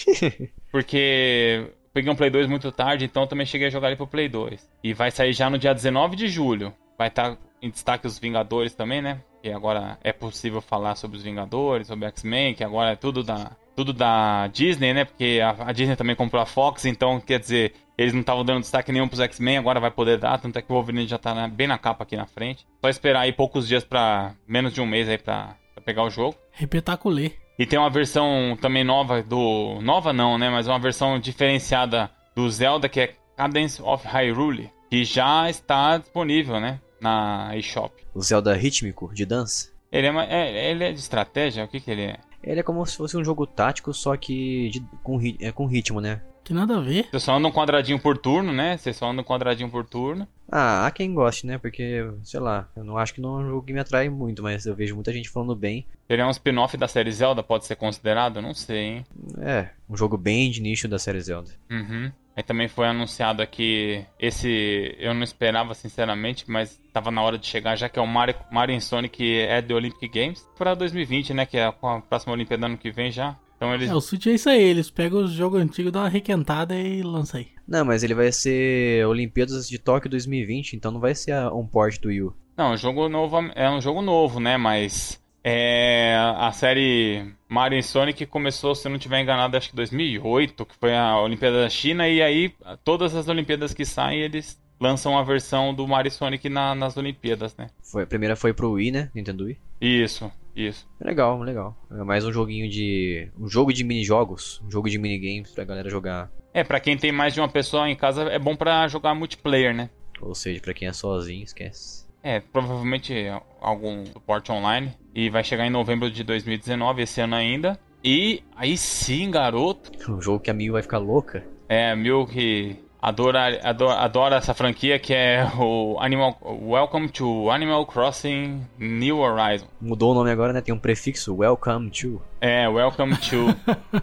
[0.72, 4.28] porque peguei um Play 2 muito tarde, então também cheguei a jogar ele pro Play
[4.28, 4.68] 2.
[4.82, 6.72] E vai sair já no dia 19 de julho.
[6.98, 9.20] Vai estar tá em destaque os Vingadores também, né?
[9.42, 13.52] Que agora é possível falar sobre os Vingadores, sobre X-Men, que agora é tudo da,
[13.74, 15.04] tudo da Disney, né?
[15.04, 18.60] Porque a, a Disney também comprou a Fox, então quer dizer, eles não estavam dando
[18.60, 21.46] destaque nenhum pros X-Men, agora vai poder dar, tanto é que o Wolverine já tá
[21.48, 22.66] bem na capa aqui na frente.
[22.80, 24.34] Só esperar aí poucos dias pra.
[24.46, 26.36] menos de um mês aí pra pegar o jogo.
[26.52, 27.41] Repetaculê.
[27.62, 29.78] E tem uma versão também nova do.
[29.82, 30.50] Nova não, né?
[30.50, 36.58] Mas uma versão diferenciada do Zelda que é Cadence of Hyrule, que já está disponível,
[36.58, 36.80] né?
[37.00, 37.94] Na eShop.
[38.12, 39.70] O Zelda rítmico de dança?
[39.92, 41.64] Ele é, é, ele é de estratégia?
[41.64, 42.18] O que, que ele é?
[42.42, 46.00] Ele é como se fosse um jogo tático, só que de, com, é, com ritmo,
[46.00, 46.20] né?
[46.44, 47.06] Que nada a ver.
[47.10, 48.76] Você só anda um quadradinho por turno, né?
[48.76, 50.26] Você só anda um quadradinho por turno.
[50.50, 51.56] Ah, há quem goste, né?
[51.56, 54.42] Porque, sei lá, eu não acho que não é um jogo que me atrai muito,
[54.42, 55.86] mas eu vejo muita gente falando bem.
[56.08, 58.42] Ele é um spin-off da série Zelda, pode ser considerado?
[58.42, 59.06] Não sei, hein?
[59.40, 61.50] É, um jogo bem de nicho da série Zelda.
[61.70, 62.10] Uhum.
[62.34, 64.96] Aí também foi anunciado aqui esse.
[64.98, 68.34] Eu não esperava, sinceramente, mas tava na hora de chegar, já que é o Mario,
[68.50, 70.46] Mario Sonic é do Olympic Games.
[70.56, 71.46] Para 2020, né?
[71.46, 73.36] Que é a próxima Olimpíada ano que vem já.
[73.62, 73.90] Então eles...
[73.90, 77.00] É, o Switch é isso aí, eles pegam os jogos antigos, dão uma requentada e
[77.00, 77.46] lançam aí.
[77.66, 82.00] Não, mas ele vai ser Olimpíadas de Tóquio 2020, então não vai ser um port
[82.00, 82.36] do Wii U.
[82.56, 84.56] Não, jogo novo é um jogo novo, né?
[84.56, 90.66] Mas é, a série Mario Sonic começou, se eu não estiver enganado, acho que 2008,
[90.66, 92.52] que foi a Olimpíada da China, e aí
[92.82, 97.56] todas as Olimpíadas que saem, eles lançam a versão do Mario Sonic na, nas Olimpíadas,
[97.56, 97.68] né?
[97.80, 99.10] Foi, a primeira foi pro Wii, né?
[99.14, 99.56] Nintendo Wii.
[99.80, 100.88] Isso, isso.
[101.00, 101.76] Legal, legal.
[101.90, 103.28] É mais um joguinho de.
[103.38, 106.30] um jogo de mini-jogos, um jogo de minigames pra galera jogar.
[106.54, 109.74] É, pra quem tem mais de uma pessoa em casa, é bom pra jogar multiplayer,
[109.74, 109.90] né?
[110.20, 112.06] Ou seja, pra quem é sozinho, esquece.
[112.22, 113.14] É, provavelmente
[113.60, 114.92] algum suporte online.
[115.14, 117.78] E vai chegar em novembro de 2019, esse ano ainda.
[118.04, 119.90] E aí sim, garoto.
[120.10, 121.44] Um jogo que a Mil vai ficar louca.
[121.68, 127.50] É, a Mil que adora, adora, adora essa franquia que é o Animal Welcome to
[127.50, 129.66] Animal Crossing New Horizon.
[129.80, 130.60] Mudou o nome agora, né?
[130.60, 132.22] Tem um prefixo Welcome to.
[132.40, 133.54] É, Welcome to.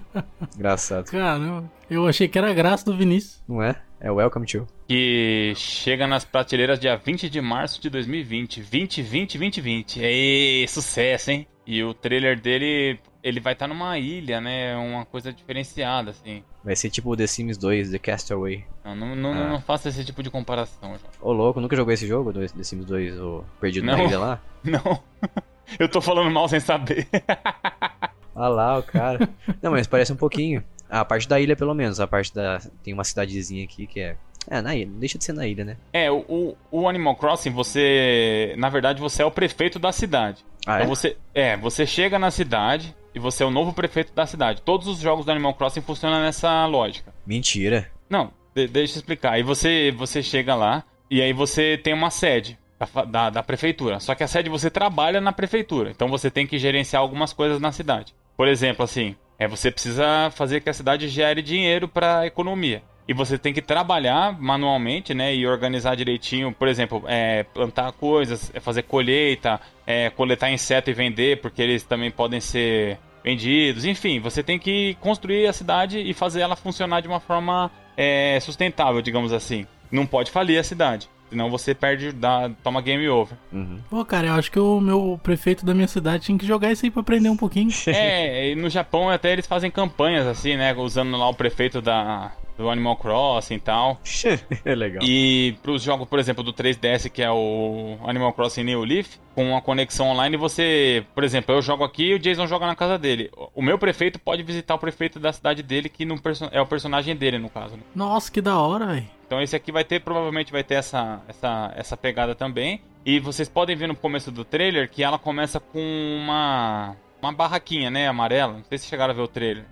[0.56, 1.06] Engraçado.
[1.10, 3.42] Caramba, eu achei que era graça do Vinícius.
[3.48, 3.76] Não é?
[4.02, 4.68] É Welcome to.
[4.88, 8.62] Que chega nas prateleiras dia 20 de março de 2020.
[8.62, 10.00] 2020, 2020.
[10.04, 11.48] É sucesso, hein?
[11.66, 14.76] E o trailer dele, ele vai estar tá numa ilha, né?
[14.78, 16.44] Uma coisa diferenciada, assim.
[16.64, 18.66] Vai ser tipo The Sims 2, The Castaway.
[18.84, 19.48] Não, não, não, ah.
[19.50, 21.12] não faça esse tipo de comparação, João.
[21.22, 23.98] Ô, louco, nunca jogou esse jogo, The Sims 2, o Perdido não.
[23.98, 24.42] na Ilha lá?
[24.62, 25.02] Não.
[25.80, 27.08] Eu tô falando mal sem saber.
[28.36, 29.28] Ah lá, o cara.
[29.62, 30.64] Não, mas parece um pouquinho.
[30.90, 32.00] A parte da ilha, pelo menos.
[32.00, 32.62] A parte da.
[32.82, 34.16] Tem uma cidadezinha aqui que é.
[34.50, 34.90] É, na ilha.
[34.94, 35.78] Deixa de ser na ilha, né?
[35.92, 38.56] É, o, o Animal Crossing, você.
[38.58, 40.46] Na verdade, você é o prefeito da cidade.
[40.66, 40.88] Ah, então é?
[40.88, 41.18] você.
[41.34, 44.62] É, você chega na cidade e você é o novo prefeito da cidade.
[44.62, 47.14] Todos os jogos do Animal Crossing funcionam nessa lógica.
[47.28, 47.92] Mentira.
[48.10, 49.34] Não, de, deixa eu explicar.
[49.34, 52.58] Aí você, você chega lá e aí você tem uma sede.
[52.80, 54.00] Da, da, da, prefeitura.
[54.00, 55.92] Só que a sede você trabalha na prefeitura.
[55.92, 58.16] Então você tem que gerenciar algumas coisas na cidade.
[58.38, 62.82] Por exemplo, assim, é você precisa fazer que a cidade gere dinheiro para a economia.
[63.06, 65.36] E você tem que trabalhar manualmente, né?
[65.36, 70.94] E organizar direitinho, por exemplo, é, plantar coisas, é fazer colheita, é, coletar inseto e
[70.94, 73.86] vender, porque eles também podem ser vendidos.
[73.86, 78.40] Enfim, você tem que construir a cidade e fazer ela funcionar de uma forma é,
[78.42, 79.66] sustentável, digamos assim.
[79.92, 81.10] Não pode falir a cidade.
[81.30, 83.38] Senão você perde, dá, toma game over.
[83.54, 83.80] Uhum.
[83.88, 86.86] Pô, cara, eu acho que o meu prefeito da minha cidade tinha que jogar isso
[86.86, 87.70] aí pra aprender um pouquinho.
[87.86, 90.74] é, e no Japão até eles fazem campanhas assim, né?
[90.74, 94.02] Usando lá o prefeito da, do Animal Crossing e tal.
[94.66, 95.02] é legal.
[95.02, 99.52] E pros jogos, por exemplo, do 3DS, que é o Animal Crossing New Leaf, com
[99.52, 102.98] uma conexão online, você, por exemplo, eu jogo aqui e o Jason joga na casa
[102.98, 103.32] dele.
[103.56, 106.06] O meu prefeito pode visitar o prefeito da cidade dele, que
[106.52, 107.78] é o personagem dele, no caso.
[107.78, 107.84] Né?
[107.96, 109.08] Nossa, que da hora, velho.
[109.26, 112.82] Então esse aqui vai ter, provavelmente vai ter essa, essa, essa pegada também.
[113.06, 117.90] E vocês podem ver no começo do trailer que ela começa com uma, uma barraquinha,
[117.90, 118.54] né, amarela.
[118.54, 119.66] Não sei se chegaram a ver o trailer.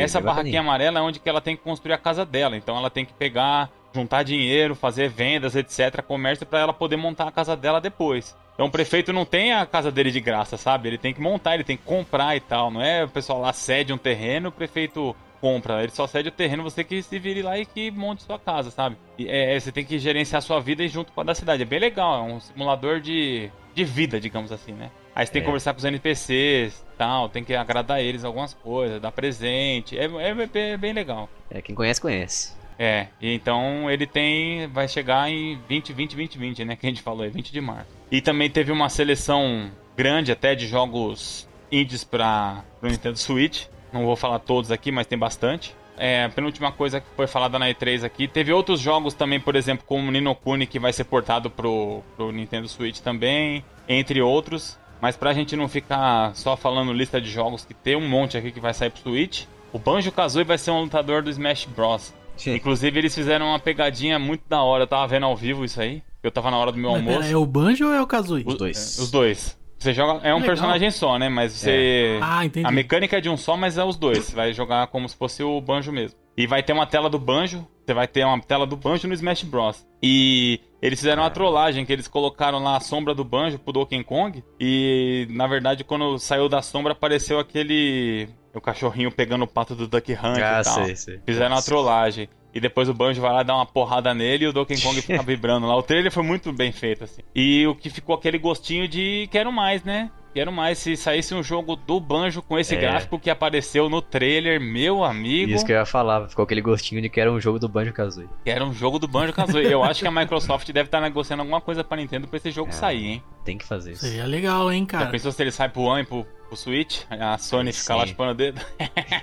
[0.00, 2.56] Essa barraquinha amarela é onde que ela tem que construir a casa dela.
[2.56, 7.28] Então ela tem que pegar, juntar dinheiro, fazer vendas, etc, comércio para ela poder montar
[7.28, 8.36] a casa dela depois.
[8.54, 10.88] Então o prefeito não tem a casa dele de graça, sabe?
[10.88, 12.70] Ele tem que montar, ele tem que comprar e tal.
[12.70, 15.82] Não é o pessoal lá cede um terreno, o prefeito compra.
[15.82, 18.70] Ele só cede o terreno, você que se vire lá e que monte sua casa,
[18.70, 18.96] sabe?
[19.18, 21.62] E, é, você tem que gerenciar sua vida junto com a da cidade.
[21.62, 24.90] É bem legal, é um simulador de, de vida, digamos assim, né?
[25.14, 25.42] Aí você tem é.
[25.42, 29.98] que conversar com os NPCs tal, tem que agradar eles algumas coisas, dar presente.
[29.98, 31.28] É, é, é, bem legal.
[31.50, 32.52] É, quem conhece, conhece.
[32.78, 34.66] É, e então ele tem.
[34.68, 36.76] vai chegar em 20, 20, 20, 20, né?
[36.76, 37.90] Que a gente falou, é 20 de março.
[38.10, 43.66] E também teve uma seleção grande até de jogos indies para o Nintendo Switch.
[43.92, 45.74] Não vou falar todos aqui, mas tem bastante.
[45.96, 48.26] É, a penúltima coisa que foi falada na E3 aqui.
[48.26, 52.32] Teve outros jogos também, por exemplo, como Nino Kuni, que vai ser portado pro, pro
[52.32, 54.76] Nintendo Switch também, entre outros.
[55.00, 58.50] Mas pra gente não ficar só falando lista de jogos, que tem um monte aqui
[58.50, 62.14] que vai sair pro Switch, o Banjo-Kazooie vai ser um lutador do Smash Bros.
[62.36, 62.54] Sim.
[62.54, 64.84] Inclusive, eles fizeram uma pegadinha muito da hora.
[64.84, 66.02] Eu tava vendo ao vivo isso aí.
[66.22, 67.18] Eu tava na hora do meu Mas almoço.
[67.20, 68.44] Pera, é o Banjo ou é o Kazooie?
[68.46, 68.98] Os dois.
[68.98, 69.58] Os dois.
[69.78, 70.26] Você joga.
[70.26, 70.42] É um Legal.
[70.42, 71.28] personagem só, né?
[71.28, 72.16] Mas você.
[72.16, 72.20] É.
[72.22, 72.66] Ah, entendi.
[72.66, 74.24] A mecânica é de um só, mas é os dois.
[74.24, 76.18] Você vai jogar como se fosse o Banjo mesmo.
[76.36, 77.66] E vai ter uma tela do Banjo.
[77.84, 79.86] Você vai ter uma tela do Banjo no Smash Bros.
[80.02, 84.02] E eles fizeram uma trollagem que eles colocaram lá a sombra do Banjo pro Donkey
[84.02, 84.42] Kong.
[84.58, 88.28] E na verdade, quando saiu da sombra, apareceu aquele.
[88.54, 90.84] O cachorrinho pegando o pato do Duck Hunt ah, e tal.
[90.84, 91.20] Sei, sei.
[91.26, 92.28] Fizeram uma trollagem.
[92.54, 95.20] E depois o Banjo vai lá dar uma porrada nele e o Donkey Kong fica
[95.24, 95.76] vibrando lá.
[95.76, 97.20] O trailer foi muito bem feito, assim.
[97.34, 100.10] E o que ficou aquele gostinho de quero mais, né?
[100.34, 102.80] Quero mais se saísse um jogo do Banjo com esse é.
[102.80, 105.52] gráfico que apareceu no trailer, meu amigo.
[105.52, 107.92] Isso que eu ia falar, ficou aquele gostinho de que era um jogo do Banjo
[107.92, 108.28] Kazooie.
[108.42, 109.70] Que era um jogo do Banjo Kazooie.
[109.70, 112.70] eu acho que a Microsoft deve estar negociando alguma coisa pra Nintendo pra esse jogo
[112.70, 113.22] é, sair, hein?
[113.44, 114.04] Tem que fazer isso.
[114.04, 115.04] Seria legal, hein, cara.
[115.04, 117.02] Já pensou se ele sai pro One e pro, pro Switch?
[117.08, 118.60] A Sony fica lá chupando o dedo?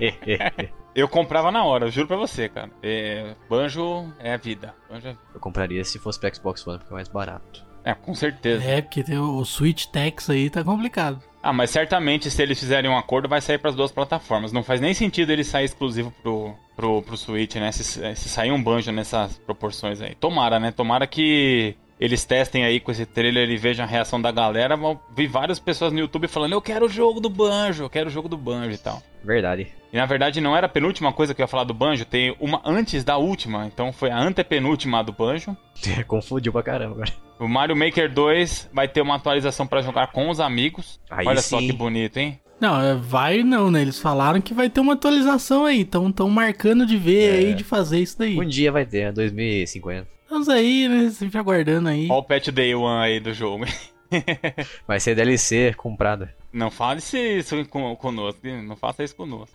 [0.96, 2.72] eu comprava na hora, eu juro pra você, cara.
[2.82, 4.74] É, Banjo é a vida.
[4.90, 5.18] Banjo é...
[5.34, 7.70] Eu compraria se fosse pro Xbox One, porque é mais barato.
[7.84, 8.64] É, com certeza.
[8.64, 11.22] É, porque tem o, Switch Tax aí tá complicado.
[11.42, 14.52] Ah, mas certamente se eles fizerem um acordo vai sair para as duas plataformas.
[14.52, 17.72] Não faz nem sentido ele sair exclusivo pro, pro, pro Switch, né?
[17.72, 20.14] Se, se sair um banjo nessas proporções aí.
[20.14, 20.72] Tomara, né?
[20.72, 24.76] Tomara que eles testem aí com esse trailer e vejam a reação da galera.
[25.16, 28.12] Vi várias pessoas no YouTube falando: Eu quero o jogo do banjo, eu quero o
[28.12, 29.04] jogo do banjo e tal.
[29.24, 29.68] Verdade.
[29.94, 32.36] E na verdade não era a penúltima coisa que eu ia falar do banjo, tem
[32.40, 35.56] uma antes da última, então foi a antepenúltima do banjo.
[36.08, 37.12] Confundiu pra caramba agora.
[37.38, 41.00] O Mario Maker 2 vai ter uma atualização para jogar com os amigos.
[41.10, 41.50] Aí Olha sim.
[41.50, 42.40] só que bonito, hein?
[42.60, 43.82] Não, é, vai não, né?
[43.82, 45.82] Eles falaram que vai ter uma atualização aí.
[45.82, 47.38] Então tão marcando de ver é.
[47.38, 48.40] aí, de fazer isso daí.
[48.40, 50.08] Um dia vai ter, 2050.
[50.32, 51.10] Estamos aí, né?
[51.10, 52.08] Sempre aguardando aí.
[52.10, 53.66] Olha o patch day one aí do jogo.
[54.88, 56.34] vai ser DLC comprada.
[56.54, 59.54] Não fale isso conosco, não faça isso conosco.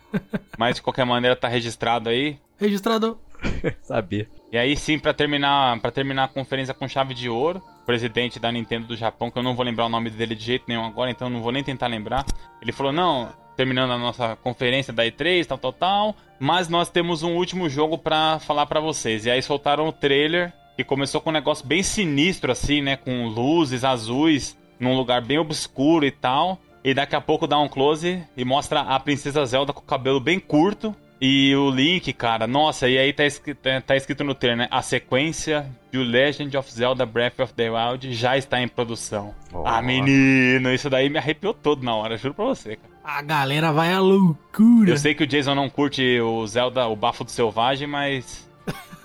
[0.59, 2.39] Mas de qualquer maneira tá registrado aí.
[2.61, 3.19] Registrado.
[3.81, 4.29] Sabia.
[4.53, 8.39] E aí sim, para terminar, para terminar a conferência com chave de ouro, o presidente
[8.39, 10.85] da Nintendo do Japão, que eu não vou lembrar o nome dele de jeito nenhum
[10.85, 12.27] agora, então não vou nem tentar lembrar.
[12.61, 17.23] Ele falou: "Não, terminando a nossa conferência da E3, tal, tal, tal, mas nós temos
[17.23, 19.25] um último jogo para falar para vocês".
[19.25, 23.27] E aí soltaram o trailer que começou com um negócio bem sinistro assim, né, com
[23.27, 26.61] luzes azuis num lugar bem obscuro e tal.
[26.85, 30.21] E daqui a pouco dá um close e mostra a Princesa Zelda com o cabelo
[30.21, 30.95] bem curto.
[31.21, 34.69] E o Link, cara, nossa, e aí tá escrito, tá escrito no trailer, né?
[34.71, 39.35] A sequência de Legend of Zelda Breath of the Wild já está em produção.
[39.51, 39.63] Oh.
[39.67, 42.95] Ah, menino, isso daí me arrepiou todo na hora, juro pra você, cara.
[43.03, 44.91] A galera vai à loucura.
[44.91, 48.47] Eu sei que o Jason não curte o Zelda, o Bafo do Selvagem, mas.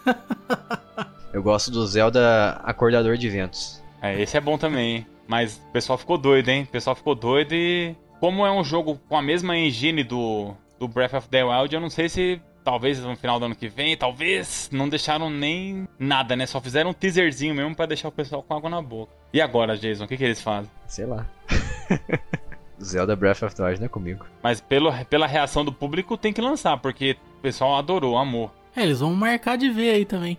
[1.33, 3.81] Eu gosto do Zelda Acordador de Ventos.
[4.01, 5.07] É, esse é bom também, hein?
[5.27, 6.63] Mas o pessoal ficou doido, hein?
[6.63, 7.95] O pessoal ficou doido e.
[8.19, 11.81] Como é um jogo com a mesma engine do, do Breath of the Wild, eu
[11.81, 16.35] não sei se talvez no final do ano que vem, talvez não deixaram nem nada,
[16.35, 16.45] né?
[16.45, 19.11] Só fizeram um teaserzinho mesmo para deixar o pessoal com água na boca.
[19.33, 20.69] E agora, Jason, o que, que eles fazem?
[20.85, 21.25] Sei lá.
[22.83, 24.25] Zelda Breath of the Wild não é comigo.
[24.43, 28.51] Mas pelo, pela reação do público tem que lançar, porque o pessoal adorou, amor.
[28.75, 30.37] É, eles vão marcar de ver aí também.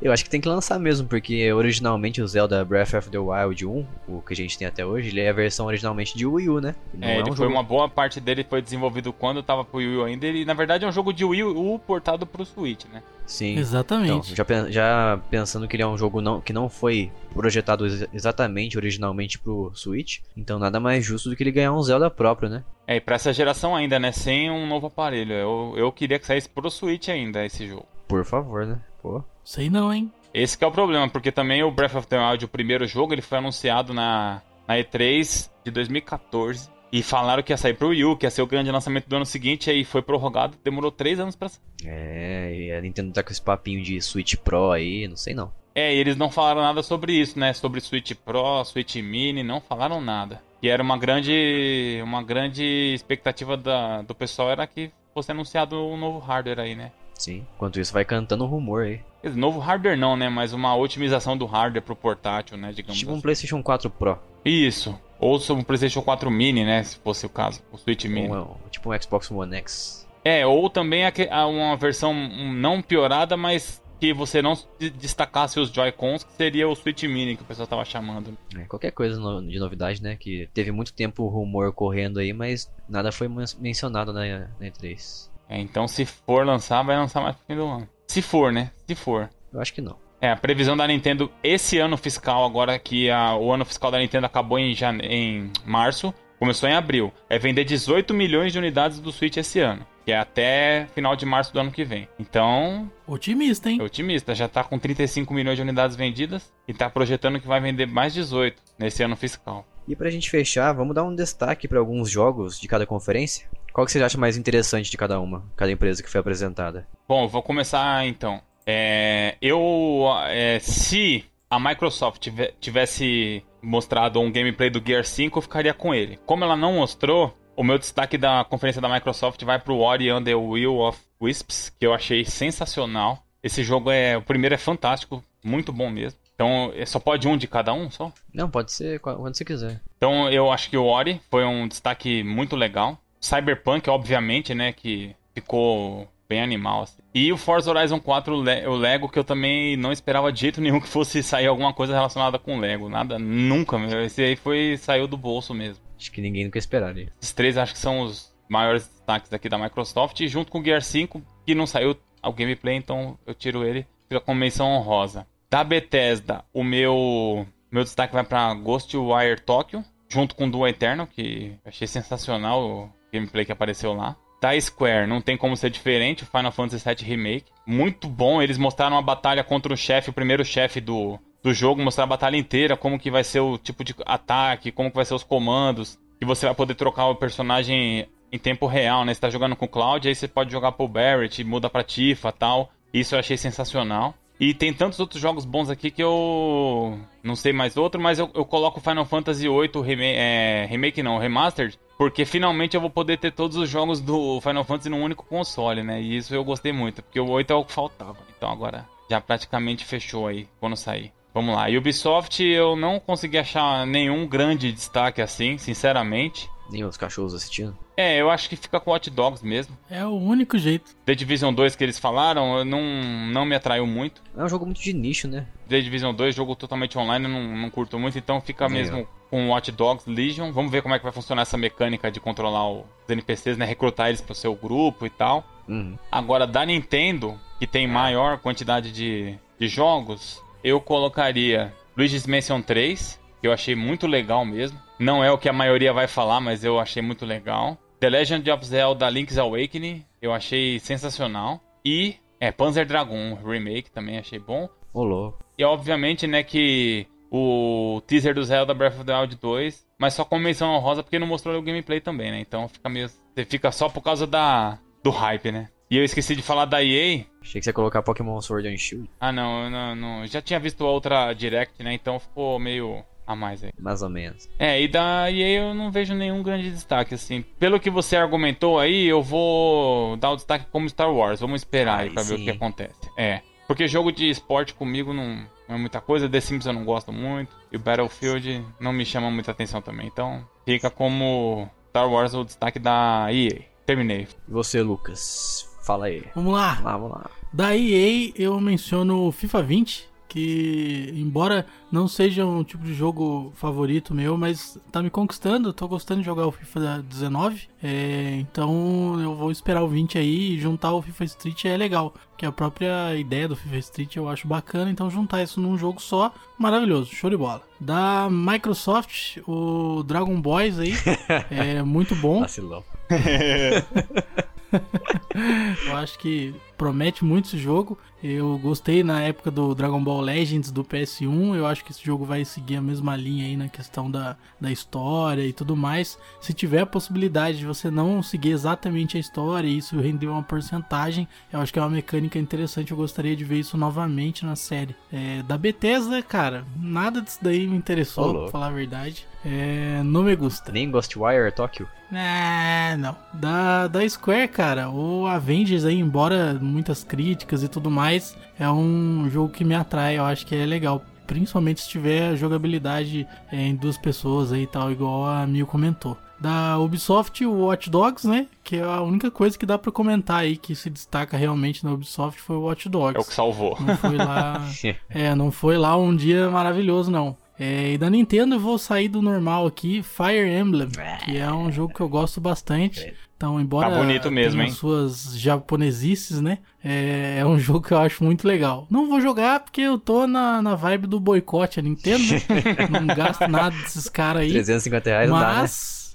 [0.00, 3.66] Eu acho que tem que lançar mesmo, porque originalmente o Zelda Breath of the Wild
[3.66, 6.48] 1, o que a gente tem até hoje, ele é a versão originalmente de Wii
[6.48, 6.74] U, né?
[6.94, 7.50] Não é, é um foi jogo...
[7.50, 10.84] uma boa parte dele foi desenvolvido quando tava pro Wii U ainda, e na verdade
[10.84, 13.02] é um jogo de Wii U portado pro Switch, né?
[13.26, 13.56] Sim.
[13.58, 14.32] Exatamente.
[14.32, 18.08] Então, já, já pensando que ele é um jogo não, que não foi projetado ex
[18.12, 22.48] exatamente originalmente pro Switch, então nada mais justo do que ele ganhar um Zelda próprio,
[22.48, 22.64] né?
[22.86, 24.10] É, e pra essa geração ainda, né?
[24.10, 25.32] Sem um novo aparelho.
[25.32, 27.86] Eu, eu queria que saísse pro Switch ainda esse jogo.
[28.08, 28.80] Por favor, né?
[29.00, 29.22] Pô.
[29.50, 30.12] Sei não, hein?
[30.32, 33.12] Esse que é o problema, porque também o Breath of the Wild, o primeiro jogo,
[33.12, 36.70] ele foi anunciado na, na E3 de 2014.
[36.92, 39.16] E falaram que ia sair pro Wii U, que ia ser o grande lançamento do
[39.16, 41.60] ano seguinte, aí foi prorrogado, demorou três anos pra sair.
[41.84, 45.52] É, e a Nintendo tá com esse papinho de Switch Pro aí, não sei não.
[45.74, 47.52] É, e eles não falaram nada sobre isso, né?
[47.52, 50.40] Sobre Switch Pro, Switch Mini, não falaram nada.
[50.62, 55.96] E era uma grande, uma grande expectativa da, do pessoal era que fosse anunciado um
[55.96, 56.92] novo hardware aí, né?
[57.18, 59.00] Sim, enquanto isso vai cantando um rumor aí.
[59.22, 60.28] Novo hardware não, né?
[60.28, 62.72] Mas uma otimização do hardware pro portátil, né?
[62.72, 63.18] Digamos tipo assim.
[63.18, 64.18] um PlayStation 4 Pro.
[64.44, 64.98] Isso.
[65.18, 66.82] Ou um PlayStation 4 Mini, né?
[66.82, 67.62] Se fosse o caso.
[67.70, 68.34] O Switch Mini.
[68.34, 70.08] Ou, tipo um Xbox One X.
[70.24, 71.02] É, ou também
[71.48, 74.54] uma versão não piorada, mas que você não
[74.98, 78.36] destacasse os Joy-Cons, que seria o Switch Mini que o pessoal tava chamando.
[78.56, 80.16] É, qualquer coisa de novidade, né?
[80.16, 83.28] Que teve muito tempo o rumor correndo aí, mas nada foi
[83.58, 85.28] mencionado na, na E3.
[85.48, 87.88] É, então se for lançar, vai lançar mais pro fim do ano.
[88.10, 88.72] Se for, né?
[88.88, 89.30] Se for.
[89.52, 89.96] Eu acho que não.
[90.20, 94.00] É, a previsão da Nintendo esse ano fiscal, agora que a, o ano fiscal da
[94.00, 95.00] Nintendo acabou em, jane...
[95.06, 99.86] em março, começou em abril, é vender 18 milhões de unidades do Switch esse ano.
[100.04, 102.08] Que é até final de março do ano que vem.
[102.18, 102.90] Então.
[103.06, 103.78] Otimista, hein?
[103.80, 104.34] É otimista.
[104.34, 108.12] Já tá com 35 milhões de unidades vendidas e tá projetando que vai vender mais
[108.12, 109.64] 18 nesse ano fiscal.
[109.86, 113.48] E pra gente fechar, vamos dar um destaque para alguns jogos de cada conferência?
[113.72, 116.86] Qual que você acha mais interessante de cada uma, cada empresa que foi apresentada?
[117.08, 118.40] Bom, vou começar então.
[118.66, 122.28] É, eu, é, se a Microsoft
[122.60, 126.18] tivesse mostrado um gameplay do Gear 5, eu ficaria com ele.
[126.24, 130.22] Como ela não mostrou, o meu destaque da conferência da Microsoft vai pro Ori and
[130.22, 133.24] the Will of Wisps, que eu achei sensacional.
[133.42, 134.16] Esse jogo é.
[134.16, 136.18] O primeiro é fantástico, muito bom mesmo.
[136.34, 138.10] Então, é, só pode um de cada um só?
[138.32, 139.80] Não, pode ser quando você quiser.
[139.96, 142.98] Então, eu acho que o Ori foi um destaque muito legal.
[143.20, 146.82] Cyberpunk, obviamente, né, que ficou bem animal.
[146.82, 147.02] Assim.
[147.12, 150.80] E o Forza Horizon 4, o Lego, que eu também não esperava de jeito nenhum
[150.80, 152.88] que fosse sair alguma coisa relacionada com Lego.
[152.88, 153.76] Nada, nunca.
[154.04, 155.84] Esse aí foi, saiu do bolso mesmo.
[155.98, 157.12] Acho que ninguém nunca esperaria.
[157.20, 160.24] Esses três acho que são os maiores destaques aqui da Microsoft.
[160.26, 163.86] Junto com o Gear 5, que não saiu ao gameplay, então eu tiro ele.
[164.08, 165.26] Fica com menção honrosa.
[165.50, 169.84] Da Bethesda, o meu, meu destaque vai para Ghostwire Tokyo.
[170.08, 175.20] Junto com Duo Eternal, que achei sensacional o gameplay que apareceu lá da Square, não
[175.20, 177.52] tem como ser diferente, o Final Fantasy VII Remake.
[177.66, 181.82] Muito bom, eles mostraram uma batalha contra o chefe, o primeiro chefe do, do jogo,
[181.82, 185.04] mostrar a batalha inteira, como que vai ser o tipo de ataque, como que vai
[185.04, 189.12] ser os comandos, e você vai poder trocar o personagem em tempo real, né?
[189.12, 192.32] Você tá jogando com o Cloud, aí você pode jogar pro Barrett, muda pra Tifa
[192.32, 192.70] tal.
[192.92, 194.14] Isso eu achei sensacional.
[194.40, 198.30] E tem tantos outros jogos bons aqui que eu não sei mais outro, mas eu,
[198.34, 203.18] eu coloco Final Fantasy VIII remake, é, remake não, Remastered, porque finalmente eu vou poder
[203.18, 206.00] ter todos os jogos do Final Fantasy num único console, né?
[206.00, 208.16] E isso eu gostei muito, porque o 8 é o que faltava.
[208.34, 211.12] Então agora já praticamente fechou aí quando sair.
[211.34, 211.66] Vamos lá.
[211.68, 216.48] Ubisoft eu não consegui achar nenhum grande destaque assim, sinceramente.
[216.70, 217.76] Nem os cachorros assistindo?
[218.00, 219.76] É, eu acho que fica com Hot Dogs mesmo.
[219.90, 220.96] É o único jeito.
[221.04, 222.82] The Division 2 que eles falaram, não,
[223.30, 224.22] não me atraiu muito.
[224.34, 225.46] É um jogo muito de nicho, né?
[225.68, 228.68] The Division 2, jogo totalmente online, eu não, não curto muito, então fica é.
[228.70, 230.50] mesmo com Watch Dogs Legion.
[230.50, 233.66] Vamos ver como é que vai funcionar essa mecânica de controlar os NPCs, né?
[233.66, 235.44] Recrutar eles pro seu grupo e tal.
[235.68, 235.98] Uhum.
[236.10, 243.20] Agora, da Nintendo, que tem maior quantidade de, de jogos, eu colocaria Luigi's Mansion 3,
[243.42, 244.80] que eu achei muito legal mesmo.
[244.98, 247.78] Não é o que a maioria vai falar, mas eu achei muito legal.
[248.00, 251.60] The Legend of Zelda Link's Awakening, eu achei sensacional.
[251.84, 254.70] E, é, Panzer Dragon Remake também achei bom.
[254.94, 255.34] Olô.
[255.58, 260.24] E obviamente, né, que o teaser do Zelda Breath of the Wild 2, mas só
[260.24, 262.40] com menção honrosa porque não mostrou o gameplay também, né?
[262.40, 263.06] Então fica meio.
[263.08, 265.68] Você fica só por causa da do hype, né?
[265.90, 267.26] E eu esqueci de falar da EA.
[267.42, 269.10] Achei que você ia colocar Pokémon Sword and Shield.
[269.20, 270.26] Ah, não, não, não.
[270.26, 271.92] Já tinha visto outra Direct, né?
[271.92, 273.72] Então ficou meio a mais aí.
[273.78, 274.48] Mais ou menos.
[274.58, 277.44] É, e da EA eu não vejo nenhum grande destaque, assim.
[277.58, 281.40] Pelo que você argumentou aí, eu vou dar o destaque como Star Wars.
[281.40, 282.36] Vamos esperar Ai, aí pra sim.
[282.36, 283.10] ver o que acontece.
[283.16, 283.40] É.
[283.66, 286.28] Porque jogo de esporte comigo não, não é muita coisa.
[286.28, 287.54] The Sims eu não gosto muito.
[287.70, 290.08] E o Battlefield não me chama muita atenção também.
[290.08, 293.62] Então fica como Star Wars o destaque da EA.
[293.86, 294.26] Terminei.
[294.48, 295.68] E você, Lucas?
[295.84, 296.24] Fala aí.
[296.34, 296.74] Vamos lá.
[296.74, 297.30] Vamos lá, vamos lá.
[297.52, 304.14] Da EA eu menciono FIFA 20 que embora não seja um tipo de jogo favorito
[304.14, 309.34] meu, mas tá me conquistando, tô gostando de jogar o FIFA 19, é, então eu
[309.34, 313.16] vou esperar o 20 aí e juntar o FIFA Street é legal, que a própria
[313.16, 317.28] ideia do FIFA Street eu acho bacana, então juntar isso num jogo só, maravilhoso, show
[317.28, 317.62] de bola.
[317.80, 320.94] Da Microsoft, o Dragon Boys aí,
[321.50, 322.40] é muito bom.
[322.40, 322.84] Vacilão.
[325.86, 327.98] eu acho que promete muito esse jogo.
[328.24, 331.54] Eu gostei na época do Dragon Ball Legends do PS1.
[331.54, 334.72] Eu acho que esse jogo vai seguir a mesma linha aí na questão da, da
[334.72, 336.18] história e tudo mais.
[336.40, 340.42] Se tiver a possibilidade de você não seguir exatamente a história e isso render uma
[340.42, 342.92] porcentagem, eu acho que é uma mecânica interessante.
[342.92, 344.96] Eu gostaria de ver isso novamente na série.
[345.12, 349.26] É, da Bethesda, cara, nada disso daí me interessou, pra falar a verdade.
[349.44, 350.72] É, não me gusta.
[350.72, 351.86] Nem Ghostwire Tokyo?
[352.12, 353.16] É, não.
[353.32, 359.28] Da, da Square, cara, o Avengers aí, embora muitas críticas e tudo mais, é um
[359.30, 361.02] jogo que me atrai, eu acho que é legal.
[361.26, 366.16] Principalmente se tiver jogabilidade é, em duas pessoas aí e tal, igual a Mil comentou.
[366.40, 368.46] Da Ubisoft, o Watch Dogs, né?
[368.64, 371.92] Que é a única coisa que dá para comentar aí que se destaca realmente na
[371.92, 373.16] Ubisoft foi o Watch Dogs.
[373.16, 373.76] É o que salvou.
[373.78, 374.66] Não foi lá.
[375.10, 377.36] é, não foi lá um dia maravilhoso, não.
[377.60, 380.88] É, e da Nintendo eu vou sair do normal aqui, Fire Emblem,
[381.26, 383.12] que é um jogo que eu gosto bastante.
[383.36, 384.70] Então, embora tá bonito mesmo, hein?
[384.70, 386.58] suas japonesices, né?
[386.82, 388.86] É, é, um jogo que eu acho muito legal.
[388.90, 392.22] Não vou jogar porque eu tô na, na vibe do boicote a Nintendo.
[392.32, 392.40] Né?
[392.88, 394.52] não gasto nada desses caras aí.
[394.52, 395.40] 350 reais mas...
[395.40, 395.68] não dá, né?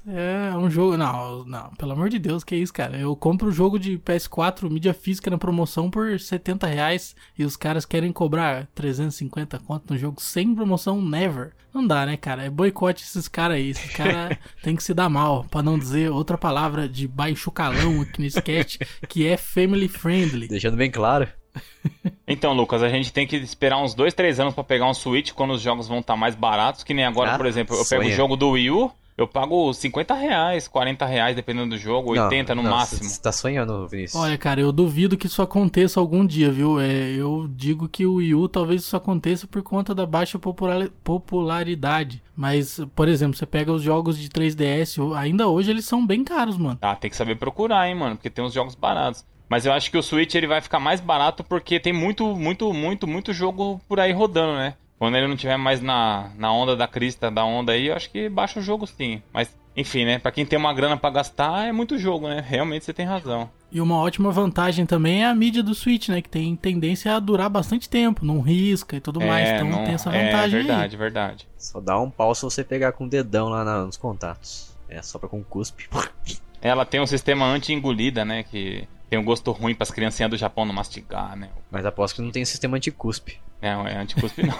[0.08, 0.96] É um jogo.
[0.98, 2.98] Não, não, pelo amor de Deus, que é isso, cara?
[2.98, 7.58] Eu compro o jogo de PS4 mídia física na promoção por 70 reais e os
[7.58, 11.54] caras querem cobrar 350 conto no jogo sem promoção, never.
[11.74, 12.44] Não dá, né, cara?
[12.44, 13.70] É boicote esses caras aí.
[13.72, 18.02] Esses caras tem que se dar mal, para não dizer outra palavra de baixo calão
[18.02, 18.78] aqui no sketch,
[19.10, 20.48] que é family friendly.
[20.48, 21.28] Deixando bem claro.
[22.28, 25.32] Então, Lucas, a gente tem que esperar uns 2, 3 anos para pegar um Switch
[25.32, 27.86] quando os jogos vão estar tá mais baratos, que nem agora, ah, por exemplo, eu
[27.86, 28.02] sonha.
[28.02, 32.12] pego o jogo do Wii U, eu pago 50 reais, 40 reais, dependendo do jogo,
[32.12, 33.10] 80 não, no não, máximo.
[33.10, 34.22] Você tá sonhando, Vinícius.
[34.22, 36.80] Olha, cara, eu duvido que isso aconteça algum dia, viu?
[36.80, 42.22] É, eu digo que o Wii U talvez isso aconteça por conta da baixa popularidade.
[42.36, 46.58] Mas, por exemplo, você pega os jogos de 3DS, ainda hoje eles são bem caros,
[46.58, 46.78] mano.
[46.82, 49.24] Ah, tem que saber procurar, hein, mano, porque tem uns jogos baratos.
[49.48, 52.74] Mas eu acho que o Switch ele vai ficar mais barato porque tem muito, muito,
[52.74, 54.74] muito, muito jogo por aí rodando, né?
[54.98, 58.10] Quando ele não tiver mais na, na onda da crista da onda aí, eu acho
[58.10, 59.22] que baixa o jogo sim.
[59.34, 60.20] Mas, enfim, né?
[60.20, 62.44] Pra quem tem uma grana para gastar, é muito jogo, né?
[62.46, 63.50] Realmente você tem razão.
[63.72, 66.22] E uma ótima vantagem também é a mídia do Switch, né?
[66.22, 69.50] Que tem tendência a durar bastante tempo, não risca e tudo é, mais.
[69.50, 70.60] Então não, tem essa é vantagem.
[70.60, 71.00] É verdade, aí.
[71.00, 71.48] verdade.
[71.58, 74.74] Só dá um pau se você pegar com o dedão lá nos contatos.
[74.88, 75.90] É só pra com cuspe.
[76.62, 78.44] Ela tem um sistema anti-engolida, né?
[78.44, 81.50] Que tem um gosto ruim para as criancinhas do Japão não mastigar, né?
[81.72, 83.40] Mas aposto que não tem sistema anti-cuspe.
[83.62, 84.56] É, é anti-cuspe não.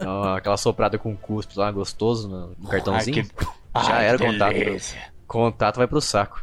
[0.00, 0.34] não.
[0.34, 3.18] Aquela soprada com cuspe lá, gostoso no cartãozinho.
[3.18, 3.44] Ai, que...
[3.86, 4.56] Já Ai, era contato.
[5.26, 6.42] Contato vai pro saco.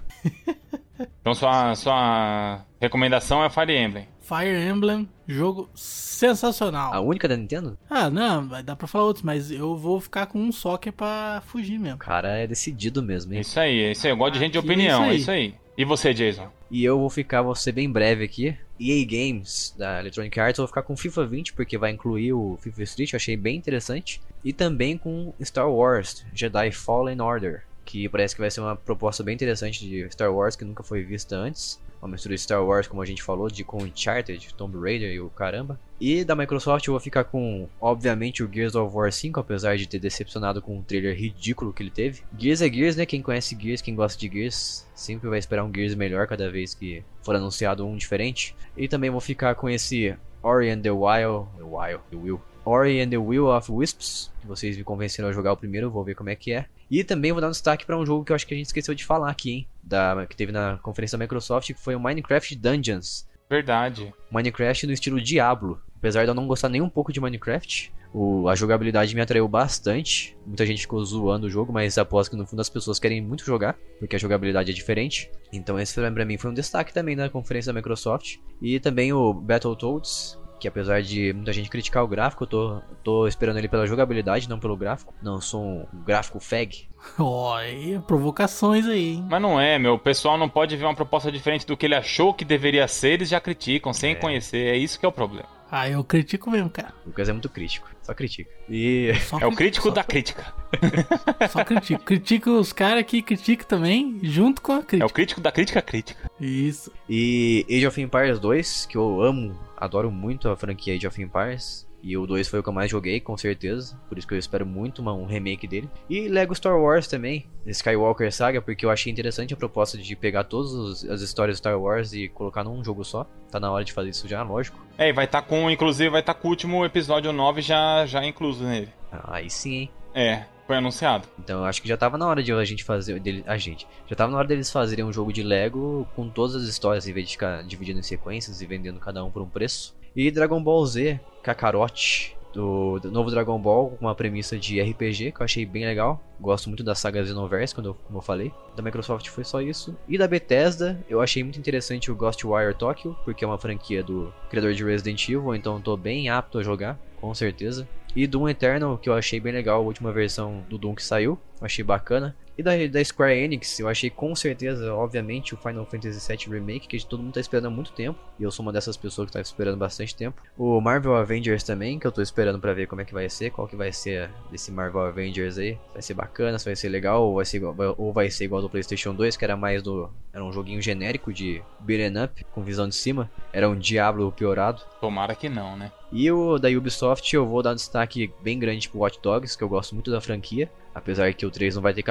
[1.21, 4.07] Então sua, sua recomendação é Fire Emblem.
[4.21, 6.93] Fire Emblem, jogo sensacional.
[6.93, 7.77] A única da Nintendo?
[7.89, 10.89] Ah, não, vai dar pra falar outros, mas eu vou ficar com um só que
[10.89, 11.95] é pra fugir mesmo.
[11.95, 13.41] O cara é decidido mesmo, hein?
[13.41, 14.13] Isso aí, isso aí.
[14.13, 15.47] Eu gosto de gente de opinião, é isso aí.
[15.47, 15.62] isso aí.
[15.77, 16.51] E você, Jason?
[16.69, 18.55] E eu vou ficar, vou ser bem breve aqui.
[18.79, 22.57] EA Games, da Electronic Arts, eu vou ficar com FIFA 20, porque vai incluir o
[22.61, 24.21] FIFA Street, eu achei bem interessante.
[24.43, 29.23] E também com Star Wars, Jedi Fallen Order, que parece que vai ser uma proposta
[29.23, 32.85] bem interessante de Star Wars que nunca foi vista antes uma mistura de Star Wars,
[32.85, 35.79] como a gente falou, de com Uncharted, Tomb Raider e o caramba.
[35.99, 39.87] E da Microsoft eu vou ficar com, obviamente, o Gears of War 5, apesar de
[39.87, 42.21] ter decepcionado com o trailer ridículo que ele teve.
[42.37, 43.05] Gears é Gears, né?
[43.05, 46.73] Quem conhece Gears, quem gosta de Gears, sempre vai esperar um Gears melhor cada vez
[46.73, 48.53] que for anunciado um diferente.
[48.75, 52.41] E também vou ficar com esse Ori and the Wild, the Wild, the Will.
[52.65, 56.03] Ori and the Will of Wisps, que vocês me convenceram a jogar o primeiro, vou
[56.03, 56.65] ver como é que é.
[56.89, 58.67] E também vou dar um destaque para um jogo que eu acho que a gente
[58.67, 59.67] esqueceu de falar aqui, hein?
[59.81, 63.27] Da, que teve na conferência da Microsoft, que foi o Minecraft Dungeons.
[63.49, 64.13] Verdade.
[64.31, 65.81] Minecraft no estilo Diablo.
[65.97, 69.47] Apesar de eu não gostar nem um pouco de Minecraft, o, a jogabilidade me atraiu
[69.47, 70.37] bastante.
[70.45, 73.43] Muita gente ficou zoando o jogo, mas aposto que no fundo as pessoas querem muito
[73.43, 75.31] jogar, porque a jogabilidade é diferente.
[75.51, 78.37] Então esse pra mim foi um destaque também na conferência da Microsoft.
[78.61, 83.27] E também o Battletoads, que apesar de muita gente criticar o gráfico, eu tô, tô
[83.27, 85.13] esperando ele pela jogabilidade, não pelo gráfico.
[85.21, 86.87] Não sou um gráfico fag.
[87.19, 89.27] Oi, provocações aí, hein?
[89.29, 89.95] Mas não é, meu.
[89.95, 93.09] O pessoal não pode ver uma proposta diferente do que ele achou que deveria ser,
[93.09, 94.15] eles já criticam sem é.
[94.15, 94.67] conhecer.
[94.67, 95.49] É isso que é o problema.
[95.69, 96.93] Ah, eu critico mesmo, cara.
[97.03, 97.89] O Lucas é muito crítico.
[98.03, 98.51] Só critica.
[98.69, 99.13] E.
[99.21, 100.53] Só é o crítico da crítica.
[101.49, 102.03] Só critico.
[102.03, 105.03] Critico os caras que criticam também, junto com a crítica.
[105.03, 106.29] É o crítico da crítica crítica.
[106.39, 106.91] Isso.
[107.09, 111.87] E Age of Empires 2, que eu amo adoro muito a franquia Age of Empires.
[112.03, 113.97] E o 2 foi o que eu mais joguei, com certeza.
[114.09, 115.89] Por isso que eu espero muito uma, um remake dele.
[116.09, 120.43] E Lego Star Wars também, Skywalker Saga, porque eu achei interessante a proposta de pegar
[120.43, 123.25] todas as histórias Star Wars e colocar num jogo só.
[123.49, 124.77] Tá na hora de fazer isso já, lógico.
[124.97, 127.61] É, e vai estar tá com, inclusive, vai estar tá com o último episódio 9
[127.61, 128.89] já, já incluso nele.
[129.09, 129.91] Ah, aí sim, hein?
[130.13, 131.27] É, foi anunciado.
[131.39, 133.19] Então eu acho que já tava na hora de a gente fazer.
[133.19, 133.87] Dele, a gente.
[134.07, 137.13] Já tava na hora deles fazerem um jogo de Lego com todas as histórias, em
[137.13, 139.95] vez de ficar dividindo em sequências e vendendo cada um por um preço.
[140.15, 145.31] E Dragon Ball Z, Kakarot, do, do, novo Dragon Ball, com uma premissa de RPG,
[145.31, 146.23] que eu achei bem legal.
[146.39, 148.53] Gosto muito da saga Xenoverse, quando como eu falei.
[148.75, 149.95] Da Microsoft foi só isso.
[150.07, 154.31] E da Bethesda, eu achei muito interessante o Ghostwire Tokyo, porque é uma franquia do
[154.49, 157.87] criador de Resident Evil, então estou bem apto a jogar, com certeza.
[158.15, 161.39] E Doom Eternal, que eu achei bem legal, a última versão do Doom que saiu,
[161.59, 162.35] achei bacana.
[162.57, 166.87] E da, da Square Enix, eu achei com certeza, obviamente, o Final Fantasy VII Remake,
[166.87, 168.19] que todo mundo tá esperando há muito tempo.
[168.39, 170.41] E eu sou uma dessas pessoas que tá esperando bastante tempo.
[170.57, 173.49] O Marvel Avengers também, que eu tô esperando para ver como é que vai ser,
[173.49, 175.77] qual que vai ser desse Marvel Avengers aí.
[175.93, 178.61] Vai ser bacana, se vai ser legal, ou vai ser igual, ou vai ser igual
[178.61, 180.11] do PlayStation 2, que era mais do.
[180.31, 183.29] Era um joguinho genérico de beat'em up, com visão de cima.
[183.51, 184.81] Era um Diablo piorado.
[185.01, 185.91] Tomara que não, né?
[186.11, 189.63] E o da Ubisoft eu vou dar um destaque bem grande pro Watch Dogs, que
[189.63, 190.69] eu gosto muito da franquia.
[190.93, 192.03] Apesar que o 3 não vai ter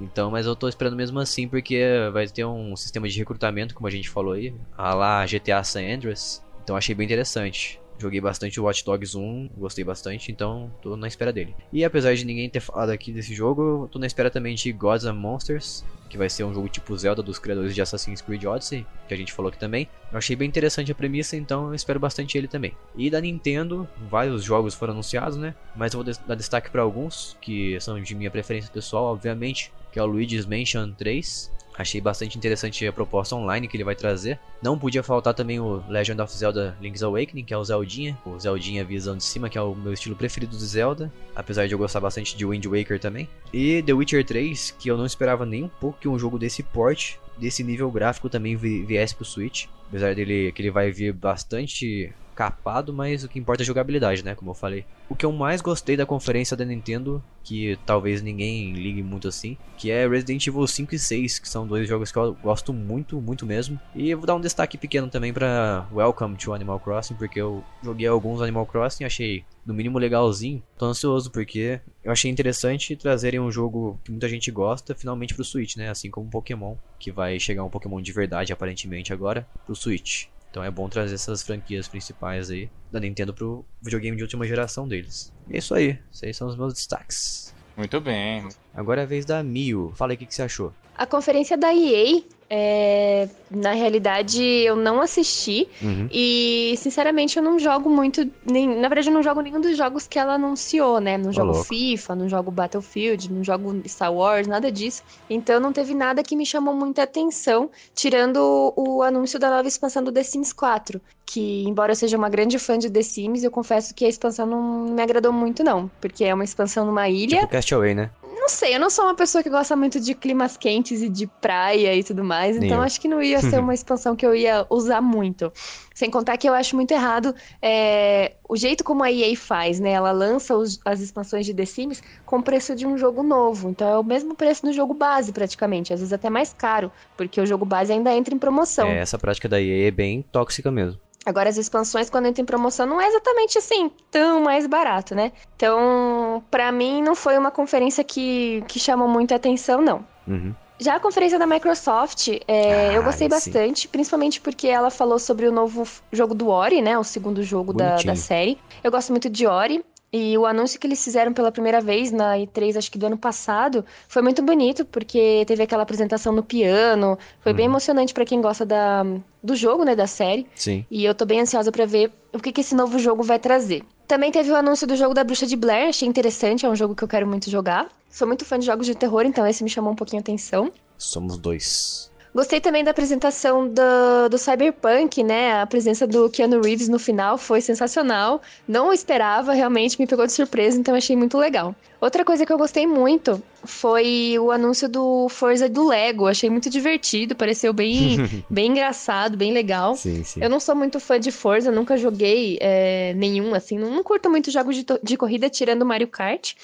[0.00, 1.82] Então, mas eu tô esperando mesmo assim, porque
[2.12, 4.54] vai ter um sistema de recrutamento, como a gente falou aí.
[4.76, 6.42] A lá GTA San Andreas.
[6.62, 7.83] Então achei bem interessante.
[7.98, 11.54] Joguei bastante o Watch Dogs 1, gostei bastante, então tô na espera dele.
[11.72, 15.06] E apesar de ninguém ter falado aqui desse jogo, tô na espera também de Gods
[15.06, 18.86] and Monsters, que vai ser um jogo tipo Zelda dos criadores de Assassin's Creed Odyssey,
[19.08, 19.88] que a gente falou aqui também.
[20.12, 22.76] Eu achei bem interessante a premissa, então eu espero bastante ele também.
[22.96, 25.54] E da Nintendo, vários jogos foram anunciados, né?
[25.74, 29.98] Mas eu vou dar destaque para alguns, que são de minha preferência pessoal, obviamente, que
[29.98, 34.38] é o Luigi's Mansion 3, Achei bastante interessante a proposta online que ele vai trazer.
[34.62, 38.16] Não podia faltar também o Legend of Zelda Link's Awakening, que é o Zeldinha.
[38.24, 41.12] O Zeldinha visão de cima, que é o meu estilo preferido do Zelda.
[41.34, 43.28] Apesar de eu gostar bastante de Wind Waker também.
[43.52, 46.62] E The Witcher 3, que eu não esperava nem um pouco que um jogo desse
[46.62, 49.66] porte, desse nível gráfico também viesse pro Switch.
[49.88, 54.24] Apesar dele que ele vai vir bastante capado, mas o que importa é a jogabilidade,
[54.24, 54.34] né?
[54.34, 54.84] Como eu falei.
[55.08, 59.56] O que eu mais gostei da conferência da Nintendo, que talvez ninguém ligue muito assim,
[59.76, 63.20] que é Resident Evil 5 e 6, que são dois jogos que eu gosto muito,
[63.20, 63.78] muito mesmo.
[63.94, 67.62] E eu vou dar um destaque pequeno também para Welcome to Animal Crossing, porque eu
[67.82, 70.62] joguei alguns Animal Crossing, achei no mínimo legalzinho.
[70.78, 75.44] Tô ansioso porque eu achei interessante trazerem um jogo que muita gente gosta finalmente pro
[75.44, 75.88] Switch, né?
[75.88, 80.26] Assim como Pokémon, que vai chegar um Pokémon de verdade aparentemente agora pro Switch.
[80.54, 84.86] Então é bom trazer essas franquias principais aí da Nintendo pro videogame de última geração
[84.86, 85.32] deles.
[85.50, 85.98] É isso aí.
[86.12, 87.52] Esses são os meus destaques.
[87.76, 88.48] Muito bem.
[88.74, 89.92] Agora é a vez da Mio.
[89.94, 90.72] Fala aí o que, que você achou.
[90.96, 92.22] A conferência da EA
[92.56, 95.66] é, na realidade, eu não assisti.
[95.82, 96.08] Uhum.
[96.10, 98.28] E, sinceramente, eu não jogo muito.
[98.44, 101.16] Nem, na verdade, eu não jogo nenhum dos jogos que ela anunciou, né?
[101.16, 105.02] Não jogo oh, FIFA, não jogo Battlefield, não jogo Star Wars, nada disso.
[105.28, 110.04] Então, não teve nada que me chamou muita atenção, tirando o, anúncio da nova expansão
[110.04, 111.00] do The Sims 4.
[111.26, 114.46] Que, embora eu seja uma grande fã de The Sims, eu confesso que a expansão
[114.46, 115.90] não me agradou muito, não.
[116.00, 117.40] Porque é uma expansão numa ilha.
[117.40, 118.10] Tipo Castaway, né?
[118.44, 121.26] Não sei, eu não sou uma pessoa que gosta muito de climas quentes e de
[121.26, 124.66] praia e tudo mais, então acho que não ia ser uma expansão que eu ia
[124.68, 125.50] usar muito.
[125.94, 129.92] Sem contar que eu acho muito errado é, o jeito como a EA faz, né?
[129.92, 133.70] Ela lança os, as expansões de The Sims com o preço de um jogo novo.
[133.70, 135.94] Então é o mesmo preço do jogo base, praticamente.
[135.94, 138.88] Às vezes até mais caro, porque o jogo base ainda entra em promoção.
[138.88, 141.00] É, essa prática da EA é bem tóxica mesmo.
[141.26, 145.32] Agora, as expansões, quando entra em promoção, não é exatamente assim tão mais barato, né?
[145.56, 150.04] Então, para mim, não foi uma conferência que, que chamou muita atenção, não.
[150.26, 150.54] Uhum.
[150.78, 153.88] Já a conferência da Microsoft, é, ah, eu gostei bastante, sim.
[153.88, 156.98] principalmente porque ela falou sobre o novo jogo do Ori, né?
[156.98, 158.58] O segundo jogo da, da série.
[158.82, 159.84] Eu gosto muito de Ori.
[160.16, 163.18] E o anúncio que eles fizeram pela primeira vez na E3, acho que do ano
[163.18, 167.18] passado, foi muito bonito, porque teve aquela apresentação no piano.
[167.40, 167.56] Foi uhum.
[167.56, 169.04] bem emocionante para quem gosta da,
[169.42, 170.46] do jogo, né, da série.
[170.54, 170.86] Sim.
[170.88, 173.82] E eu tô bem ansiosa para ver o que, que esse novo jogo vai trazer.
[174.06, 176.94] Também teve o anúncio do jogo da Bruxa de Blair, achei interessante, é um jogo
[176.94, 177.88] que eu quero muito jogar.
[178.08, 180.70] Sou muito fã de jogos de terror, então esse me chamou um pouquinho a atenção.
[180.96, 182.12] Somos dois.
[182.34, 185.62] Gostei também da apresentação do, do Cyberpunk, né?
[185.62, 188.42] A presença do Keanu Reeves no final foi sensacional.
[188.66, 191.76] Não esperava, realmente me pegou de surpresa, então achei muito legal.
[192.00, 196.26] Outra coisa que eu gostei muito foi o anúncio do Forza do Lego.
[196.26, 198.18] Achei muito divertido, pareceu bem,
[198.50, 199.94] bem engraçado, bem legal.
[199.94, 200.42] Sim, sim.
[200.42, 203.78] Eu não sou muito fã de Forza, nunca joguei é, nenhum, assim.
[203.78, 206.54] Não, não curto muito jogos de, de corrida, tirando Mario Kart.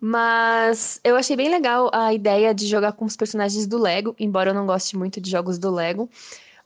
[0.00, 4.50] Mas eu achei bem legal a ideia de jogar com os personagens do Lego, embora
[4.50, 6.08] eu não goste muito de jogos do Lego.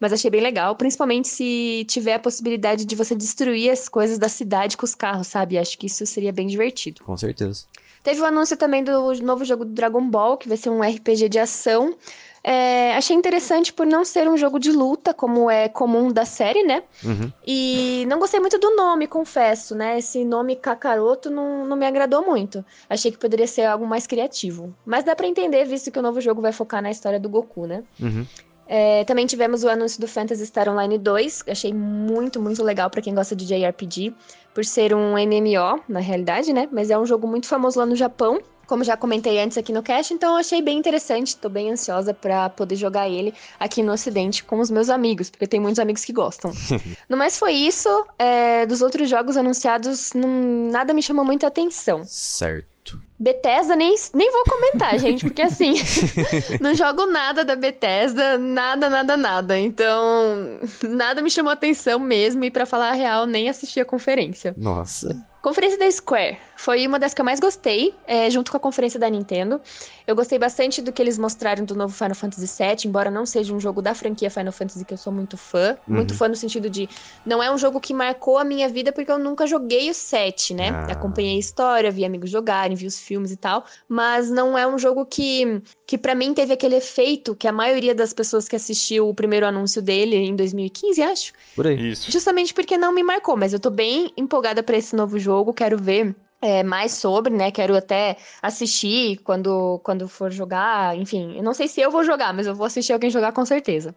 [0.00, 4.30] Mas achei bem legal, principalmente se tiver a possibilidade de você destruir as coisas da
[4.30, 5.58] cidade com os carros, sabe?
[5.58, 7.04] Acho que isso seria bem divertido.
[7.04, 7.66] Com certeza.
[8.02, 11.28] Teve o anúncio também do novo jogo do Dragon Ball, que vai ser um RPG
[11.28, 11.94] de ação.
[12.42, 16.62] É, achei interessante por não ser um jogo de luta, como é comum da série,
[16.62, 16.82] né?
[17.04, 17.30] Uhum.
[17.46, 19.98] E não gostei muito do nome, confesso, né?
[19.98, 22.64] Esse nome Kakaroto não, não me agradou muito.
[22.88, 24.74] Achei que poderia ser algo mais criativo.
[24.86, 27.66] Mas dá para entender, visto que o novo jogo vai focar na história do Goku,
[27.66, 27.84] né?
[28.00, 28.26] Uhum.
[28.66, 32.88] É, também tivemos o anúncio do Phantasy Star Online 2, que achei muito, muito legal
[32.88, 34.14] para quem gosta de JRPG,
[34.54, 36.68] por ser um MMO, na realidade, né?
[36.70, 38.40] Mas é um jogo muito famoso lá no Japão
[38.70, 42.48] como já comentei antes aqui no cast, então achei bem interessante, tô bem ansiosa para
[42.48, 46.12] poder jogar ele aqui no ocidente com os meus amigos, porque tem muitos amigos que
[46.12, 46.52] gostam.
[47.10, 52.04] no mais foi isso, é, dos outros jogos anunciados, não, nada me chamou muita atenção.
[52.04, 52.70] Certo.
[53.18, 55.74] Bethesda nem, nem vou comentar, gente, porque assim,
[56.62, 59.58] não jogo nada da Bethesda, nada, nada, nada.
[59.58, 64.54] Então, nada me chamou atenção mesmo e para falar a real, nem assisti a conferência.
[64.56, 65.28] Nossa.
[65.42, 69.00] Conferência da Square foi uma das que eu mais gostei, é, junto com a conferência
[69.00, 69.58] da Nintendo.
[70.06, 73.54] Eu gostei bastante do que eles mostraram do novo Final Fantasy VII, embora não seja
[73.54, 75.78] um jogo da franquia Final Fantasy que eu sou muito fã.
[75.88, 75.96] Uhum.
[75.96, 76.86] Muito fã no sentido de
[77.24, 80.52] não é um jogo que marcou a minha vida porque eu nunca joguei o 7,
[80.52, 80.68] né?
[80.68, 80.92] Ah.
[80.92, 84.78] Acompanhei a história, vi amigos jogarem, vi os filmes e tal, mas não é um
[84.78, 89.08] jogo que, que para mim teve aquele efeito que a maioria das pessoas que assistiu
[89.08, 91.32] o primeiro anúncio dele em 2015, acho.
[91.56, 91.92] Por aí.
[91.92, 92.12] Isso.
[92.12, 95.54] Justamente porque não me marcou, mas eu tô bem empolgada para esse novo jogo jogo,
[95.54, 97.50] quero ver é, mais sobre, né?
[97.50, 100.96] Quero até assistir quando, quando for jogar.
[100.96, 103.44] Enfim, eu não sei se eu vou jogar, mas eu vou assistir alguém jogar com
[103.44, 103.94] certeza.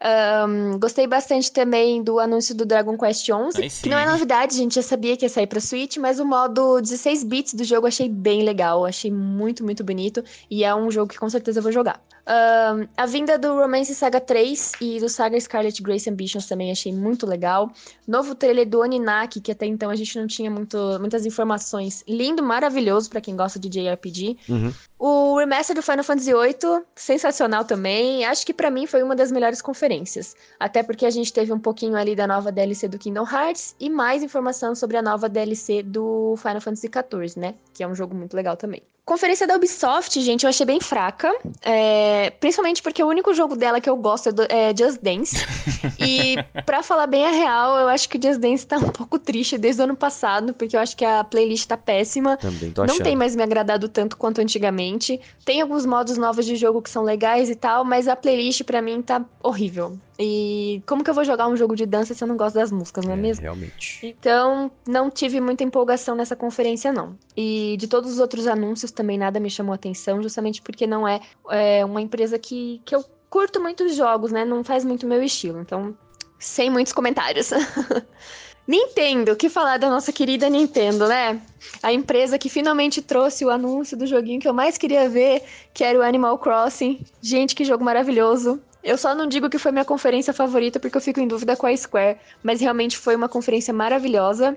[0.00, 4.58] Um, gostei bastante também do anúncio do Dragon Quest 11, que não é novidade, a
[4.58, 7.84] gente já sabia que ia sair para Switch, mas o modo 16 bits do jogo
[7.84, 11.58] eu achei bem legal, achei muito, muito bonito e é um jogo que com certeza
[11.58, 12.00] eu vou jogar.
[12.28, 16.92] Um, a vinda do Romance Saga 3 e do Saga Scarlet Grace Ambitions também achei
[16.92, 17.72] muito legal.
[18.06, 22.04] Novo trailer do Oninaki, que até então a gente não tinha muito, muitas informações.
[22.06, 24.36] Lindo, maravilhoso para quem gosta de JRPG.
[24.46, 24.74] Uhum.
[24.98, 28.26] O remaster do Final Fantasy VIII, sensacional também.
[28.26, 30.36] Acho que para mim foi uma das melhores conferências.
[30.60, 33.88] Até porque a gente teve um pouquinho ali da nova DLC do Kingdom Hearts e
[33.88, 37.54] mais informação sobre a nova DLC do Final Fantasy XIV, né?
[37.72, 38.82] Que é um jogo muito legal também.
[39.08, 41.34] Conferência da Ubisoft, gente, eu achei bem fraca.
[41.62, 45.34] É, principalmente porque o único jogo dela que eu gosto é, do, é Just Dance.
[45.98, 46.36] e,
[46.66, 49.80] para falar bem a real, eu acho que Just Dance tá um pouco triste desde
[49.80, 52.36] o ano passado, porque eu acho que a playlist tá péssima.
[52.36, 52.98] Também tô achando.
[52.98, 55.18] Não tem mais me agradado tanto quanto antigamente.
[55.42, 58.82] Tem alguns modos novos de jogo que são legais e tal, mas a playlist para
[58.82, 59.98] mim tá horrível.
[60.18, 62.72] E como que eu vou jogar um jogo de dança se eu não gosto das
[62.72, 63.42] músicas, não é, é mesmo?
[63.42, 64.04] Realmente.
[64.04, 67.16] Então, não tive muita empolgação nessa conferência, não.
[67.36, 71.20] E de todos os outros anúncios também nada me chamou atenção, justamente porque não é,
[71.50, 74.44] é uma empresa que, que eu curto muitos jogos, né?
[74.44, 75.60] Não faz muito meu estilo.
[75.60, 75.96] Então,
[76.38, 77.50] sem muitos comentários.
[78.66, 81.40] Nintendo, o que falar da nossa querida Nintendo, né?
[81.82, 85.42] A empresa que finalmente trouxe o anúncio do joguinho que eu mais queria ver,
[85.72, 87.02] que era o Animal Crossing.
[87.22, 88.60] Gente, que jogo maravilhoso.
[88.88, 91.66] Eu só não digo que foi minha conferência favorita porque eu fico em dúvida com
[91.66, 94.56] a Square, mas realmente foi uma conferência maravilhosa.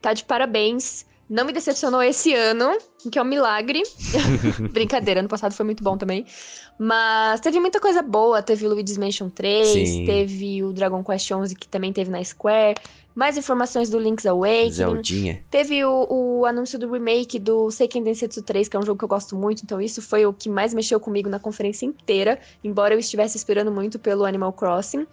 [0.00, 1.04] Tá de parabéns.
[1.28, 2.78] Não me decepcionou esse ano,
[3.12, 3.82] que é um milagre.
[4.72, 6.24] Brincadeira, ano passado foi muito bom também.
[6.78, 8.40] Mas teve muita coisa boa.
[8.40, 10.04] Teve o Luigi's Mansion 3, Sim.
[10.06, 12.76] teve o Dragon Quest 11, que também teve na Square.
[13.16, 14.72] Mais informações do Link's Awakening.
[14.72, 15.44] Zeldinha.
[15.50, 19.04] Teve o, o, anúncio do remake do Seiken Densetsu 3, que é um jogo que
[19.04, 19.62] eu gosto muito.
[19.62, 22.38] Então isso foi o que mais mexeu comigo na conferência inteira.
[22.62, 25.06] Embora eu estivesse esperando muito pelo Animal Crossing.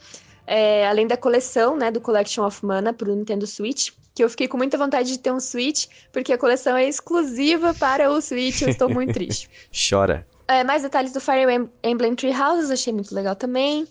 [0.45, 4.49] É, além da coleção, né, do Collection of Mana pro Nintendo Switch, que eu fiquei
[4.49, 8.63] com muita vontade de ter um Switch, porque a coleção é exclusiva para o Switch,
[8.63, 9.49] eu estou muito triste.
[9.71, 10.27] Chora.
[10.45, 13.87] É, mais detalhes do Fire Emblem Three Houses, achei muito legal também.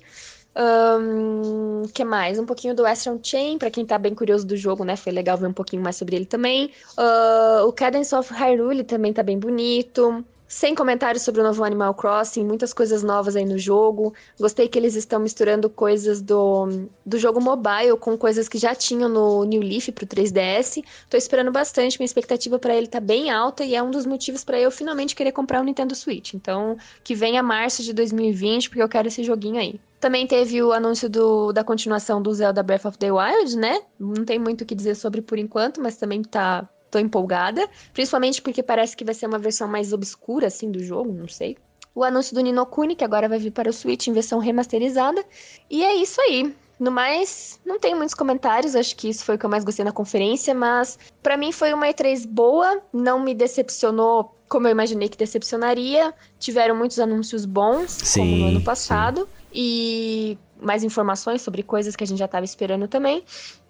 [0.54, 2.38] Um, que mais?
[2.38, 4.96] Um pouquinho do Astral Chain, para quem tá bem curioso do jogo, né?
[4.96, 6.70] Foi legal ver um pouquinho mais sobre ele também.
[6.98, 10.24] Uh, o Cadence of Hyrule também tá bem bonito.
[10.52, 14.12] Sem comentários sobre o novo Animal Crossing, muitas coisas novas aí no jogo.
[14.38, 19.08] Gostei que eles estão misturando coisas do, do jogo mobile com coisas que já tinham
[19.08, 20.84] no New Leaf pro 3DS.
[21.08, 24.44] Tô esperando bastante, minha expectativa para ele tá bem alta e é um dos motivos
[24.44, 26.34] para eu finalmente querer comprar o Nintendo Switch.
[26.34, 29.80] Então, que venha março de 2020, porque eu quero esse joguinho aí.
[29.98, 33.80] Também teve o anúncio do, da continuação do Zelda Breath of the Wild, né?
[33.98, 38.43] Não tem muito o que dizer sobre por enquanto, mas também tá tô empolgada, principalmente
[38.43, 41.56] porque parece que vai ser uma versão mais obscura, assim, do jogo, não sei.
[41.94, 45.24] O anúncio do Ninokuni, que agora vai vir para o Switch em versão remasterizada.
[45.69, 46.55] E é isso aí.
[46.78, 49.85] No mais, não tem muitos comentários, acho que isso foi o que eu mais gostei
[49.85, 55.09] na conferência, mas para mim foi uma E3 boa, não me decepcionou como eu imaginei
[55.09, 56.12] que decepcionaria.
[56.39, 59.27] Tiveram muitos anúncios bons, sim, como no ano passado, sim.
[59.55, 63.24] e mais informações sobre coisas que a gente já estava esperando também.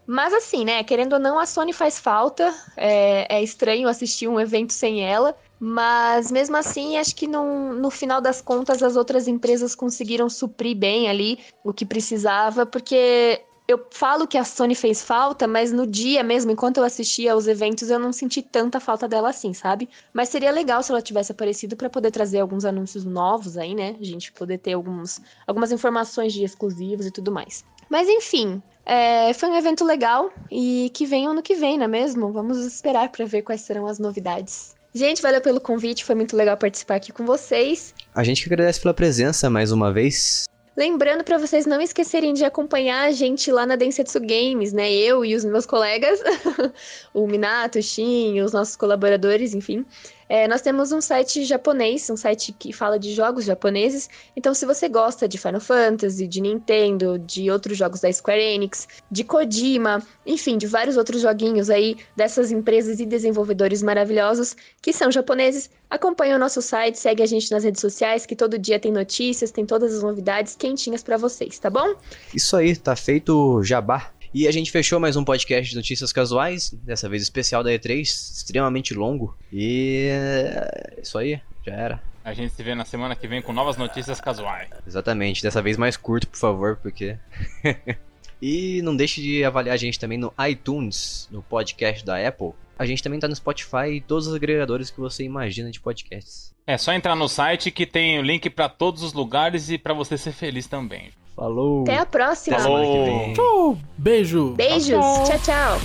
[0.06, 0.82] Mas assim, né?
[0.82, 2.52] Querendo ou não, a Sony faz falta.
[2.76, 5.36] É, é estranho assistir um evento sem ela.
[5.58, 10.76] Mas mesmo assim, acho que no, no final das contas as outras empresas conseguiram suprir
[10.76, 15.86] bem ali o que precisava, porque eu falo que a Sony fez falta, mas no
[15.86, 19.88] dia mesmo, enquanto eu assistia aos eventos, eu não senti tanta falta dela assim, sabe?
[20.12, 23.96] Mas seria legal se ela tivesse aparecido para poder trazer alguns anúncios novos aí, né?
[24.00, 27.64] A gente poder ter alguns, algumas informações de exclusivos e tudo mais.
[27.88, 31.88] Mas enfim, é, foi um evento legal e que vem ano que vem, não é
[31.88, 32.32] mesmo?
[32.32, 34.74] Vamos esperar para ver quais serão as novidades.
[34.94, 37.94] Gente, valeu pelo convite, foi muito legal participar aqui com vocês.
[38.14, 40.44] A gente que agradece pela presença mais uma vez.
[40.76, 44.90] Lembrando para vocês não esquecerem de acompanhar a gente lá na Densetsu Games, né?
[44.90, 46.20] Eu e os meus colegas,
[47.12, 49.84] o Minato, o Shin, os nossos colaboradores, enfim.
[50.28, 54.08] É, nós temos um site japonês, um site que fala de jogos japoneses.
[54.36, 58.88] Então, se você gosta de Final Fantasy, de Nintendo, de outros jogos da Square Enix,
[59.10, 65.10] de Kojima, enfim, de vários outros joguinhos aí dessas empresas e desenvolvedores maravilhosos que são
[65.10, 68.90] japoneses, acompanhe o nosso site, segue a gente nas redes sociais, que todo dia tem
[68.92, 71.94] notícias, tem todas as novidades quentinhas para vocês, tá bom?
[72.34, 74.10] Isso aí, tá feito jabá.
[74.34, 78.00] E a gente fechou mais um podcast de notícias casuais, dessa vez especial da E3,
[78.00, 79.36] extremamente longo.
[79.52, 82.02] E é isso aí, já era.
[82.24, 84.70] A gente se vê na semana que vem com novas notícias casuais.
[84.86, 87.18] Exatamente, dessa vez mais curto, por favor, porque.
[88.40, 92.52] e não deixe de avaliar a gente também no iTunes, no podcast da Apple.
[92.78, 96.54] A gente também tá no Spotify e todos os agregadores que você imagina de podcasts.
[96.66, 99.92] É só entrar no site que tem o link para todos os lugares e para
[99.92, 101.10] você ser feliz também.
[101.34, 101.82] Falou.
[101.82, 102.58] Até a próxima.
[102.58, 103.32] Falou.
[103.34, 103.78] Tchau.
[103.96, 104.52] Beijo.
[104.54, 105.04] Beijos.
[105.28, 105.78] Tchau, tchau.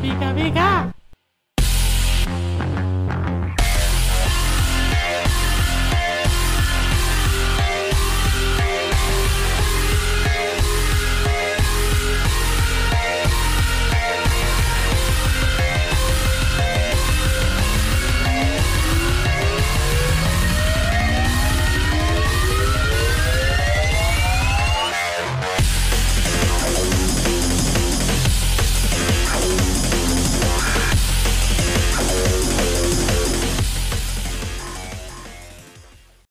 [0.00, 1.01] Fica, fica.